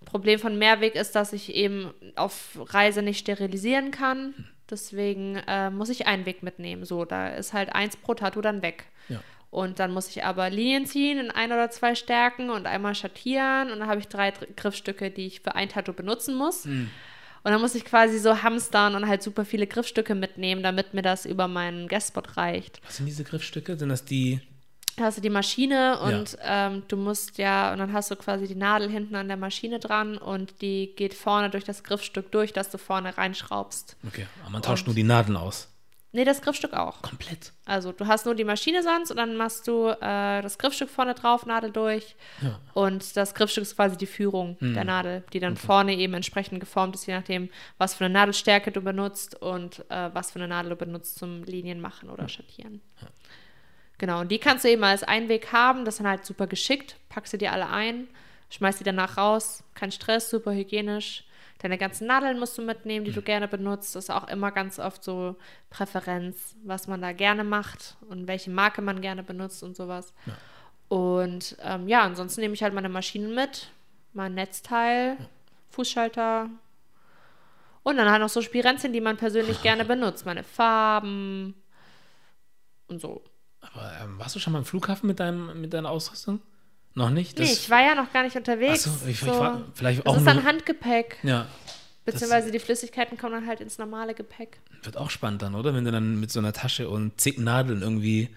[0.07, 4.35] Problem von Mehrweg ist, dass ich eben auf Reise nicht sterilisieren kann.
[4.71, 6.85] Deswegen äh, muss ich einen Weg mitnehmen.
[6.85, 8.87] So, da ist halt eins pro Tattoo dann weg.
[9.09, 9.21] Ja.
[9.51, 13.71] Und dann muss ich aber Linien ziehen in ein oder zwei Stärken und einmal schattieren.
[13.71, 16.65] Und dann habe ich drei Griffstücke, die ich für ein Tattoo benutzen muss.
[16.65, 16.91] Mhm.
[17.45, 21.03] Und dann muss ich quasi so hamstern und halt super viele Griffstücke mitnehmen, damit mir
[21.03, 22.81] das über meinen Guestspot reicht.
[22.87, 23.77] Was sind diese Griffstücke?
[23.77, 24.41] Sind das die
[25.01, 26.69] hast du die Maschine und ja.
[26.69, 29.79] ähm, du musst ja, und dann hast du quasi die Nadel hinten an der Maschine
[29.79, 33.97] dran und die geht vorne durch das Griffstück durch, dass du vorne reinschraubst.
[34.07, 35.69] Okay, aber man tauscht und, nur die Nadeln aus.
[36.15, 37.03] Nee, das Griffstück auch.
[37.03, 37.53] Komplett.
[37.65, 41.15] Also du hast nur die Maschine sonst und dann machst du äh, das Griffstück vorne
[41.15, 42.15] drauf, Nadel durch.
[42.41, 42.61] Ja.
[42.73, 44.75] Und das Griffstück ist quasi die Führung hm.
[44.75, 45.67] der Nadel, die dann okay.
[45.67, 50.15] vorne eben entsprechend geformt ist, je nachdem, was für eine Nadelstärke du benutzt und äh,
[50.15, 52.29] was für eine Nadel du benutzt zum Linien machen oder hm.
[52.29, 52.81] schattieren.
[53.03, 53.09] Ja.
[53.99, 55.85] Genau, und die kannst du eben als Einweg haben.
[55.85, 56.97] Das ist dann halt super geschickt.
[57.09, 58.09] Packst du dir alle ein,
[58.51, 59.63] schmeißt die danach raus.
[59.75, 61.25] Kein Stress, super hygienisch.
[61.59, 63.95] Deine ganzen Nadeln musst du mitnehmen, die du gerne benutzt.
[63.95, 65.37] Das ist auch immer ganz oft so
[65.71, 70.13] Präferenz, was man da gerne macht und welche Marke man gerne benutzt und sowas.
[70.27, 70.33] Ja.
[70.89, 73.71] Und ähm, ja, ansonsten nehme ich halt meine Maschinen mit,
[74.13, 75.27] mein Netzteil, ja.
[75.71, 76.51] Fußschalter
[77.85, 80.27] und dann halt noch so Spirenzien, die man persönlich gerne benutzt.
[80.27, 81.55] Meine Farben
[82.89, 83.23] und so.
[83.73, 86.41] Aber ähm, warst du schon mal im Flughafen mit, deinem, mit deiner Ausrüstung?
[86.95, 87.39] Noch nicht?
[87.39, 88.87] Das nee, ich war ja noch gar nicht unterwegs.
[88.87, 89.27] Achso, ich, so.
[89.27, 90.13] ich war vielleicht das auch.
[90.13, 91.19] Das ist dann Handgepäck.
[91.23, 91.47] Ja.
[92.05, 94.59] Beziehungsweise die Flüssigkeiten kommen dann halt ins normale Gepäck.
[94.83, 95.75] Wird auch spannend dann, oder?
[95.75, 98.29] Wenn du dann mit so einer Tasche und zig Nadeln irgendwie.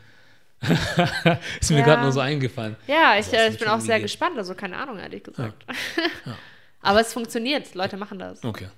[1.61, 1.85] ist mir ja.
[1.85, 2.77] gerade nur so eingefallen.
[2.87, 4.05] Ja, ich, also, ich bin auch sehr geht.
[4.05, 4.37] gespannt.
[4.37, 5.65] Also keine Ahnung, ehrlich gesagt.
[5.67, 6.03] Ja.
[6.25, 6.37] Ja.
[6.81, 7.75] Aber es funktioniert.
[7.75, 8.43] Leute machen das.
[8.43, 8.69] Okay.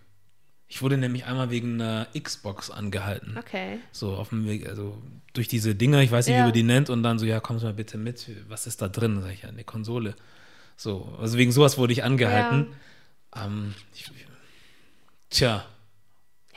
[0.71, 3.35] Ich wurde nämlich einmal wegen einer Xbox angehalten.
[3.39, 3.79] Okay.
[3.91, 5.01] So auf dem Weg, also
[5.33, 6.41] durch diese Dinger, ich weiß nicht, ja.
[6.41, 8.79] wie man die nennt, und dann so, ja, kommst du mal bitte mit, was ist
[8.79, 9.19] da drin?
[9.19, 10.13] Sag ich, ja, eine Konsole.
[10.77, 12.67] So, also wegen sowas wurde ich angehalten.
[13.35, 13.47] Ja.
[13.47, 14.11] Ähm, ich,
[15.31, 15.65] tja.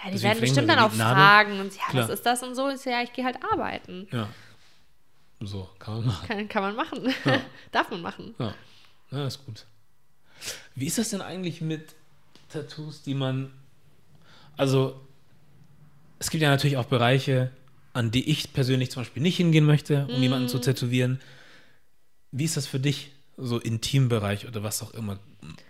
[0.04, 1.14] Ja, die werden bestimmt dann auch Nadel.
[1.16, 2.04] fragen und ja, Klar.
[2.04, 2.68] was ist das und so?
[2.68, 4.08] Ist ja, ich gehe halt arbeiten.
[4.12, 4.28] Ja.
[5.40, 6.28] So, kann man machen.
[6.28, 7.14] Kann, kann man machen.
[7.24, 7.40] Ja.
[7.72, 8.34] Darf man machen.
[8.38, 8.54] Ja.
[9.10, 9.64] ja, ist gut.
[10.74, 11.94] Wie ist das denn eigentlich mit
[12.50, 13.52] Tattoos, die man
[14.56, 15.00] also
[16.18, 17.50] es gibt ja natürlich auch Bereiche,
[17.92, 20.22] an die ich persönlich zum Beispiel nicht hingehen möchte, um mm.
[20.22, 21.20] jemanden zu tätowieren.
[22.30, 25.18] Wie ist das für dich, so Intimbereich oder was auch immer?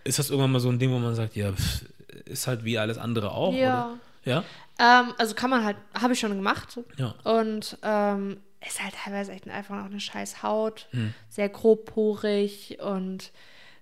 [0.05, 1.85] Ist das irgendwann mal so ein Ding, wo man sagt, ja, pff,
[2.27, 3.55] ist halt wie alles andere auch?
[3.55, 3.87] Ja.
[3.87, 3.99] Oder?
[4.25, 4.45] Ja.
[4.79, 6.79] Ähm, also kann man halt, habe ich schon gemacht.
[6.97, 7.15] Ja.
[7.25, 11.15] Und ähm, ist halt teilweise echt einfach noch eine scheiß Haut, hm.
[11.29, 13.33] sehr grobporig und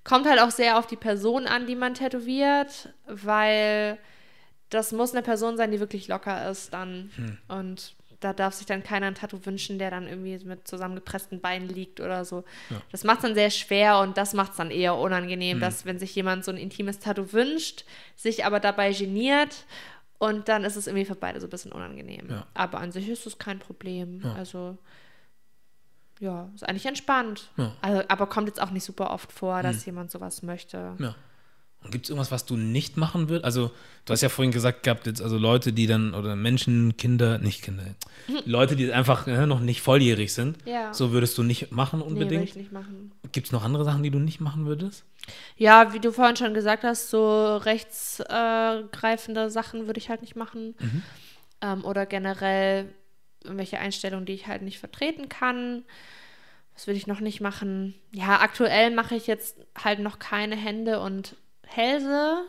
[0.05, 3.99] kommt halt auch sehr auf die Person an, die man tätowiert, weil
[4.71, 7.11] das muss eine Person sein, die wirklich locker ist dann.
[7.17, 7.39] Hm.
[7.49, 11.69] Und da darf sich dann keiner ein Tattoo wünschen, der dann irgendwie mit zusammengepressten Beinen
[11.69, 12.45] liegt oder so.
[12.69, 12.81] Ja.
[12.93, 15.61] Das macht es dann sehr schwer und das macht es dann eher unangenehm, hm.
[15.61, 17.85] dass wenn sich jemand so ein intimes Tattoo wünscht,
[18.17, 19.65] sich aber dabei geniert
[20.19, 22.29] und dann ist es irgendwie für beide so ein bisschen unangenehm.
[22.29, 22.47] Ja.
[22.53, 24.21] Aber an sich ist es kein Problem.
[24.23, 24.35] Ja.
[24.35, 24.77] Also
[26.21, 27.51] ja, ist eigentlich entspannt.
[27.81, 30.95] Also, aber kommt jetzt auch nicht super oft vor, dass jemand sowas möchte.
[30.99, 31.15] Ja.
[31.91, 33.45] Gibt es irgendwas, was du nicht machen würdest?
[33.47, 33.71] Also,
[34.05, 37.63] du hast ja vorhin gesagt gehabt, jetzt also Leute, die dann, oder Menschen, Kinder, nicht
[37.63, 37.85] Kinder,
[38.45, 40.93] Leute, die einfach äh, noch nicht volljährig sind, Ja.
[40.93, 42.45] so würdest du nicht machen Nee, unbedingt.
[42.45, 43.13] ich nicht machen.
[43.33, 45.05] Gibt es noch andere Sachen, die du nicht machen würdest?
[45.57, 50.75] Ja, wie du vorhin schon gesagt hast, so rechtsgreifende Sachen würde ich halt nicht machen.
[51.63, 52.87] Ähm, oder generell
[53.43, 55.85] irgendwelche Einstellungen, die ich halt nicht vertreten kann.
[56.75, 57.95] Was würde ich noch nicht machen?
[58.13, 61.37] Ja, aktuell mache ich jetzt halt noch keine Hände und
[61.75, 62.45] Hälse.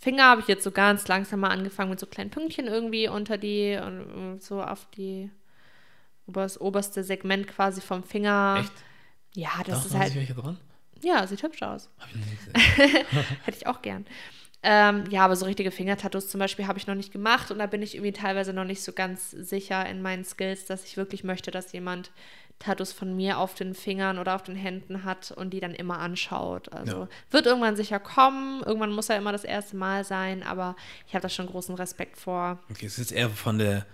[0.00, 3.36] Finger habe ich jetzt so ganz langsam mal angefangen mit so kleinen Pünktchen irgendwie unter
[3.38, 5.30] die und so auf die
[6.26, 8.58] über das oberste Segment quasi vom Finger.
[8.60, 8.72] Echt?
[9.34, 10.14] Ja, Da das ist waren halt.
[10.14, 10.58] welche dran?
[11.02, 11.90] Ja, sieht hübsch aus.
[11.98, 13.06] Hab ich noch nicht gesehen.
[13.44, 14.04] Hätte ich auch gern.
[14.62, 17.66] Ähm, ja, aber so richtige Fingertattoos zum Beispiel habe ich noch nicht gemacht und da
[17.66, 21.22] bin ich irgendwie teilweise noch nicht so ganz sicher in meinen Skills, dass ich wirklich
[21.22, 22.10] möchte, dass jemand
[22.58, 25.98] Tattoos von mir auf den Fingern oder auf den Händen hat und die dann immer
[26.00, 26.72] anschaut.
[26.72, 27.08] Also Ja.
[27.30, 30.74] wird irgendwann sicher kommen, irgendwann muss ja immer das erste Mal sein, aber
[31.06, 32.58] ich habe da schon großen Respekt vor.
[32.70, 33.86] Okay, ist es eher von der,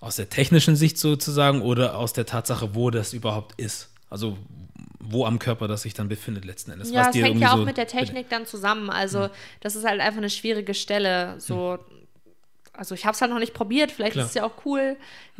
[0.00, 3.90] aus der technischen Sicht sozusagen oder aus der Tatsache, wo das überhaupt ist?
[4.10, 4.38] Also,
[5.00, 6.90] wo am Körper das sich dann befindet letzten Endes?
[6.90, 8.88] Ja, dir hängt ja auch so- mit der Technik dann zusammen.
[8.88, 9.28] Also,
[9.60, 11.34] das ist halt einfach eine schwierige Stelle.
[11.38, 11.78] So,
[12.78, 14.24] also ich habe es halt noch nicht probiert, vielleicht Klar.
[14.24, 14.96] ist es ja auch cool.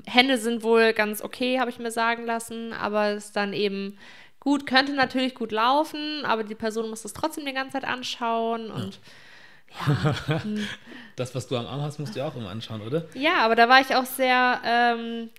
[0.06, 3.96] Hände sind wohl ganz okay, habe ich mir sagen lassen, aber es ist dann eben
[4.40, 8.70] gut, könnte natürlich gut laufen, aber die Person muss das trotzdem die ganze Zeit anschauen
[8.70, 8.98] und
[10.28, 10.40] ja,
[11.16, 13.06] Das, was du am Arm hast, musst du ja auch immer anschauen, oder?
[13.14, 15.30] ja aber da war ich auch sehr, ähm,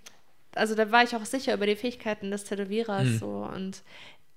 [0.55, 3.17] also da war ich auch sicher über die Fähigkeiten des Tätowierers Mhm.
[3.19, 3.81] so und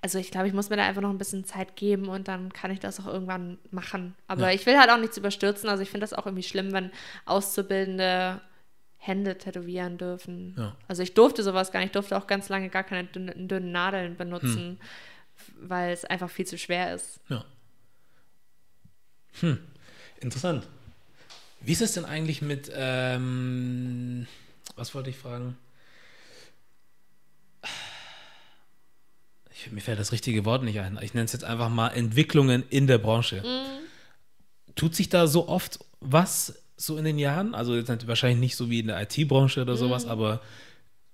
[0.03, 2.53] also ich glaube, ich muss mir da einfach noch ein bisschen Zeit geben und dann
[2.53, 4.15] kann ich das auch irgendwann machen.
[4.27, 4.55] Aber Ja.
[4.55, 5.69] ich will halt auch nichts überstürzen.
[5.71, 6.91] Also ich finde das auch irgendwie schlimm, wenn
[7.25, 8.41] Auszubildende
[8.99, 10.55] Hände tätowieren dürfen.
[10.59, 10.77] Ja.
[10.89, 11.87] Also ich durfte sowas gar nicht.
[11.89, 14.79] Ich durfte auch ganz lange gar keine dünnen, dünnen Nadeln benutzen,
[15.59, 15.69] Hm.
[15.69, 17.21] weil es einfach viel zu schwer ist.
[17.29, 17.45] Ja.
[19.41, 19.59] Hm,
[20.21, 20.67] interessant.
[21.61, 24.27] Wie ist es denn eigentlich mit, ähm,
[24.77, 25.57] was wollte ich fragen?
[29.67, 30.99] Ich, mir fällt das richtige Wort nicht ein.
[31.03, 33.43] Ich nenne es jetzt einfach mal Entwicklungen in der Branche.
[34.75, 37.55] Tut sich da so oft was so in den Jahren?
[37.55, 40.41] Also jetzt wahrscheinlich nicht so wie in der IT-Branche oder sowas, aber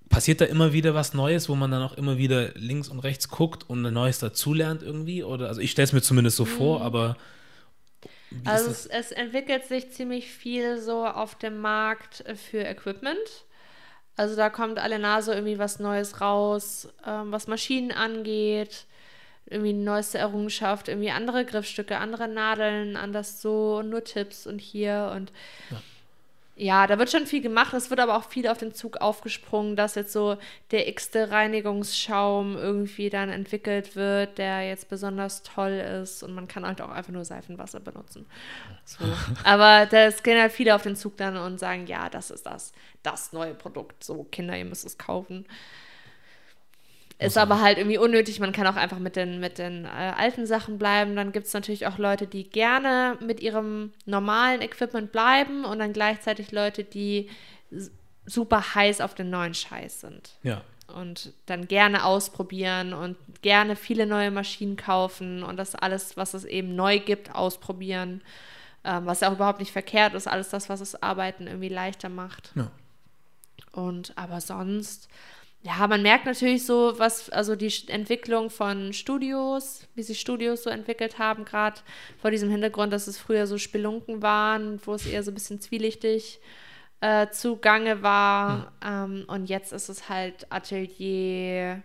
[0.09, 3.29] passiert da immer wieder was Neues, wo man dann auch immer wieder links und rechts
[3.29, 5.23] guckt und ein Neues dazulernt irgendwie?
[5.23, 7.15] Oder also ich stelle es mir zumindest so vor, aber
[8.45, 13.45] Also es, es entwickelt sich ziemlich viel so auf dem Markt für Equipment.
[14.19, 18.85] Also da kommt alle Nase irgendwie was Neues raus, ähm, was Maschinen angeht,
[19.45, 25.13] irgendwie eine neueste Errungenschaft, irgendwie andere Griffstücke, andere Nadeln, anders so, nur Tipps und hier
[25.15, 25.31] und
[25.71, 25.81] ja.
[26.87, 27.73] Da wird schon viel gemacht.
[27.73, 30.37] Es wird aber auch viel auf den Zug aufgesprungen, dass jetzt so
[30.71, 36.65] der x-te Reinigungsschaum irgendwie dann entwickelt wird, der jetzt besonders toll ist und man kann
[36.65, 38.25] halt auch einfach nur Seifenwasser benutzen.
[38.83, 39.05] So.
[39.45, 42.73] aber das gehen halt viele auf den Zug dann und sagen, ja, das ist das,
[43.03, 44.03] das neue Produkt.
[44.03, 45.45] So, Kinder, ihr müsst es kaufen.
[47.19, 48.39] Ist aber halt irgendwie unnötig.
[48.39, 51.17] Man kann auch einfach mit den, mit den äh, alten Sachen bleiben.
[51.17, 55.91] Dann gibt es natürlich auch Leute, die gerne mit ihrem normalen Equipment bleiben und dann
[55.91, 57.29] gleichzeitig Leute, die
[58.25, 60.61] super heiß auf den neuen Scheiß sind Ja.
[60.95, 66.45] und dann gerne ausprobieren und gerne viele neue Maschinen kaufen und das alles, was es
[66.45, 68.21] eben neu gibt, ausprobieren.
[68.85, 72.07] Ähm, was ja auch überhaupt nicht verkehrt ist, alles das, was das Arbeiten irgendwie leichter
[72.07, 72.51] macht.
[72.55, 72.71] Ja.
[73.73, 75.09] Und aber sonst,
[75.61, 80.69] ja, man merkt natürlich so, was, also die Entwicklung von Studios, wie sich Studios so
[80.69, 81.81] entwickelt haben, gerade
[82.21, 85.59] vor diesem Hintergrund, dass es früher so Spelunken waren, wo es eher so ein bisschen
[85.59, 86.39] zwielichtig
[87.01, 88.71] äh, zugange war.
[88.85, 91.83] Ähm, und jetzt ist es halt Atelier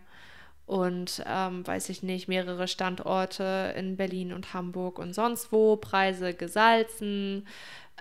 [0.66, 6.32] und ähm, weiß ich nicht, mehrere Standorte in Berlin und Hamburg und sonst wo, Preise
[6.32, 7.46] gesalzen.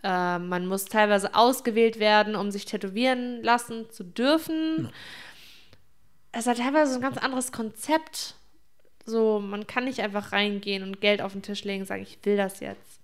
[0.04, 4.92] Äh, man muss teilweise ausgewählt werden, um sich tätowieren lassen zu dürfen.
[6.34, 8.36] Es hat teilweise so ein ganz anderes Konzept.
[9.06, 12.18] So, man kann nicht einfach reingehen und Geld auf den Tisch legen und sagen, ich
[12.24, 13.00] will das jetzt.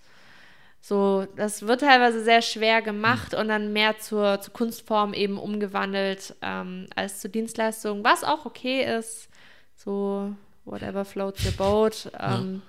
[0.81, 6.35] So, das wird teilweise sehr schwer gemacht und dann mehr zur, zur Kunstform eben umgewandelt
[6.41, 9.29] ähm, als zur Dienstleistung, was auch okay ist.
[9.75, 10.33] So,
[10.65, 12.11] whatever floats your boat.
[12.17, 12.61] Ähm,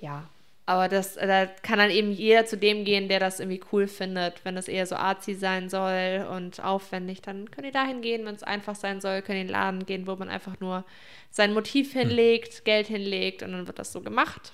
[0.00, 0.24] ja.
[0.70, 4.44] Aber das, da kann dann eben jeder zu dem gehen, der das irgendwie cool findet.
[4.44, 8.24] Wenn es eher so artsy sein soll und aufwendig, dann können die dahin gehen.
[8.24, 10.84] Wenn es einfach sein soll, können die in den Laden gehen, wo man einfach nur
[11.28, 14.52] sein Motiv hinlegt, Geld hinlegt und dann wird das so gemacht.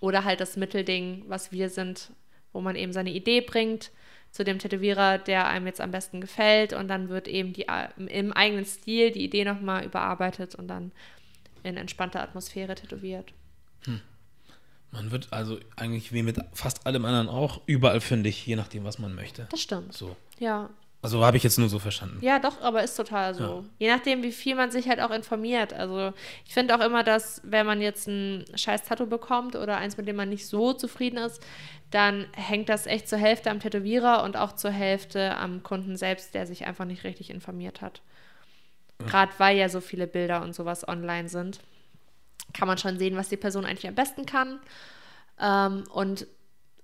[0.00, 2.10] Oder halt das Mittelding, was wir sind,
[2.52, 3.92] wo man eben seine Idee bringt,
[4.32, 7.64] zu dem Tätowierer, der einem jetzt am besten gefällt und dann wird eben die,
[7.96, 10.92] im eigenen Stil die Idee nochmal überarbeitet und dann
[11.62, 13.32] in entspannter Atmosphäre tätowiert.
[13.86, 14.02] Hm.
[14.92, 18.98] Man wird also eigentlich wie mit fast allem anderen auch überall fündig, je nachdem, was
[18.98, 19.46] man möchte.
[19.50, 19.92] Das stimmt.
[19.92, 20.16] So.
[20.38, 20.68] Ja.
[21.02, 22.18] Also habe ich jetzt nur so verstanden.
[22.20, 23.42] Ja, doch, aber ist total so.
[23.42, 23.64] Ja.
[23.78, 25.72] Je nachdem, wie viel man sich halt auch informiert.
[25.72, 26.12] Also
[26.44, 30.06] ich finde auch immer, dass wenn man jetzt ein scheiß Tattoo bekommt oder eins, mit
[30.06, 31.42] dem man nicht so zufrieden ist,
[31.90, 36.34] dann hängt das echt zur Hälfte am Tätowierer und auch zur Hälfte am Kunden selbst,
[36.34, 38.02] der sich einfach nicht richtig informiert hat.
[39.06, 41.60] Gerade weil ja so viele Bilder und sowas online sind,
[42.52, 44.60] kann man schon sehen, was die Person eigentlich am besten kann.
[45.40, 46.26] Ähm, und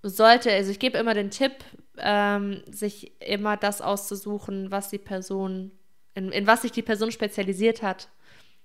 [0.02, 1.52] sollte, also ich gebe immer den Tipp,
[1.98, 5.72] ähm, sich immer das auszusuchen, was die Person,
[6.14, 8.08] in, in was sich die Person spezialisiert hat.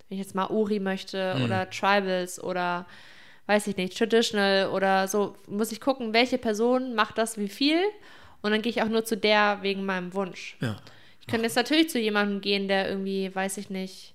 [0.08, 1.46] Wenn ich jetzt mal Uri möchte mhm.
[1.46, 2.86] oder Tribals oder
[3.48, 7.80] weiß ich nicht, Traditional oder so, muss ich gucken, welche Person macht das wie viel
[8.42, 10.58] und dann gehe ich auch nur zu der wegen meinem Wunsch.
[10.62, 10.78] Ja.
[11.20, 14.14] Ich könnte jetzt natürlich zu jemandem gehen, der irgendwie, weiß ich nicht,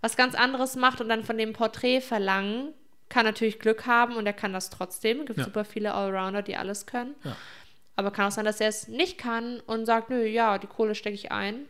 [0.00, 2.72] was ganz anderes macht und dann von dem Porträt verlangen,
[3.08, 5.20] kann natürlich Glück haben und er kann das trotzdem.
[5.20, 5.44] Es gibt ja.
[5.44, 7.14] super viele Allrounder, die alles können.
[7.24, 7.36] Ja.
[7.96, 10.94] Aber kann auch sein, dass er es nicht kann und sagt, nö, ja, die Kohle
[10.94, 11.66] stecke ich ein.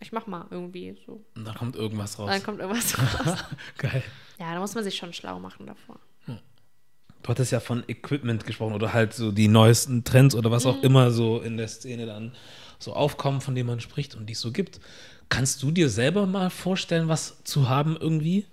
[0.00, 1.24] Ich mach mal irgendwie so.
[1.34, 2.30] Und dann kommt irgendwas raus.
[2.30, 2.96] Dann kommt irgendwas
[3.26, 3.44] raus.
[3.78, 4.02] Geil.
[4.38, 5.98] Ja, da muss man sich schon schlau machen davor.
[7.22, 10.70] Du hattest ja von Equipment gesprochen oder halt so die neuesten Trends oder was mhm.
[10.70, 12.34] auch immer so in der Szene dann
[12.78, 14.80] so aufkommen, von dem man spricht und die es so gibt.
[15.28, 18.46] Kannst du dir selber mal vorstellen, was zu haben irgendwie?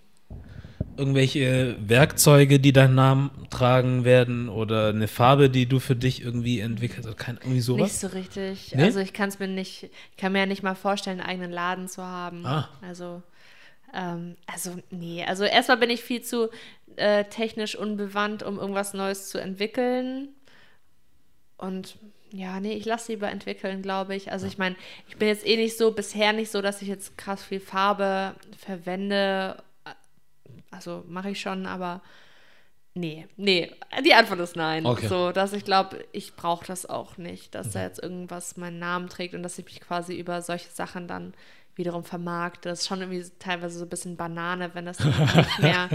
[0.98, 6.60] irgendwelche Werkzeuge, die deinen Namen tragen werden oder eine Farbe, die du für dich irgendwie
[6.60, 7.18] entwickelt hast?
[7.18, 7.84] Kein, irgendwie sowas?
[7.84, 8.74] Nicht so richtig.
[8.76, 8.84] Nee?
[8.84, 11.52] Also ich kann es mir nicht, ich kann mir ja nicht mal vorstellen, einen eigenen
[11.52, 12.46] Laden zu haben.
[12.46, 12.70] Ah.
[12.82, 13.22] Also,
[13.94, 15.24] ähm, also nee.
[15.26, 16.50] Also erstmal bin ich viel zu
[16.96, 20.30] äh, technisch unbewandt, um irgendwas Neues zu entwickeln.
[21.58, 21.98] Und
[22.32, 24.32] ja, nee, ich lasse lieber entwickeln, glaube ich.
[24.32, 24.76] Also ich meine,
[25.08, 28.36] ich bin jetzt eh nicht so, bisher nicht so, dass ich jetzt krass viel Farbe
[28.58, 29.64] verwende
[30.76, 32.02] also mache ich schon, aber
[32.94, 33.72] nee, nee.
[34.04, 34.86] Die Antwort ist nein.
[34.86, 35.08] Okay.
[35.08, 37.72] So, dass ich glaube, ich brauche das auch nicht, dass mhm.
[37.72, 41.34] da jetzt irgendwas meinen Namen trägt und dass ich mich quasi über solche Sachen dann
[41.76, 42.70] wiederum vermarkte.
[42.70, 45.90] Das ist schon irgendwie teilweise so ein bisschen Banane, wenn das nicht mehr,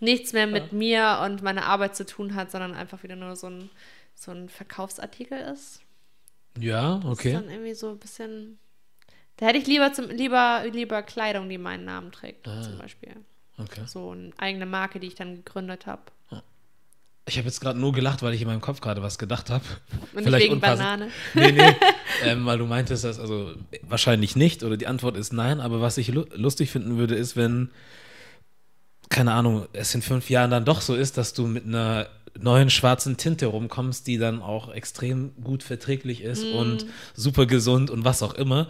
[0.00, 3.48] nichts mehr mit mir und meiner Arbeit zu tun hat, sondern einfach wieder nur so
[3.48, 3.70] ein,
[4.16, 5.80] so ein Verkaufsartikel ist.
[6.58, 7.32] Ja, okay.
[7.32, 8.58] Das ist dann irgendwie so ein bisschen.
[9.36, 12.62] Da hätte ich lieber, zum, lieber, lieber Kleidung, die meinen Namen trägt, ah.
[12.62, 13.14] zum Beispiel.
[13.58, 13.82] Okay.
[13.86, 16.02] So eine eigene Marke, die ich dann gegründet habe.
[17.28, 19.64] Ich habe jetzt gerade nur gelacht, weil ich in meinem Kopf gerade was gedacht habe.
[20.14, 20.78] Und Vielleicht wegen unpassend.
[20.78, 21.10] Banane.
[21.34, 21.74] Nee, nee.
[22.22, 23.52] ähm, weil du meintest, dass also
[23.82, 25.60] wahrscheinlich nicht oder die Antwort ist nein.
[25.60, 27.70] Aber was ich lu lustig finden würde, ist, wenn,
[29.08, 32.08] keine Ahnung, es in fünf Jahren dann doch so ist, dass du mit einer
[32.40, 36.56] neuen schwarzen Tinte rumkommst, die dann auch extrem gut verträglich ist mm.
[36.56, 38.68] und super gesund und was auch immer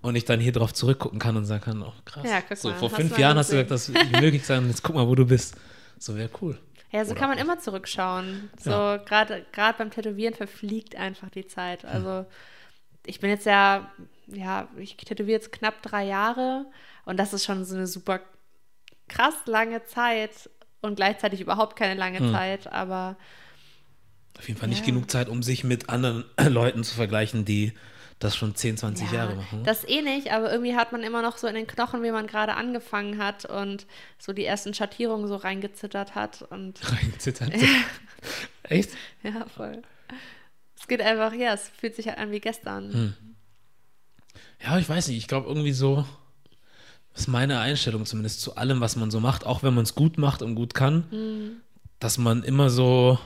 [0.00, 2.24] und ich dann hier drauf zurückgucken kann und sagen kann, oh krass.
[2.24, 5.06] Ja, so, vor fünf Jahren hast du gesagt, das wird möglich sein, jetzt guck mal,
[5.08, 5.56] wo du bist.
[5.98, 6.58] So wäre cool.
[6.90, 7.42] Ja, so Oder kann man auch.
[7.42, 8.50] immer zurückschauen.
[8.58, 8.96] So ja.
[8.98, 9.44] gerade
[9.76, 11.82] beim Tätowieren verfliegt einfach die Zeit.
[11.82, 11.90] Hm.
[11.90, 12.26] Also
[13.04, 13.90] ich bin jetzt ja,
[14.26, 16.66] ja, ich tätowiere jetzt knapp drei Jahre
[17.04, 18.20] und das ist schon so eine super
[19.08, 20.50] krass lange Zeit
[20.80, 22.32] und gleichzeitig überhaupt keine lange hm.
[22.32, 23.16] Zeit, aber
[24.38, 24.86] auf jeden Fall nicht ja.
[24.86, 27.72] genug Zeit, um sich mit anderen Leuten zu vergleichen, die
[28.18, 29.62] das schon 10, 20 ja, Jahre machen.
[29.64, 32.26] Das eh nicht, aber irgendwie hat man immer noch so in den Knochen, wie man
[32.26, 33.86] gerade angefangen hat und
[34.18, 36.42] so die ersten Schattierungen so reingezittert hat.
[36.42, 37.52] Und reingezittert?
[38.64, 38.90] Echt?
[39.22, 39.82] Ja, voll.
[40.78, 42.92] Es geht einfach, ja, es fühlt sich halt an wie gestern.
[42.92, 43.14] Hm.
[44.64, 46.04] Ja, ich weiß nicht, ich glaube irgendwie so,
[47.20, 50.18] ist meine Einstellung zumindest zu allem, was man so macht, auch wenn man es gut
[50.18, 51.50] macht und gut kann, hm.
[51.98, 53.18] dass man immer so,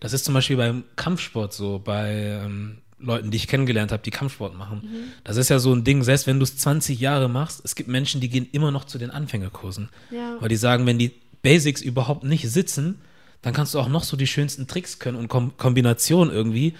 [0.00, 4.10] das ist zum Beispiel beim Kampfsport so, bei ähm, Leuten, die ich kennengelernt habe, die
[4.10, 4.82] Kampfsport machen.
[4.84, 5.12] Mhm.
[5.24, 7.88] Das ist ja so ein Ding, selbst wenn du es 20 Jahre machst, es gibt
[7.88, 9.90] Menschen, die gehen immer noch zu den Anfängerkursen.
[10.10, 10.36] Ja.
[10.40, 11.12] Weil die sagen, wenn die
[11.42, 13.00] Basics überhaupt nicht sitzen,
[13.42, 16.74] dann kannst du auch noch so die schönsten Tricks können und Kom Kombinationen irgendwie.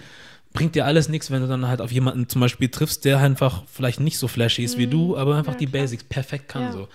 [0.55, 3.63] Bringt dir alles nichts, wenn du dann halt auf jemanden zum Beispiel triffst, der einfach
[3.71, 4.81] vielleicht nicht so flashy ist mhm.
[4.81, 6.71] wie du, aber einfach ja, die Basics perfekt kann ja.
[6.71, 6.87] so.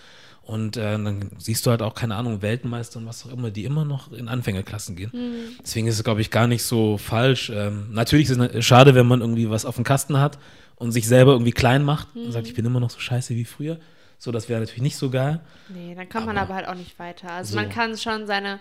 [0.43, 3.65] Und äh, dann siehst du halt auch, keine Ahnung, Weltmeister und was auch immer, die
[3.65, 5.11] immer noch in Anfängerklassen gehen.
[5.13, 5.59] Mhm.
[5.63, 7.53] Deswegen ist es, glaube ich, gar nicht so falsch.
[7.55, 10.39] Ähm, natürlich ist es schade, wenn man irgendwie was auf dem Kasten hat
[10.75, 12.25] und sich selber irgendwie klein macht mhm.
[12.25, 13.79] und sagt, ich bin immer noch so scheiße wie früher.
[14.19, 15.41] So, das wäre natürlich nicht so geil.
[15.69, 17.31] Nee, dann kommt aber man aber halt auch nicht weiter.
[17.31, 17.57] Also so.
[17.57, 18.59] man kann schon seine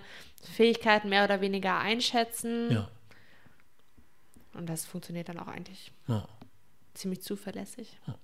[0.55, 2.71] Fähigkeiten mehr oder weniger einschätzen.
[2.71, 2.87] Ja.
[4.53, 6.27] Und das funktioniert dann auch eigentlich ja.
[6.93, 7.97] ziemlich zuverlässig.
[8.07, 8.15] Ja.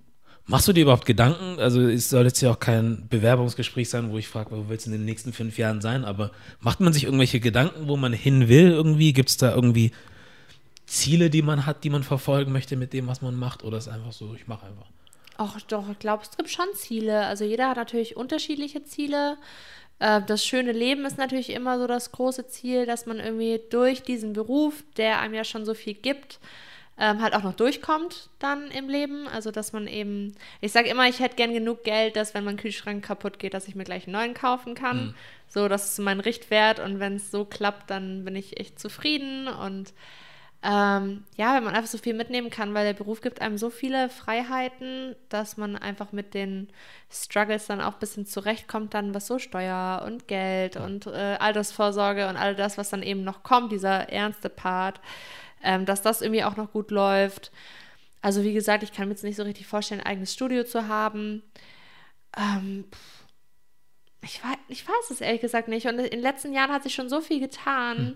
[0.48, 1.60] Machst du dir überhaupt Gedanken?
[1.60, 4.92] Also es soll jetzt ja auch kein Bewerbungsgespräch sein, wo ich frage, wo willst du
[4.92, 6.06] in den nächsten fünf Jahren sein?
[6.06, 9.14] Aber macht man sich irgendwelche Gedanken, wo man hin will irgendwie?
[9.14, 9.92] Gibt es da irgendwie
[10.86, 13.64] Ziele, die man hat, die man verfolgen möchte mit dem, was man macht?
[13.64, 14.86] Oder ist einfach so, ich mache einfach?
[15.38, 17.26] Ach doch, ich glaube, es gibt schon Ziele.
[17.26, 19.38] Also jeder hat natürlich unterschiedliche Ziele.
[20.00, 24.04] Äh, das schöne Leben ist natürlich immer so das große Ziel, dass man irgendwie durch
[24.04, 26.40] diesen Beruf, der einem ja schon so viel gibt,
[26.98, 29.28] ähm, halt auch noch durchkommt dann im Leben.
[29.28, 32.58] Also dass man eben, ich sage immer, ich hätte gern genug Geld, dass wenn mein
[32.58, 35.08] Kühlschrank kaputt geht, dass ich mir gleich einen neuen kaufen kann.
[35.08, 35.16] Mhm.
[35.48, 39.48] So, das ist mein Richtwert und wenn es so klappt, dann bin ich echt zufrieden
[39.48, 39.94] und
[40.68, 43.70] ähm, ja, wenn man einfach so viel mitnehmen kann, weil der Beruf gibt einem so
[43.70, 46.70] viele Freiheiten, dass man einfach mit den
[47.12, 52.28] Struggles dann auch ein bisschen zurechtkommt, dann was so Steuer und Geld und äh, Altersvorsorge
[52.28, 55.02] und all das, was dann eben noch kommt, dieser ernste Part,
[55.64, 57.52] ähm, dass das irgendwie auch noch gut läuft.
[58.24, 60.88] Also wie gesagt, ich kann mir jetzt nicht so richtig vorstellen, ein eigenes Studio zu
[60.88, 61.44] haben.
[62.36, 62.86] Ähm,
[64.26, 65.86] ich, weiß, ich weiß es ehrlich gesagt nicht.
[65.88, 67.98] Und in den letzten Jahren hat sich schon so viel getan.
[67.98, 68.16] Hm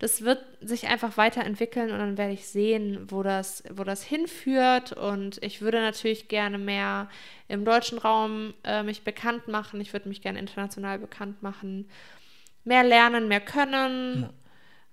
[0.00, 4.92] das wird sich einfach weiterentwickeln und dann werde ich sehen, wo das, wo das hinführt.
[4.92, 7.10] Und ich würde natürlich gerne mehr
[7.48, 9.78] im deutschen Raum äh, mich bekannt machen.
[9.78, 11.86] Ich würde mich gerne international bekannt machen.
[12.64, 14.22] Mehr lernen, mehr können.
[14.22, 14.30] Ja.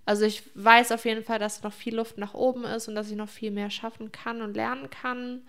[0.06, 3.10] Also ich weiß auf jeden Fall, dass noch viel Luft nach oben ist und dass
[3.10, 5.44] ich noch viel mehr schaffen kann und lernen kann.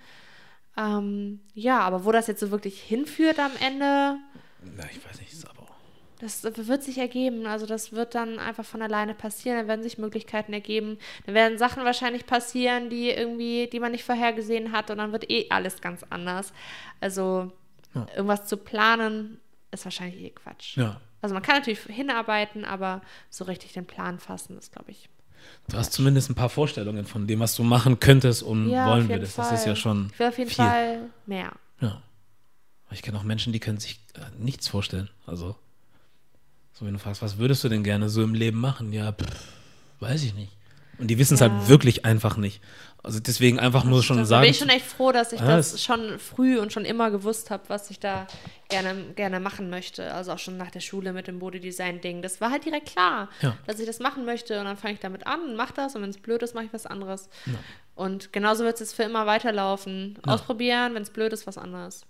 [0.76, 4.18] Ähm, ja, aber wo das jetzt so wirklich hinführt am Ende.
[4.62, 5.68] Na, ich weiß nicht, ist aber
[6.20, 7.46] das wird sich ergeben.
[7.46, 9.58] Also das wird dann einfach von alleine passieren.
[9.58, 10.98] Dann werden sich Möglichkeiten ergeben.
[11.26, 14.90] Dann werden Sachen wahrscheinlich passieren, die irgendwie, die man nicht vorhergesehen hat.
[14.90, 16.52] Und dann wird eh alles ganz anders.
[17.00, 17.52] Also
[17.94, 18.06] ja.
[18.14, 19.38] irgendwas zu planen
[19.70, 20.76] ist wahrscheinlich eh Quatsch.
[20.76, 21.00] Ja.
[21.20, 25.08] Also man kann natürlich hinarbeiten, aber so richtig den Plan fassen ist, glaube ich.
[25.68, 29.08] Du hast zumindest ein paar Vorstellungen von dem, was du machen könntest und ja, wollen
[29.08, 29.38] würdest.
[29.38, 30.10] Das ist ja schon.
[30.12, 30.64] Ich will auf jeden viel.
[30.64, 31.52] Fall mehr.
[31.80, 32.02] Ja.
[32.90, 35.10] Ich kenne auch Menschen, die können sich äh, nichts vorstellen.
[35.26, 35.56] Also
[36.72, 38.92] so, wenn du fragst, was würdest du denn gerne so im Leben machen?
[38.92, 39.26] Ja, pff,
[40.00, 40.52] weiß ich nicht.
[40.98, 41.58] Und die wissen es halt ja.
[41.58, 42.60] halt wirklich einfach nicht.
[43.02, 44.40] Also deswegen einfach nur schon sagen.
[44.40, 47.10] Da bin ich schon echt froh, dass ich ah, das schon früh und schon immer
[47.12, 48.26] gewusst habe, was ich da
[48.68, 50.12] gerne, gerne machen möchte.
[50.12, 52.22] Also auch schon nach der Schule mit dem Bodedesign-Ding.
[52.22, 53.56] Das war halt direkt klar, ja.
[53.66, 54.58] dass ich das machen möchte.
[54.58, 55.94] Und dann fange ich damit an und mache das.
[55.94, 57.28] Und wenn es blöd ist, mache ich was anderes.
[57.46, 57.54] Ja.
[57.94, 60.18] Und genauso wird es jetzt für immer weiterlaufen.
[60.26, 62.04] Ausprobieren, wenn es blöd ist, was anderes.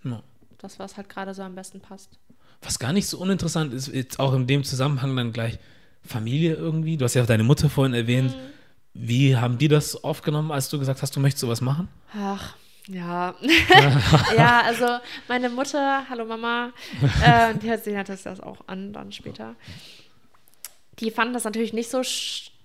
[0.58, 2.18] Das, was halt gerade so am besten passt.
[2.62, 5.58] Was gar nicht so uninteressant ist, jetzt auch in dem Zusammenhang dann gleich
[6.02, 6.96] Familie irgendwie.
[6.96, 8.34] Du hast ja auch deine Mutter vorhin erwähnt.
[8.34, 8.40] Mhm.
[8.94, 11.88] Wie haben die das aufgenommen, als du gesagt hast, du möchtest sowas machen?
[12.14, 12.56] Ach,
[12.88, 13.34] ja.
[14.36, 14.86] ja, also
[15.28, 16.72] meine Mutter, hallo Mama,
[17.24, 17.94] äh, die hört sich
[18.24, 19.54] das auch an dann später.
[20.98, 22.02] Die fanden das natürlich nicht so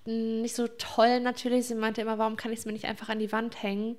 [0.05, 1.67] nicht so toll natürlich.
[1.67, 3.97] Sie meinte immer, warum kann ich es mir nicht einfach an die Wand hängen?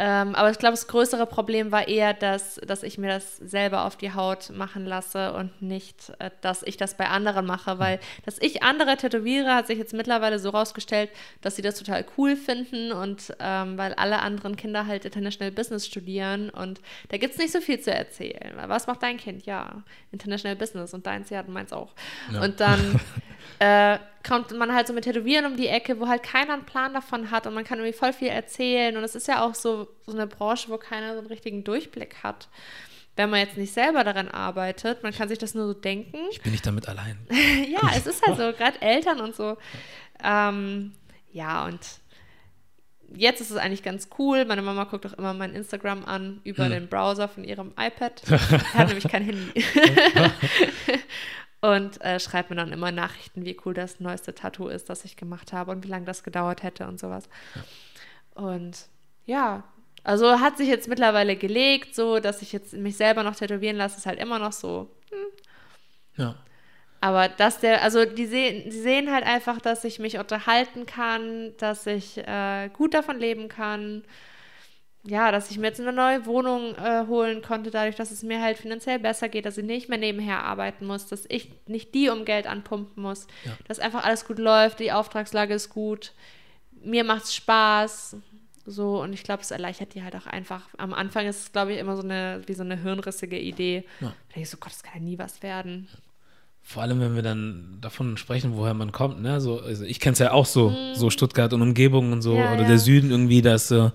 [0.00, 3.84] Ähm, aber ich glaube, das größere Problem war eher, dass, dass ich mir das selber
[3.84, 7.98] auf die Haut machen lasse und nicht, äh, dass ich das bei anderen mache, weil
[8.24, 11.10] dass ich andere tätowiere, hat sich jetzt mittlerweile so rausgestellt,
[11.40, 15.84] dass sie das total cool finden und ähm, weil alle anderen Kinder halt International Business
[15.84, 18.54] studieren und da gibt es nicht so viel zu erzählen.
[18.66, 19.46] Was macht dein Kind?
[19.46, 21.92] Ja, International Business und deins ja, du meinst auch.
[22.32, 22.42] Ja.
[22.44, 23.00] Und dann
[23.58, 26.92] äh, kommt man halt so mit Tätowieren um die Ecke, wo halt keiner einen Plan
[26.92, 28.96] davon hat und man kann irgendwie voll viel erzählen.
[28.96, 32.16] Und es ist ja auch so, so eine Branche, wo keiner so einen richtigen Durchblick
[32.22, 32.48] hat.
[33.16, 36.18] Wenn man jetzt nicht selber daran arbeitet, man kann sich das nur so denken.
[36.30, 37.18] Ich bin nicht damit allein.
[37.68, 39.56] ja, es ist halt so, gerade Eltern und so.
[40.22, 40.92] Ähm,
[41.32, 41.80] ja, und
[43.14, 44.44] jetzt ist es eigentlich ganz cool.
[44.44, 46.72] Meine Mama guckt auch immer mein Instagram an über hm.
[46.72, 48.22] den Browser von ihrem iPad.
[48.74, 49.64] Hat nämlich kein Handy.
[51.60, 55.16] und äh, schreibt mir dann immer Nachrichten, wie cool das neueste Tattoo ist, das ich
[55.16, 57.28] gemacht habe und wie lange das gedauert hätte und sowas.
[58.34, 58.86] Und
[59.26, 59.64] ja,
[60.04, 63.98] also hat sich jetzt mittlerweile gelegt, so dass ich jetzt mich selber noch tätowieren lasse,
[63.98, 64.88] ist halt immer noch so.
[65.10, 66.24] Hm.
[66.24, 66.34] Ja.
[67.00, 71.56] Aber dass der, also die sehen, die sehen halt einfach, dass ich mich unterhalten kann,
[71.58, 74.04] dass ich äh, gut davon leben kann
[75.08, 78.42] ja, dass ich mir jetzt eine neue Wohnung äh, holen konnte, dadurch, dass es mir
[78.42, 82.10] halt finanziell besser geht, dass ich nicht mehr nebenher arbeiten muss, dass ich nicht die
[82.10, 83.52] um Geld anpumpen muss, ja.
[83.66, 86.12] dass einfach alles gut läuft, die Auftragslage ist gut,
[86.82, 88.16] mir macht es Spaß,
[88.66, 90.68] so und ich glaube, es erleichtert die halt auch einfach.
[90.76, 93.84] Am Anfang ist es, glaube ich, immer so eine, wie so eine hirnrissige Idee.
[94.00, 94.08] Ja.
[94.08, 95.88] Da denke ich so, Gott, das kann ja nie was werden.
[96.62, 99.40] Vor allem, wenn wir dann davon sprechen, woher man kommt, ne?
[99.40, 100.94] So, also ich kenne es ja auch so, mhm.
[100.94, 103.70] so Stuttgart und Umgebung und so, ja, oder der Süden irgendwie, dass.
[103.70, 103.90] Äh,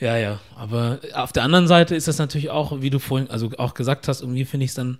[0.00, 0.40] ja, ja.
[0.56, 4.08] Aber auf der anderen Seite ist das natürlich auch, wie du vorhin, also auch gesagt
[4.08, 4.98] hast, irgendwie finde ich es dann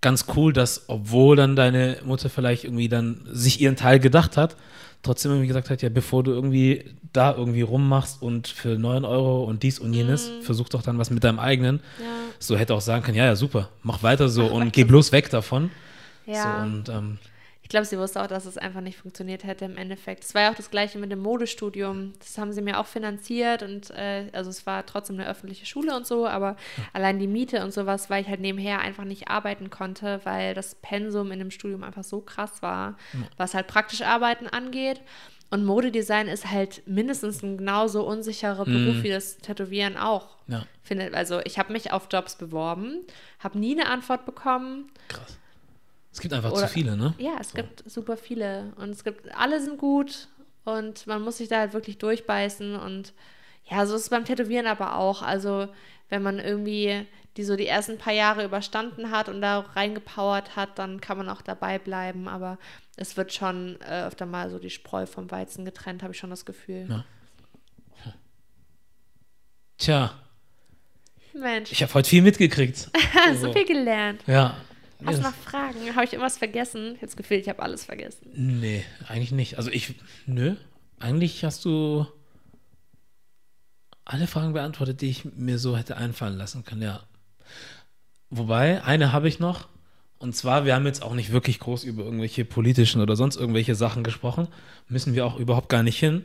[0.00, 4.56] ganz cool, dass, obwohl dann deine Mutter vielleicht irgendwie dann sich ihren Teil gedacht hat,
[5.02, 9.44] trotzdem irgendwie gesagt hat, ja, bevor du irgendwie da irgendwie rummachst und für 9 Euro
[9.44, 10.42] und dies und jenes, mhm.
[10.42, 11.80] versuch doch dann was mit deinem eigenen.
[11.98, 12.06] Ja.
[12.38, 14.70] So hätte auch sagen können, ja, ja, super, mach weiter so mach und weiter.
[14.70, 15.70] geh bloß weg davon.
[16.26, 16.42] Ja.
[16.42, 17.18] So, und ähm,
[17.70, 20.24] glaube, sie wusste auch, dass es einfach nicht funktioniert hätte im Endeffekt.
[20.24, 22.12] Es war ja auch das gleiche mit dem Modestudium.
[22.18, 25.96] Das haben sie mir auch finanziert und äh, also es war trotzdem eine öffentliche Schule
[25.96, 26.84] und so, aber ja.
[26.92, 30.74] allein die Miete und sowas, weil ich halt nebenher einfach nicht arbeiten konnte, weil das
[30.74, 33.20] Pensum in dem Studium einfach so krass war, ja.
[33.36, 35.00] was halt praktisch Arbeiten angeht.
[35.50, 38.72] Und Modedesign ist halt mindestens ein genauso unsicherer mhm.
[38.72, 40.36] Beruf wie das Tätowieren auch.
[40.46, 40.64] Ja.
[40.82, 43.00] Finde, also ich habe mich auf Jobs beworben,
[43.40, 44.90] habe nie eine Antwort bekommen.
[45.08, 45.39] Krass.
[46.12, 47.14] Es gibt einfach Oder, zu viele, ne?
[47.18, 47.56] Ja, es so.
[47.56, 48.72] gibt super viele.
[48.76, 50.28] Und es gibt, alle sind gut
[50.64, 52.74] und man muss sich da halt wirklich durchbeißen.
[52.76, 53.12] Und
[53.70, 55.22] ja, so ist es beim Tätowieren aber auch.
[55.22, 55.68] Also,
[56.08, 57.06] wenn man irgendwie
[57.36, 61.28] die so die ersten paar Jahre überstanden hat und da reingepowert hat, dann kann man
[61.28, 62.26] auch dabei bleiben.
[62.26, 62.58] Aber
[62.96, 66.30] es wird schon äh, öfter mal so die Spreu vom Weizen getrennt, habe ich schon
[66.30, 66.86] das Gefühl.
[66.88, 67.04] Ja.
[69.78, 70.12] Tja.
[71.32, 71.70] Mensch.
[71.70, 72.76] Ich habe heute viel mitgekriegt.
[72.78, 72.90] so
[73.24, 73.52] also.
[73.52, 74.22] viel gelernt.
[74.26, 74.56] Ja.
[75.04, 75.94] Hast du noch Fragen?
[75.94, 76.92] Habe ich irgendwas vergessen?
[76.92, 78.30] Ich habe das Gefühl, ich habe alles vergessen.
[78.34, 79.58] Nee, eigentlich nicht.
[79.58, 79.94] Also ich,
[80.26, 80.56] nö,
[80.98, 82.06] eigentlich hast du
[84.04, 87.02] alle Fragen beantwortet, die ich mir so hätte einfallen lassen können, ja.
[88.28, 89.68] Wobei, eine habe ich noch.
[90.18, 93.74] Und zwar, wir haben jetzt auch nicht wirklich groß über irgendwelche politischen oder sonst irgendwelche
[93.74, 94.48] Sachen gesprochen.
[94.88, 96.24] Müssen wir auch überhaupt gar nicht hin.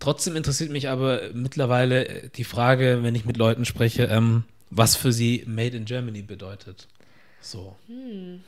[0.00, 5.12] Trotzdem interessiert mich aber mittlerweile die Frage, wenn ich mit Leuten spreche, ähm, was für
[5.12, 6.88] sie Made in Germany bedeutet.
[7.42, 7.76] So.
[7.86, 8.42] Hm.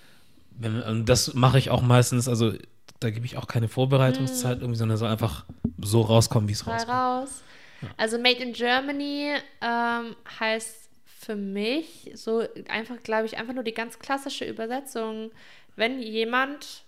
[0.50, 2.52] Wenn, und das mache ich auch meistens, also
[3.00, 4.62] da gebe ich auch keine Vorbereitungszeit hm.
[4.62, 5.44] irgendwie, sondern so einfach
[5.82, 6.88] so rauskommen, wie es rauskommt.
[6.88, 7.42] Raus.
[7.82, 7.88] Ja.
[7.96, 13.74] Also Made in Germany ähm, heißt für mich so einfach, glaube ich, einfach nur die
[13.74, 15.32] ganz klassische Übersetzung.
[15.76, 16.84] Wenn jemand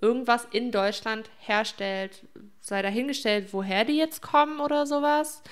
[0.00, 2.26] irgendwas in Deutschland herstellt,
[2.60, 5.42] sei dahingestellt, woher die jetzt kommen oder sowas.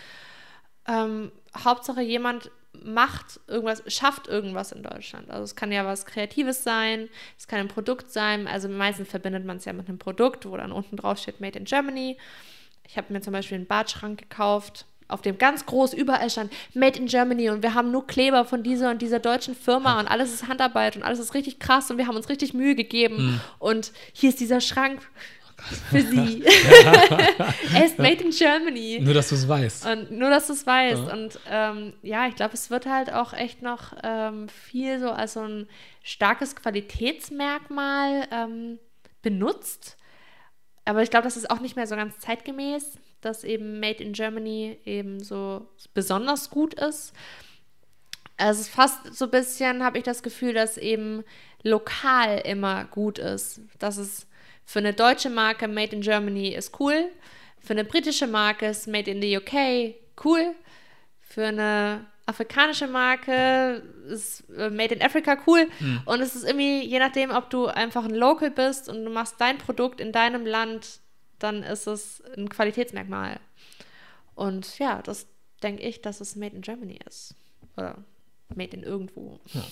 [0.86, 2.50] Ähm, Hauptsache jemand
[2.84, 5.30] macht irgendwas, schafft irgendwas in Deutschland.
[5.30, 7.08] Also es kann ja was Kreatives sein,
[7.38, 8.46] es kann ein Produkt sein.
[8.46, 11.58] Also meistens verbindet man es ja mit einem Produkt, wo dann unten drauf steht Made
[11.58, 12.18] in Germany.
[12.86, 16.98] Ich habe mir zum Beispiel einen Badschrank gekauft auf dem ganz groß überall stand Made
[16.98, 20.32] in Germany und wir haben nur Kleber von dieser und dieser deutschen Firma und alles
[20.32, 23.40] ist Handarbeit und alles ist richtig krass und wir haben uns richtig Mühe gegeben mhm.
[23.58, 25.00] und hier ist dieser Schrank
[25.90, 26.44] für sie.
[27.74, 29.00] er ist made in Germany.
[29.02, 29.86] Nur, dass du es weißt.
[29.86, 31.02] Und nur, dass du es weißt.
[31.06, 31.12] Ja.
[31.12, 35.34] Und ähm, ja, ich glaube, es wird halt auch echt noch ähm, viel so als
[35.34, 35.66] so ein
[36.02, 38.78] starkes Qualitätsmerkmal ähm,
[39.22, 39.96] benutzt.
[40.84, 44.12] Aber ich glaube, das ist auch nicht mehr so ganz zeitgemäß dass eben Made in
[44.12, 47.12] Germany eben so besonders gut ist.
[48.36, 51.24] Also es ist fast so ein bisschen, habe ich das Gefühl, dass eben
[51.62, 53.60] lokal immer gut ist.
[53.78, 54.26] Dass es
[54.64, 57.10] für eine deutsche Marke Made in Germany ist cool,
[57.58, 60.54] für eine britische Marke ist Made in the UK cool,
[61.20, 65.66] für eine afrikanische Marke ist äh, Made in Africa cool.
[65.78, 66.00] Mhm.
[66.06, 69.34] Und es ist irgendwie, je nachdem, ob du einfach ein Local bist und du machst
[69.38, 71.00] dein Produkt in deinem Land
[71.44, 73.38] dann ist es ein Qualitätsmerkmal.
[74.34, 75.26] Und ja, das
[75.62, 77.34] denke ich, dass es Made in Germany ist.
[77.76, 78.02] Oder
[78.54, 79.40] Made in irgendwo.
[79.52, 79.64] Ja,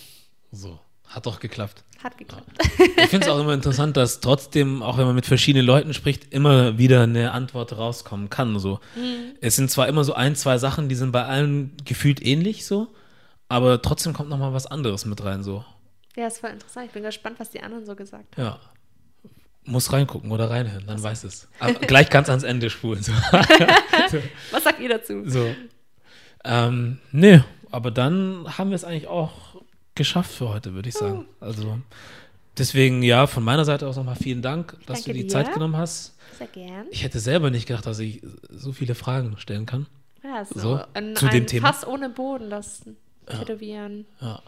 [0.51, 0.79] so.
[1.07, 1.85] Hat doch geklappt.
[2.03, 2.49] Hat geklappt.
[2.79, 6.33] Ich finde es auch immer interessant, dass trotzdem, auch wenn man mit verschiedenen Leuten spricht,
[6.33, 8.59] immer wieder eine Antwort rauskommen kann.
[8.59, 8.81] So.
[8.97, 9.37] Mhm.
[9.41, 12.89] Es sind zwar immer so ein, zwei Sachen, die sind bei allen gefühlt ähnlich so,
[13.49, 15.43] aber trotzdem kommt nochmal was anderes mit rein.
[15.43, 15.65] So.
[16.17, 16.87] Ja, ist voll interessant.
[16.87, 18.45] Ich bin gespannt, was die anderen so gesagt haben.
[18.45, 18.59] Ja,
[19.65, 21.49] muss reingucken oder reinhören, dann weiß es.
[21.61, 23.03] Aber gleich ganz ans Ende spulen.
[23.03, 23.13] So.
[24.51, 25.23] Was sagt ihr dazu?
[25.29, 25.55] So.
[26.45, 29.52] Ähm, nee, aber dann haben wir es eigentlich auch
[29.95, 31.27] geschafft für heute, würde ich sagen.
[31.41, 31.79] Also
[32.57, 35.29] deswegen, ja, von meiner Seite aus nochmal vielen Dank, dass Danke du die dir.
[35.29, 36.17] Zeit genommen hast.
[36.39, 36.87] Sehr gern.
[36.91, 39.87] Ich hätte selber nicht gedacht, dass ich so viele Fragen stellen kann.
[40.23, 41.73] Ja, so, so ein, zu dem Thema.
[41.73, 42.83] Fass ohne Boden, das
[43.27, 44.07] Tätowieren.
[44.21, 44.27] Ja.
[44.27, 44.43] ja.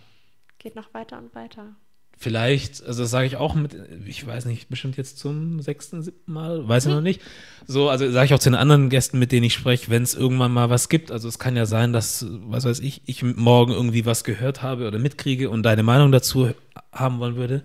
[0.58, 1.74] Geht noch weiter und weiter
[2.16, 3.76] vielleicht, also das sage ich auch mit,
[4.06, 7.20] ich weiß nicht, bestimmt jetzt zum sechsten, siebten Mal, weiß ich noch nicht.
[7.66, 10.14] So, also sage ich auch zu den anderen Gästen, mit denen ich spreche, wenn es
[10.14, 11.10] irgendwann mal was gibt.
[11.10, 14.86] Also es kann ja sein, dass, was weiß ich, ich morgen irgendwie was gehört habe
[14.86, 16.50] oder mitkriege und deine Meinung dazu
[16.92, 17.64] haben wollen würde,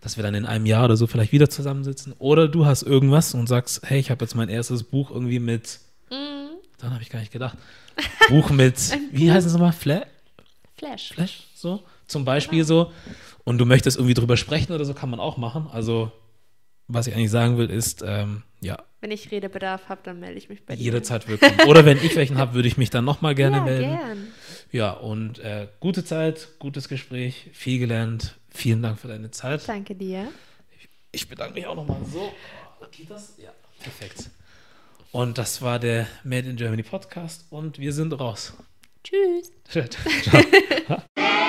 [0.00, 2.14] dass wir dann in einem Jahr oder so vielleicht wieder zusammensitzen.
[2.18, 5.80] Oder du hast irgendwas und sagst, hey, ich habe jetzt mein erstes Buch irgendwie mit,
[6.10, 6.56] mhm.
[6.78, 7.56] dann habe ich gar nicht gedacht,
[8.28, 8.76] Buch mit,
[9.12, 9.72] wie heißt es nochmal?
[9.72, 10.04] Fla
[10.76, 11.12] Flash.
[11.12, 12.64] Flash, so zum Beispiel ja.
[12.64, 12.92] so
[13.44, 15.68] und du möchtest irgendwie drüber sprechen oder so, kann man auch machen.
[15.72, 16.12] Also,
[16.88, 18.78] was ich eigentlich sagen will, ist, ähm, ja.
[19.00, 20.82] Wenn ich Redebedarf habe, dann melde ich mich bei dir.
[20.82, 21.58] Jederzeit willkommen.
[21.66, 23.98] Oder wenn ich welchen habe, würde ich mich dann nochmal gerne ja, melden.
[23.98, 24.28] Gern.
[24.70, 28.36] Ja, und äh, gute Zeit, gutes Gespräch, viel gelernt.
[28.50, 29.66] Vielen Dank für deine Zeit.
[29.68, 30.28] Danke dir.
[30.78, 31.98] Ich, ich bedanke mich auch nochmal.
[32.10, 32.32] So,
[32.92, 33.34] geht das?
[33.38, 33.50] Ja,
[33.80, 34.30] perfekt.
[35.10, 38.54] Und das war der Made in Germany Podcast und wir sind raus.
[39.02, 39.52] Tschüss.
[40.22, 41.02] Ciao.